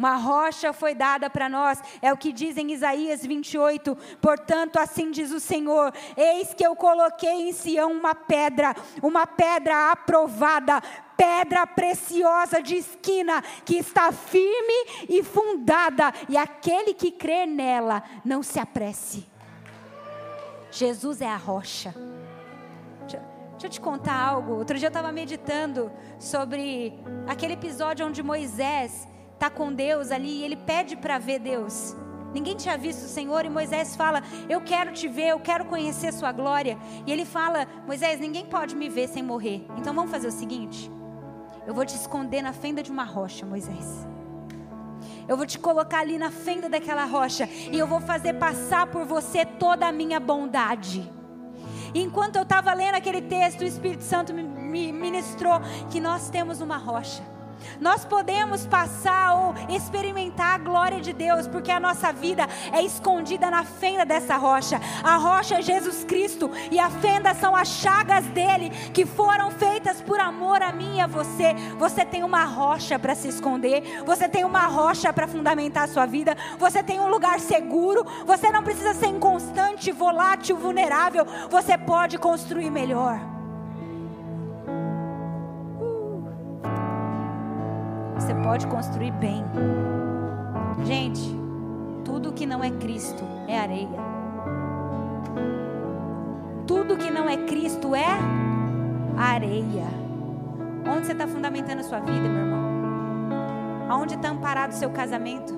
Uma 0.00 0.16
rocha 0.16 0.72
foi 0.72 0.94
dada 0.94 1.28
para 1.28 1.46
nós, 1.46 1.78
é 2.00 2.10
o 2.10 2.16
que 2.16 2.32
diz 2.32 2.56
em 2.56 2.72
Isaías 2.72 3.20
28. 3.20 3.94
Portanto, 4.18 4.78
assim 4.78 5.10
diz 5.10 5.30
o 5.30 5.38
Senhor: 5.38 5.92
Eis 6.16 6.54
que 6.54 6.64
eu 6.64 6.74
coloquei 6.74 7.50
em 7.50 7.52
Sião 7.52 7.92
uma 7.92 8.14
pedra, 8.14 8.74
uma 9.02 9.26
pedra 9.26 9.92
aprovada, 9.92 10.80
pedra 11.18 11.66
preciosa 11.66 12.62
de 12.62 12.76
esquina, 12.76 13.42
que 13.62 13.76
está 13.76 14.10
firme 14.10 15.06
e 15.06 15.22
fundada, 15.22 16.14
e 16.30 16.36
aquele 16.38 16.94
que 16.94 17.10
crer 17.10 17.46
nela 17.46 18.02
não 18.24 18.42
se 18.42 18.58
apresse. 18.58 19.28
Jesus 20.70 21.20
é 21.20 21.28
a 21.28 21.36
rocha. 21.36 21.94
Deixa 23.02 23.66
eu 23.66 23.70
te 23.70 23.80
contar 23.82 24.18
algo. 24.18 24.54
Outro 24.54 24.78
dia 24.78 24.86
eu 24.86 24.88
estava 24.88 25.12
meditando 25.12 25.92
sobre 26.18 26.98
aquele 27.26 27.52
episódio 27.52 28.06
onde 28.06 28.22
Moisés 28.22 29.09
está 29.40 29.48
com 29.48 29.72
Deus 29.72 30.10
ali 30.10 30.40
e 30.40 30.42
ele 30.44 30.56
pede 30.56 30.94
para 30.94 31.18
ver 31.18 31.38
Deus. 31.38 31.96
Ninguém 32.34 32.54
tinha 32.54 32.76
visto 32.76 33.04
o 33.04 33.08
Senhor 33.08 33.42
e 33.46 33.48
Moisés 33.48 33.96
fala: 33.96 34.22
Eu 34.50 34.60
quero 34.60 34.92
te 34.92 35.08
ver, 35.08 35.28
eu 35.28 35.40
quero 35.40 35.64
conhecer 35.64 36.12
Sua 36.12 36.30
glória. 36.30 36.78
E 37.06 37.10
ele 37.10 37.24
fala: 37.24 37.66
Moisés, 37.86 38.20
ninguém 38.20 38.44
pode 38.44 38.76
me 38.76 38.90
ver 38.90 39.08
sem 39.08 39.22
morrer. 39.22 39.64
Então 39.78 39.94
vamos 39.94 40.10
fazer 40.10 40.28
o 40.28 40.30
seguinte: 40.30 40.90
Eu 41.66 41.72
vou 41.72 41.86
te 41.86 41.96
esconder 41.96 42.42
na 42.42 42.52
fenda 42.52 42.82
de 42.82 42.90
uma 42.90 43.02
rocha, 43.02 43.46
Moisés. 43.46 44.06
Eu 45.26 45.38
vou 45.38 45.46
te 45.46 45.58
colocar 45.58 46.00
ali 46.00 46.18
na 46.18 46.30
fenda 46.30 46.68
daquela 46.68 47.06
rocha 47.06 47.48
e 47.72 47.78
eu 47.78 47.86
vou 47.86 48.00
fazer 48.00 48.34
passar 48.34 48.88
por 48.88 49.06
você 49.06 49.46
toda 49.46 49.88
a 49.88 49.92
minha 49.92 50.20
bondade. 50.20 51.10
E 51.94 52.02
enquanto 52.02 52.36
eu 52.36 52.42
estava 52.42 52.74
lendo 52.74 52.96
aquele 52.96 53.22
texto, 53.22 53.62
o 53.62 53.64
Espírito 53.64 54.04
Santo 54.04 54.34
me 54.34 54.92
ministrou 54.92 55.60
que 55.90 55.98
nós 55.98 56.28
temos 56.28 56.60
uma 56.60 56.76
rocha 56.76 57.22
nós 57.80 58.04
podemos 58.04 58.66
passar 58.66 59.34
ou 59.34 59.54
experimentar 59.68 60.54
a 60.54 60.58
glória 60.58 61.00
de 61.00 61.12
Deus, 61.12 61.46
porque 61.46 61.70
a 61.70 61.80
nossa 61.80 62.12
vida 62.12 62.46
é 62.72 62.82
escondida 62.82 63.50
na 63.50 63.64
fenda 63.64 64.04
dessa 64.04 64.36
rocha. 64.36 64.80
A 65.02 65.16
rocha 65.16 65.56
é 65.56 65.62
Jesus 65.62 66.04
Cristo 66.04 66.50
e 66.70 66.78
a 66.78 66.90
fenda 66.90 67.34
são 67.34 67.54
as 67.54 67.68
chagas 67.68 68.24
dele 68.26 68.70
que 68.92 69.06
foram 69.06 69.50
feitas 69.50 70.00
por 70.00 70.20
amor 70.20 70.62
a 70.62 70.72
mim 70.72 70.96
e 70.96 71.00
a 71.00 71.06
você. 71.06 71.54
Você 71.78 72.04
tem 72.04 72.22
uma 72.22 72.44
rocha 72.44 72.98
para 72.98 73.14
se 73.14 73.28
esconder, 73.28 74.02
você 74.04 74.28
tem 74.28 74.44
uma 74.44 74.66
rocha 74.66 75.12
para 75.12 75.28
fundamentar 75.28 75.84
a 75.84 75.88
sua 75.88 76.06
vida, 76.06 76.36
você 76.58 76.82
tem 76.82 77.00
um 77.00 77.08
lugar 77.08 77.40
seguro, 77.40 78.04
você 78.26 78.50
não 78.50 78.62
precisa 78.62 78.94
ser 78.94 79.06
inconstante, 79.06 79.92
volátil, 79.92 80.56
vulnerável, 80.56 81.26
você 81.48 81.76
pode 81.76 82.18
construir 82.18 82.70
melhor. 82.70 83.39
Você 88.30 88.42
pode 88.42 88.66
construir 88.68 89.10
bem. 89.10 89.44
Gente, 90.84 91.36
tudo 92.04 92.32
que 92.32 92.46
não 92.46 92.62
é 92.62 92.70
Cristo 92.70 93.24
é 93.48 93.58
areia. 93.58 93.98
Tudo 96.64 96.96
que 96.96 97.10
não 97.10 97.28
é 97.28 97.38
Cristo 97.38 97.92
é 97.92 98.06
areia. 99.16 99.88
Onde 100.88 101.06
você 101.06 101.12
está 101.12 101.26
fundamentando 101.26 101.80
a 101.80 101.82
sua 101.82 101.98
vida, 101.98 102.28
meu 102.28 102.44
irmão? 102.44 102.60
Aonde 103.88 104.14
está 104.14 104.28
amparado 104.28 104.70
o 104.70 104.76
seu 104.76 104.90
casamento? 104.90 105.52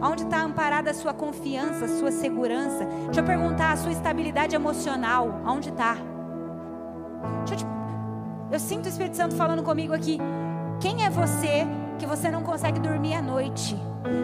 Aonde 0.00 0.22
está 0.22 0.42
amparada 0.42 0.92
a 0.92 0.94
sua 0.94 1.12
confiança, 1.12 1.86
a 1.86 1.88
sua 1.88 2.12
segurança? 2.12 2.84
Deixa 3.06 3.20
eu 3.20 3.24
perguntar, 3.24 3.72
a 3.72 3.76
sua 3.76 3.90
estabilidade 3.90 4.54
emocional, 4.54 5.40
aonde 5.44 5.70
está? 5.70 5.96
Te... 7.44 7.66
Eu 8.48 8.60
sinto 8.60 8.86
o 8.86 8.88
Espírito 8.88 9.16
Santo 9.16 9.34
falando 9.34 9.64
comigo 9.64 9.92
aqui. 9.92 10.20
Quem 10.80 11.04
é 11.04 11.10
você 11.10 11.66
que 11.98 12.06
você 12.06 12.30
não 12.30 12.42
consegue 12.42 12.78
dormir 12.78 13.14
à 13.14 13.22
noite? 13.22 13.76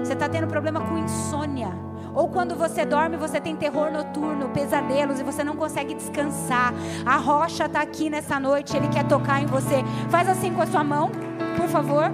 Você 0.03 0.13
está 0.13 0.29
tendo 0.29 0.47
problema 0.47 0.81
com 0.81 0.99
insônia. 0.99 1.71
Ou 2.15 2.29
quando 2.29 2.55
você 2.55 2.85
dorme, 2.85 3.17
você 3.17 3.41
tem 3.41 3.57
terror 3.57 3.91
noturno, 3.91 4.51
pesadelos 4.51 5.19
e 5.19 5.23
você 5.23 5.43
não 5.43 5.57
consegue 5.57 5.95
descansar. 5.95 6.75
A 7.07 7.17
rocha 7.17 7.65
está 7.65 7.81
aqui 7.81 8.11
nessa 8.11 8.39
noite, 8.39 8.77
ele 8.77 8.89
quer 8.89 9.05
tocar 9.05 9.43
em 9.43 9.47
você. 9.47 9.83
Faz 10.11 10.29
assim 10.29 10.53
com 10.53 10.61
a 10.61 10.67
sua 10.67 10.85
mão, 10.85 11.11
por 11.57 11.69
favor. 11.69 12.11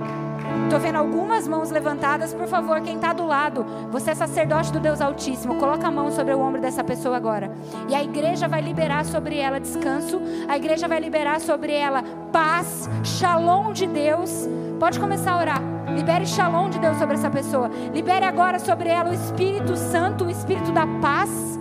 Estou 0.68 0.78
vendo 0.78 0.96
algumas 0.96 1.48
mãos 1.48 1.70
levantadas. 1.70 2.34
Por 2.34 2.46
favor, 2.46 2.78
quem 2.82 2.96
está 2.96 3.14
do 3.14 3.26
lado, 3.26 3.64
você 3.90 4.10
é 4.10 4.14
sacerdote 4.14 4.70
do 4.70 4.78
Deus 4.78 5.00
Altíssimo, 5.00 5.54
coloca 5.54 5.88
a 5.88 5.90
mão 5.90 6.12
sobre 6.12 6.34
o 6.34 6.38
ombro 6.38 6.60
dessa 6.60 6.84
pessoa 6.84 7.16
agora. 7.16 7.50
E 7.88 7.94
a 7.94 8.04
igreja 8.04 8.46
vai 8.46 8.60
liberar 8.60 9.06
sobre 9.06 9.38
ela 9.38 9.58
descanso. 9.58 10.20
A 10.46 10.58
igreja 10.58 10.86
vai 10.86 11.00
liberar 11.00 11.40
sobre 11.40 11.72
ela 11.72 12.04
paz, 12.30 12.86
shalom 13.02 13.72
de 13.72 13.86
Deus. 13.86 14.46
Pode 14.78 15.00
começar 15.00 15.32
a 15.32 15.38
orar. 15.38 15.62
Libere 15.96 16.26
shalom 16.26 16.68
de 16.68 16.78
Deus 16.78 16.98
sobre 16.98 17.14
essa 17.14 17.30
pessoa. 17.30 17.70
Libere 17.94 18.26
agora 18.26 18.58
sobre 18.58 18.90
ela 18.90 19.08
o 19.08 19.14
Espírito 19.14 19.74
Santo, 19.74 20.26
o 20.26 20.30
Espírito 20.30 20.70
da 20.70 20.86
paz. 21.00 21.58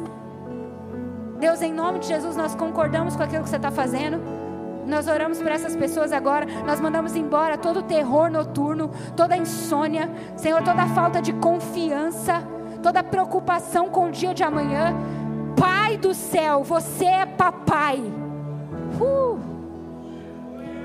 Deus, 1.39 1.61
em 1.61 1.71
nome 1.71 1.99
de 1.99 2.07
Jesus, 2.07 2.35
nós 2.35 2.53
concordamos 2.55 3.15
com 3.15 3.23
aquilo 3.23 3.43
que 3.43 3.49
você 3.49 3.55
está 3.55 3.71
fazendo. 3.71 4.46
Nós 4.87 5.07
oramos 5.07 5.41
por 5.41 5.51
essas 5.51 5.75
pessoas 5.75 6.13
agora. 6.13 6.45
Nós 6.65 6.79
mandamos 6.79 7.15
embora 7.15 7.57
todo 7.57 7.79
o 7.79 7.83
terror 7.83 8.31
noturno, 8.31 8.89
toda 9.15 9.35
a 9.35 9.37
insônia, 9.37 10.09
Senhor, 10.37 10.63
toda 10.63 10.83
a 10.83 10.87
falta 10.87 11.21
de 11.21 11.33
confiança, 11.33 12.41
toda 12.81 13.01
a 13.01 13.03
preocupação 13.03 13.89
com 13.89 14.07
o 14.07 14.11
dia 14.11 14.33
de 14.33 14.43
amanhã. 14.43 14.95
Pai 15.59 15.97
do 15.97 16.13
céu, 16.13 16.63
você 16.63 17.05
é 17.05 17.25
papai. 17.25 17.99
Uh. 18.99 19.37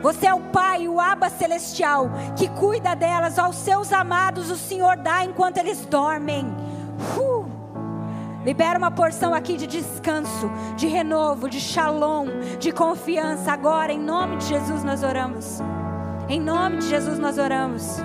Você 0.03 0.27
é 0.27 0.35
o 0.35 0.41
Pai, 0.41 0.89
o 0.89 0.99
Aba 0.99 1.31
Celestial, 1.31 2.11
que 2.37 2.49
cuida 2.49 2.97
delas. 2.97 3.39
Aos 3.39 3.55
seus 3.55 3.93
amados 3.93 4.51
o 4.51 4.57
Senhor 4.57 4.97
dá 4.97 5.25
enquanto 5.25 5.59
eles 5.59 5.87
dormem. 5.87 6.45
Uh! 7.17 7.42
Libera 8.45 8.79
uma 8.79 8.91
porção 8.91 9.33
aqui 9.33 9.57
de 9.57 9.67
descanso, 9.67 10.51
de 10.77 10.87
renovo, 10.89 11.49
de 11.49 11.61
shalom, 11.61 12.27
de 12.59 12.73
confiança. 12.73 13.53
Agora, 13.53 13.93
em 13.93 14.01
nome 14.01 14.37
de 14.39 14.47
Jesus, 14.47 14.83
nós 14.83 15.03
oramos. 15.03 15.61
Em 16.29 16.41
nome 16.41 16.79
de 16.79 16.89
Jesus, 16.89 17.19
nós 17.19 17.39
oramos. 17.39 17.99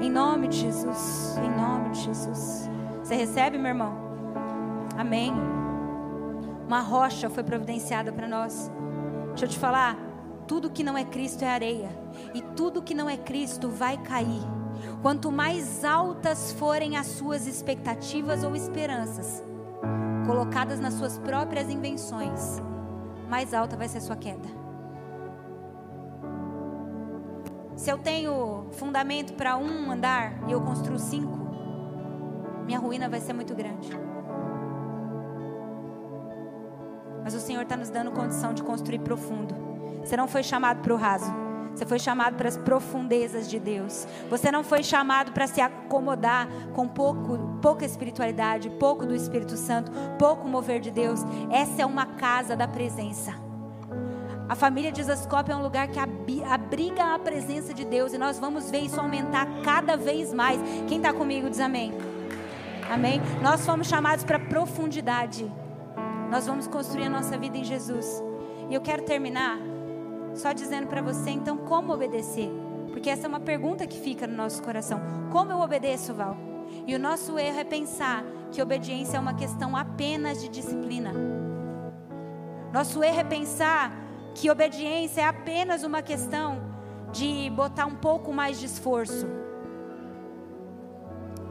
Em 0.00 0.10
nome 0.10 0.48
de 0.48 0.58
Jesus. 0.58 1.36
Em 1.42 1.50
nome 1.50 1.90
de 1.90 2.02
Jesus. 2.02 2.70
Você 3.02 3.16
recebe, 3.16 3.58
meu 3.58 3.68
irmão? 3.68 3.96
Amém. 4.96 5.32
Uma 6.66 6.80
rocha 6.80 7.28
foi 7.28 7.42
providenciada 7.42 8.12
para 8.12 8.28
nós. 8.28 8.70
Deixa 9.28 9.46
eu 9.46 9.48
te 9.48 9.58
falar, 9.58 9.96
tudo 10.46 10.70
que 10.70 10.84
não 10.84 10.96
é 10.96 11.04
Cristo 11.04 11.44
é 11.44 11.48
areia, 11.48 11.88
e 12.34 12.42
tudo 12.42 12.82
que 12.82 12.94
não 12.94 13.08
é 13.08 13.16
Cristo 13.16 13.68
vai 13.68 13.96
cair. 13.96 14.57
Quanto 15.00 15.30
mais 15.30 15.84
altas 15.84 16.52
forem 16.52 16.96
as 16.96 17.06
suas 17.06 17.46
expectativas 17.46 18.42
ou 18.42 18.56
esperanças, 18.56 19.44
colocadas 20.26 20.80
nas 20.80 20.94
suas 20.94 21.18
próprias 21.18 21.70
invenções, 21.70 22.60
mais 23.28 23.54
alta 23.54 23.76
vai 23.76 23.88
ser 23.88 23.98
a 23.98 24.00
sua 24.00 24.16
queda. 24.16 24.48
Se 27.76 27.90
eu 27.90 27.98
tenho 27.98 28.66
fundamento 28.72 29.34
para 29.34 29.56
um 29.56 29.92
andar 29.92 30.36
e 30.48 30.52
eu 30.52 30.60
construo 30.60 30.98
cinco, 30.98 31.38
minha 32.66 32.78
ruína 32.78 33.08
vai 33.08 33.20
ser 33.20 33.32
muito 33.32 33.54
grande. 33.54 33.88
Mas 37.22 37.34
o 37.34 37.40
Senhor 37.40 37.62
está 37.62 37.76
nos 37.76 37.88
dando 37.88 38.10
condição 38.10 38.52
de 38.52 38.64
construir 38.64 38.98
profundo. 38.98 39.54
Você 40.02 40.16
não 40.16 40.26
foi 40.26 40.42
chamado 40.42 40.82
para 40.82 40.92
o 40.92 40.96
raso. 40.96 41.47
Você 41.78 41.86
foi 41.86 42.00
chamado 42.00 42.34
para 42.34 42.48
as 42.48 42.56
profundezas 42.56 43.48
de 43.48 43.60
Deus. 43.60 44.04
Você 44.28 44.50
não 44.50 44.64
foi 44.64 44.82
chamado 44.82 45.30
para 45.30 45.46
se 45.46 45.60
acomodar 45.60 46.48
com 46.74 46.88
pouco, 46.88 47.56
pouca 47.62 47.84
espiritualidade, 47.84 48.68
pouco 48.68 49.06
do 49.06 49.14
Espírito 49.14 49.56
Santo, 49.56 49.92
pouco 50.18 50.48
mover 50.48 50.80
de 50.80 50.90
Deus. 50.90 51.20
Essa 51.52 51.82
é 51.82 51.86
uma 51.86 52.04
casa 52.04 52.56
da 52.56 52.66
presença. 52.66 53.32
A 54.48 54.56
família 54.56 54.90
de 54.90 55.00
Zascope 55.04 55.52
é 55.52 55.54
um 55.54 55.62
lugar 55.62 55.86
que 55.86 56.00
abriga 56.00 57.14
a 57.14 57.18
presença 57.20 57.72
de 57.72 57.84
Deus 57.84 58.12
e 58.12 58.18
nós 58.18 58.40
vamos 58.40 58.68
ver 58.68 58.80
isso 58.80 59.00
aumentar 59.00 59.46
cada 59.62 59.96
vez 59.96 60.34
mais. 60.34 60.58
Quem 60.88 60.96
está 60.96 61.12
comigo 61.12 61.48
diz 61.48 61.60
amém. 61.60 61.92
Amém. 62.90 63.20
Nós 63.40 63.64
fomos 63.64 63.86
chamados 63.86 64.24
para 64.24 64.40
profundidade. 64.40 65.48
Nós 66.28 66.44
vamos 66.44 66.66
construir 66.66 67.04
a 67.04 67.10
nossa 67.10 67.38
vida 67.38 67.56
em 67.56 67.62
Jesus. 67.62 68.20
E 68.68 68.74
eu 68.74 68.80
quero 68.80 69.04
terminar 69.04 69.77
só 70.34 70.52
dizendo 70.52 70.86
para 70.86 71.02
você, 71.02 71.30
então, 71.30 71.56
como 71.56 71.92
obedecer? 71.92 72.50
Porque 72.92 73.10
essa 73.10 73.26
é 73.26 73.28
uma 73.28 73.40
pergunta 73.40 73.86
que 73.86 73.98
fica 73.98 74.26
no 74.26 74.36
nosso 74.36 74.62
coração. 74.62 75.00
Como 75.30 75.52
eu 75.52 75.58
obedeço, 75.60 76.14
Val? 76.14 76.36
E 76.86 76.94
o 76.94 76.98
nosso 76.98 77.38
erro 77.38 77.60
é 77.60 77.64
pensar 77.64 78.24
que 78.50 78.62
obediência 78.62 79.16
é 79.16 79.20
uma 79.20 79.34
questão 79.34 79.76
apenas 79.76 80.40
de 80.40 80.48
disciplina. 80.48 81.12
Nosso 82.72 83.02
erro 83.02 83.20
é 83.20 83.24
pensar 83.24 83.92
que 84.34 84.50
obediência 84.50 85.22
é 85.22 85.24
apenas 85.24 85.82
uma 85.82 86.02
questão 86.02 86.62
de 87.12 87.50
botar 87.50 87.86
um 87.86 87.94
pouco 87.94 88.32
mais 88.32 88.58
de 88.58 88.66
esforço. 88.66 89.26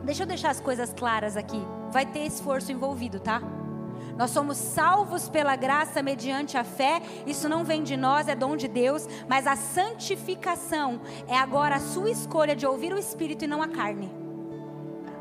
Deixa 0.03 0.23
eu 0.23 0.27
deixar 0.27 0.51
as 0.51 0.61
coisas 0.61 0.93
claras 0.93 1.35
aqui. 1.35 1.61
Vai 1.91 2.05
ter 2.05 2.25
esforço 2.25 2.71
envolvido, 2.71 3.19
tá? 3.19 3.41
Nós 4.17 4.31
somos 4.31 4.57
salvos 4.57 5.29
pela 5.29 5.55
graça 5.55 6.01
mediante 6.01 6.57
a 6.57 6.63
fé. 6.63 7.01
Isso 7.25 7.47
não 7.47 7.63
vem 7.63 7.83
de 7.83 7.95
nós, 7.95 8.27
é 8.27 8.35
dom 8.35 8.55
de 8.55 8.67
Deus. 8.67 9.07
Mas 9.27 9.45
a 9.45 9.55
santificação 9.55 10.99
é 11.27 11.37
agora 11.37 11.75
a 11.75 11.79
sua 11.79 12.09
escolha 12.09 12.55
de 12.55 12.65
ouvir 12.65 12.93
o 12.93 12.97
Espírito 12.97 13.45
e 13.45 13.47
não 13.47 13.61
a 13.61 13.67
carne. 13.67 14.11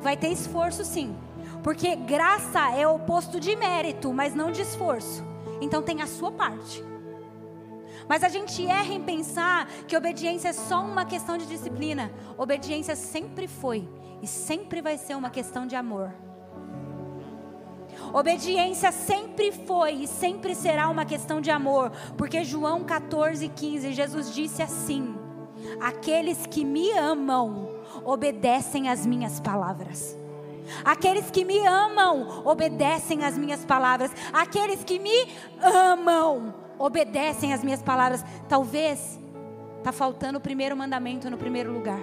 Vai 0.01 0.17
ter 0.17 0.29
esforço 0.29 0.85
sim. 0.85 1.15
Porque 1.63 1.97
graça 1.97 2.71
é 2.75 2.87
o 2.87 2.95
oposto 2.95 3.39
de 3.39 3.55
mérito, 3.57 4.13
mas 4.13 4.35
não 4.35 4.51
de 4.51 4.63
esforço. 4.63 5.25
Então 5.61 5.83
tem 5.83 6.01
a 6.01 6.07
sua 6.07 6.31
parte. 6.33 6.83
Mas 8.09 8.23
a 8.23 8.29
gente 8.29 8.65
erra 8.67 8.95
em 8.95 9.03
pensar 9.03 9.67
que 9.87 9.97
obediência 9.97 10.49
é 10.49 10.53
só 10.53 10.81
uma 10.81 11.05
questão 11.05 11.37
de 11.37 11.47
disciplina. 11.47 12.13
Obediência 12.39 12.95
sempre 12.95 13.49
foi 13.49 13.89
e 14.23 14.27
sempre 14.27 14.81
vai 14.81 14.97
ser 14.97 15.17
uma 15.17 15.31
questão 15.31 15.67
de 15.67 15.75
amor. 15.75 16.26
Obediência 18.13 18.93
sempre 18.93 19.53
foi 19.53 19.93
e 19.93 20.07
sempre 20.07 20.55
será 20.55 20.89
uma 20.89 21.05
questão 21.05 21.41
de 21.41 21.51
amor, 21.51 21.91
porque 22.17 22.45
João 22.45 22.85
14, 22.85 23.49
15, 23.49 23.93
Jesus 23.93 24.35
disse 24.35 24.63
assim: 24.63 25.15
Aqueles 25.81 26.47
que 26.47 26.65
me 26.65 26.91
amam 26.93 27.69
obedecem 28.05 28.89
às 28.89 29.05
minhas 29.05 29.41
palavras. 29.41 30.17
Aqueles 30.85 31.31
que 31.31 31.45
me 31.45 31.65
amam 31.67 32.43
obedecem 32.45 33.25
às 33.25 33.39
minhas 33.39 33.65
palavras. 33.65 34.11
Aqueles 34.33 34.83
que 34.83 34.99
me 34.99 35.29
amam 35.63 36.55
obedecem 36.79 37.53
às 37.53 37.63
minhas 37.63 37.83
palavras. 37.83 38.25
Talvez 38.49 39.19
está 39.79 39.93
faltando 39.93 40.39
o 40.39 40.41
primeiro 40.41 40.77
mandamento 40.77 41.31
no 41.31 41.39
primeiro 41.39 41.73
lugar. 41.73 42.01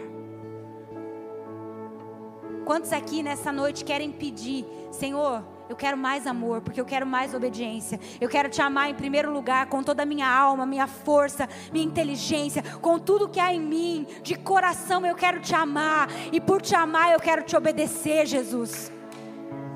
Quantos 2.65 2.93
aqui 2.93 3.21
nessa 3.21 3.51
noite 3.51 3.83
querem 3.83 4.09
pedir, 4.11 4.65
Senhor, 4.91 5.43
eu 5.70 5.76
quero 5.76 5.97
mais 5.97 6.28
amor, 6.28 6.61
porque 6.61 6.80
eu 6.80 6.86
quero 6.86 7.05
mais 7.05 7.34
obediência. 7.34 7.99
Eu 8.20 8.30
quero 8.30 8.49
te 8.49 8.61
amar 8.61 8.89
em 8.89 8.93
primeiro 8.93 9.32
lugar, 9.32 9.68
com 9.68 9.82
toda 9.82 10.03
a 10.03 10.05
minha 10.05 10.28
alma, 10.30 10.66
minha 10.66 10.88
força, 10.88 11.47
minha 11.72 11.86
inteligência, 11.86 12.61
com 12.82 12.99
tudo 12.99 13.30
que 13.30 13.39
há 13.39 13.53
em 13.53 13.61
mim. 13.61 14.05
De 14.22 14.36
coração 14.36 15.05
eu 15.05 15.16
quero 15.16 15.39
te 15.39 15.55
amar, 15.55 16.09
e 16.32 16.41
por 16.41 16.61
te 16.61 16.76
amar 16.76 17.14
eu 17.14 17.20
quero 17.20 17.43
te 17.43 17.55
obedecer, 17.55 18.26
Jesus. 18.26 18.91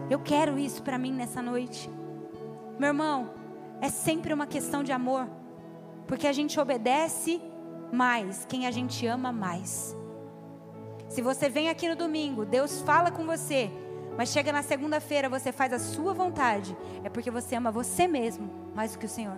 Eu 0.09 0.19
quero 0.19 0.57
isso 0.59 0.83
para 0.83 0.97
mim 0.97 1.11
nessa 1.11 1.41
noite. 1.41 1.89
Meu 2.77 2.89
irmão, 2.89 3.33
é 3.81 3.89
sempre 3.89 4.33
uma 4.33 4.45
questão 4.45 4.83
de 4.83 4.91
amor, 4.91 5.27
porque 6.05 6.27
a 6.27 6.33
gente 6.33 6.59
obedece 6.59 7.41
mais 7.91 8.45
quem 8.45 8.67
a 8.67 8.71
gente 8.71 9.05
ama 9.07 9.31
mais. 9.31 9.95
Se 11.09 11.21
você 11.21 11.49
vem 11.49 11.69
aqui 11.69 11.87
no 11.87 11.95
domingo, 11.95 12.45
Deus 12.45 12.81
fala 12.81 13.09
com 13.09 13.25
você 13.25 13.71
mas 14.17 14.29
chega 14.29 14.51
na 14.51 14.63
segunda-feira, 14.63 15.29
você 15.29 15.51
faz 15.51 15.71
a 15.71 15.79
sua 15.79 16.13
vontade, 16.13 16.75
é 17.03 17.09
porque 17.09 17.29
você 17.29 17.55
ama 17.55 17.71
você 17.71 18.07
mesmo 18.07 18.49
mais 18.73 18.93
do 18.93 18.99
que 18.99 19.05
o 19.05 19.09
Senhor. 19.09 19.37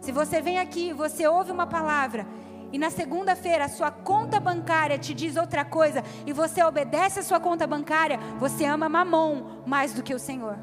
Se 0.00 0.12
você 0.12 0.40
vem 0.40 0.58
aqui, 0.58 0.92
você 0.92 1.26
ouve 1.26 1.50
uma 1.50 1.66
palavra, 1.66 2.26
e 2.72 2.78
na 2.78 2.90
segunda-feira 2.90 3.64
a 3.64 3.68
sua 3.68 3.90
conta 3.90 4.38
bancária 4.38 4.96
te 4.96 5.12
diz 5.12 5.36
outra 5.36 5.64
coisa, 5.64 6.04
e 6.24 6.32
você 6.32 6.62
obedece 6.62 7.18
a 7.18 7.22
sua 7.22 7.40
conta 7.40 7.66
bancária, 7.66 8.18
você 8.38 8.64
ama 8.64 8.88
mamon 8.88 9.62
mais 9.66 9.92
do 9.92 10.02
que 10.02 10.14
o 10.14 10.18
Senhor. 10.18 10.56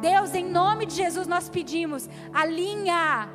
Deus, 0.00 0.34
em 0.34 0.44
nome 0.44 0.84
de 0.84 0.94
Jesus, 0.94 1.26
nós 1.26 1.48
pedimos, 1.48 2.08
alinha 2.34 3.28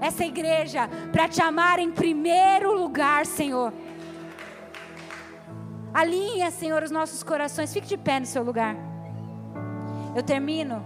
essa 0.00 0.24
igreja 0.24 0.88
para 1.12 1.28
te 1.28 1.42
amar 1.42 1.78
em 1.78 1.90
primeiro 1.90 2.72
lugar, 2.72 3.26
Senhor. 3.26 3.72
Alinha, 5.92 6.50
Senhor, 6.50 6.82
os 6.82 6.90
nossos 6.90 7.22
corações. 7.22 7.72
Fique 7.72 7.88
de 7.88 7.96
pé 7.96 8.20
no 8.20 8.26
seu 8.26 8.42
lugar. 8.42 8.76
Eu 10.14 10.22
termino 10.22 10.84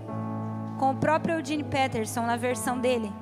com 0.78 0.90
o 0.90 0.96
próprio 0.96 1.38
Eugene 1.38 1.64
Peterson 1.64 2.22
na 2.22 2.36
versão 2.36 2.78
dele. 2.78 3.12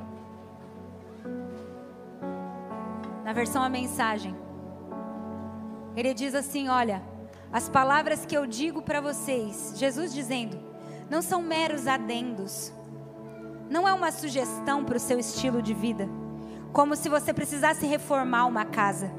Na 3.25 3.33
versão 3.33 3.63
a 3.63 3.69
mensagem. 3.69 4.35
Ele 5.97 6.15
diz 6.15 6.35
assim: 6.35 6.69
Olha, 6.69 7.03
as 7.53 7.69
palavras 7.69 8.25
que 8.25 8.37
eu 8.37 8.47
digo 8.47 8.81
para 8.81 9.01
vocês, 9.01 9.75
Jesus 9.77 10.15
dizendo, 10.15 10.59
não 11.11 11.21
são 11.21 11.43
meros 11.43 11.87
adendos, 11.87 12.73
não 13.69 13.87
é 13.87 13.93
uma 13.93 14.11
sugestão 14.11 14.83
para 14.83 14.97
o 14.97 15.01
seu 15.01 15.19
estilo 15.19 15.61
de 15.61 15.75
vida, 15.75 16.09
como 16.73 16.97
se 16.97 17.11
você 17.11 17.35
precisasse 17.35 17.85
reformar 17.85 18.47
uma 18.47 18.65
casa, 18.65 19.13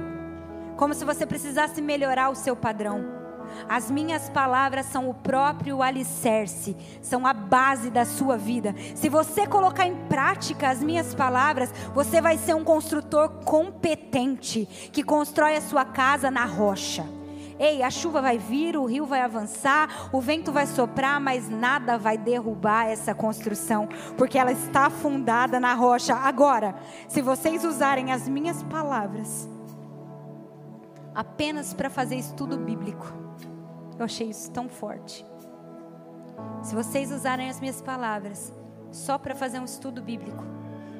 como 0.78 0.94
se 0.94 1.06
você 1.06 1.26
precisasse 1.26 1.82
melhorar 1.82 2.30
o 2.30 2.36
seu 2.36 2.56
padrão. 2.56 3.24
As 3.68 3.90
minhas 3.90 4.30
palavras 4.30 4.86
são 4.88 5.10
o 5.10 5.14
próprio 5.14 5.82
alicerce, 5.82 6.76
são 7.02 7.26
a 7.26 7.34
base 7.34 7.90
da 7.90 8.06
sua 8.06 8.38
vida. 8.38 8.76
Se 8.96 9.10
você 9.10 9.46
colocar 9.48 9.86
em 9.86 9.96
prática 10.08 10.70
as 10.70 10.82
minhas 10.82 11.14
palavras, 11.14 11.72
você 11.94 12.22
vai 12.22 12.38
ser 12.38 12.56
um 12.56 12.64
construtor 12.64 13.30
competente 13.46 14.66
que 14.92 15.04
constrói 15.04 15.56
a 15.56 15.62
sua 15.62 15.86
casa 15.86 16.30
na 16.32 16.46
rocha. 16.46 17.06
Ei, 17.60 17.84
a 17.84 17.90
chuva 17.90 18.22
vai 18.22 18.38
vir, 18.38 18.76
o 18.76 18.86
rio 18.86 19.06
vai 19.06 19.22
avançar, 19.22 20.10
o 20.12 20.20
vento 20.20 20.52
vai 20.52 20.66
soprar, 20.66 21.20
mas 21.22 21.48
nada 21.48 21.98
vai 21.98 22.18
derrubar 22.18 22.88
essa 22.88 23.14
construção, 23.14 23.88
porque 24.18 24.40
ela 24.40 24.52
está 24.52 24.90
fundada 24.90 25.60
na 25.60 25.74
rocha. 25.76 26.16
Agora, 26.16 26.76
se 27.08 27.22
vocês 27.22 27.64
usarem 27.64 28.12
as 28.12 28.28
minhas 28.28 28.64
palavras 28.64 29.53
apenas 31.14 31.74
para 31.74 31.90
fazer 31.90 32.16
estudo 32.16 32.58
bíblico, 32.58 33.06
eu 33.98 34.06
achei 34.06 34.30
isso 34.30 34.52
tão 34.52 34.68
forte. 34.68 35.26
Se 36.64 36.76
vocês 36.76 37.12
usarem 37.12 37.50
as 37.50 37.60
minhas 37.60 37.82
palavras 37.82 38.54
só 38.92 39.18
para 39.18 39.36
fazer 39.36 39.60
um 39.60 39.66
estudo 39.66 40.02
bíblico, 40.02 40.44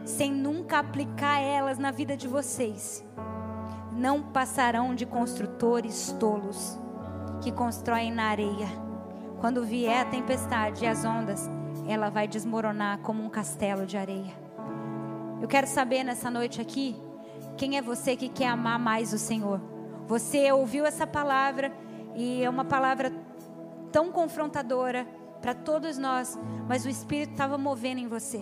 sem 0.06 0.32
nunca 0.32 0.80
aplicar 0.80 1.40
elas 1.40 1.78
na 1.78 1.92
vida 1.92 2.16
de 2.16 2.28
vocês, 2.28 3.04
não 3.92 4.22
passarão 4.22 4.94
de 4.94 5.06
construtores 5.06 6.16
tolos 6.20 6.78
que 7.42 7.52
constroem 7.52 8.12
na 8.12 8.26
areia. 8.26 8.68
Quando 9.40 9.64
vier 9.64 10.02
a 10.02 10.10
tempestade 10.10 10.84
e 10.84 10.88
as 10.88 11.04
ondas, 11.06 11.50
ela 11.88 12.10
vai 12.10 12.28
desmoronar 12.28 13.00
como 13.00 13.24
um 13.24 13.30
castelo 13.30 13.86
de 13.86 13.98
areia. 13.98 14.34
Eu 15.42 15.48
quero 15.48 15.68
saber 15.68 16.04
nessa 16.04 16.30
noite 16.30 16.62
aqui, 16.62 16.96
quem 17.58 17.78
é 17.78 17.82
você 17.82 18.16
que 18.16 18.30
quer 18.30 18.48
amar 18.48 18.80
mais 18.80 19.14
o 19.14 19.18
Senhor? 19.18 19.73
Você 20.08 20.52
ouviu 20.52 20.86
essa 20.86 21.08
palavra 21.08 21.72
e 22.16 22.44
é 22.44 22.50
uma 22.50 22.66
palavra 22.66 23.12
tão 23.92 24.12
confrontadora 24.12 25.08
para 25.42 25.54
todos 25.54 25.98
nós, 25.98 26.38
mas 26.68 26.86
o 26.86 26.90
Espírito 26.90 27.32
estava 27.32 27.58
movendo 27.58 28.00
em 28.00 28.08
você. 28.08 28.42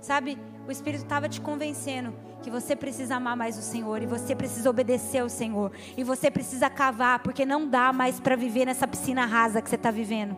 Sabe, 0.00 0.38
o 0.66 0.70
Espírito 0.70 1.02
estava 1.02 1.28
te 1.28 1.40
convencendo 1.40 2.12
que 2.42 2.50
você 2.50 2.76
precisa 2.76 3.16
amar 3.16 3.36
mais 3.36 3.56
o 3.56 3.62
Senhor 3.62 4.02
e 4.02 4.06
você 4.06 4.34
precisa 4.34 4.68
obedecer 4.68 5.20
ao 5.20 5.30
Senhor 5.30 5.72
e 5.96 6.04
você 6.04 6.30
precisa 6.30 6.68
cavar 6.68 7.20
porque 7.20 7.46
não 7.46 7.66
dá 7.66 7.90
mais 7.92 8.20
para 8.20 8.36
viver 8.36 8.66
nessa 8.66 8.86
piscina 8.86 9.24
rasa 9.24 9.62
que 9.62 9.68
você 9.70 9.76
está 9.76 9.90
vivendo. 9.90 10.36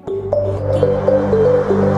Quem... 0.73 1.96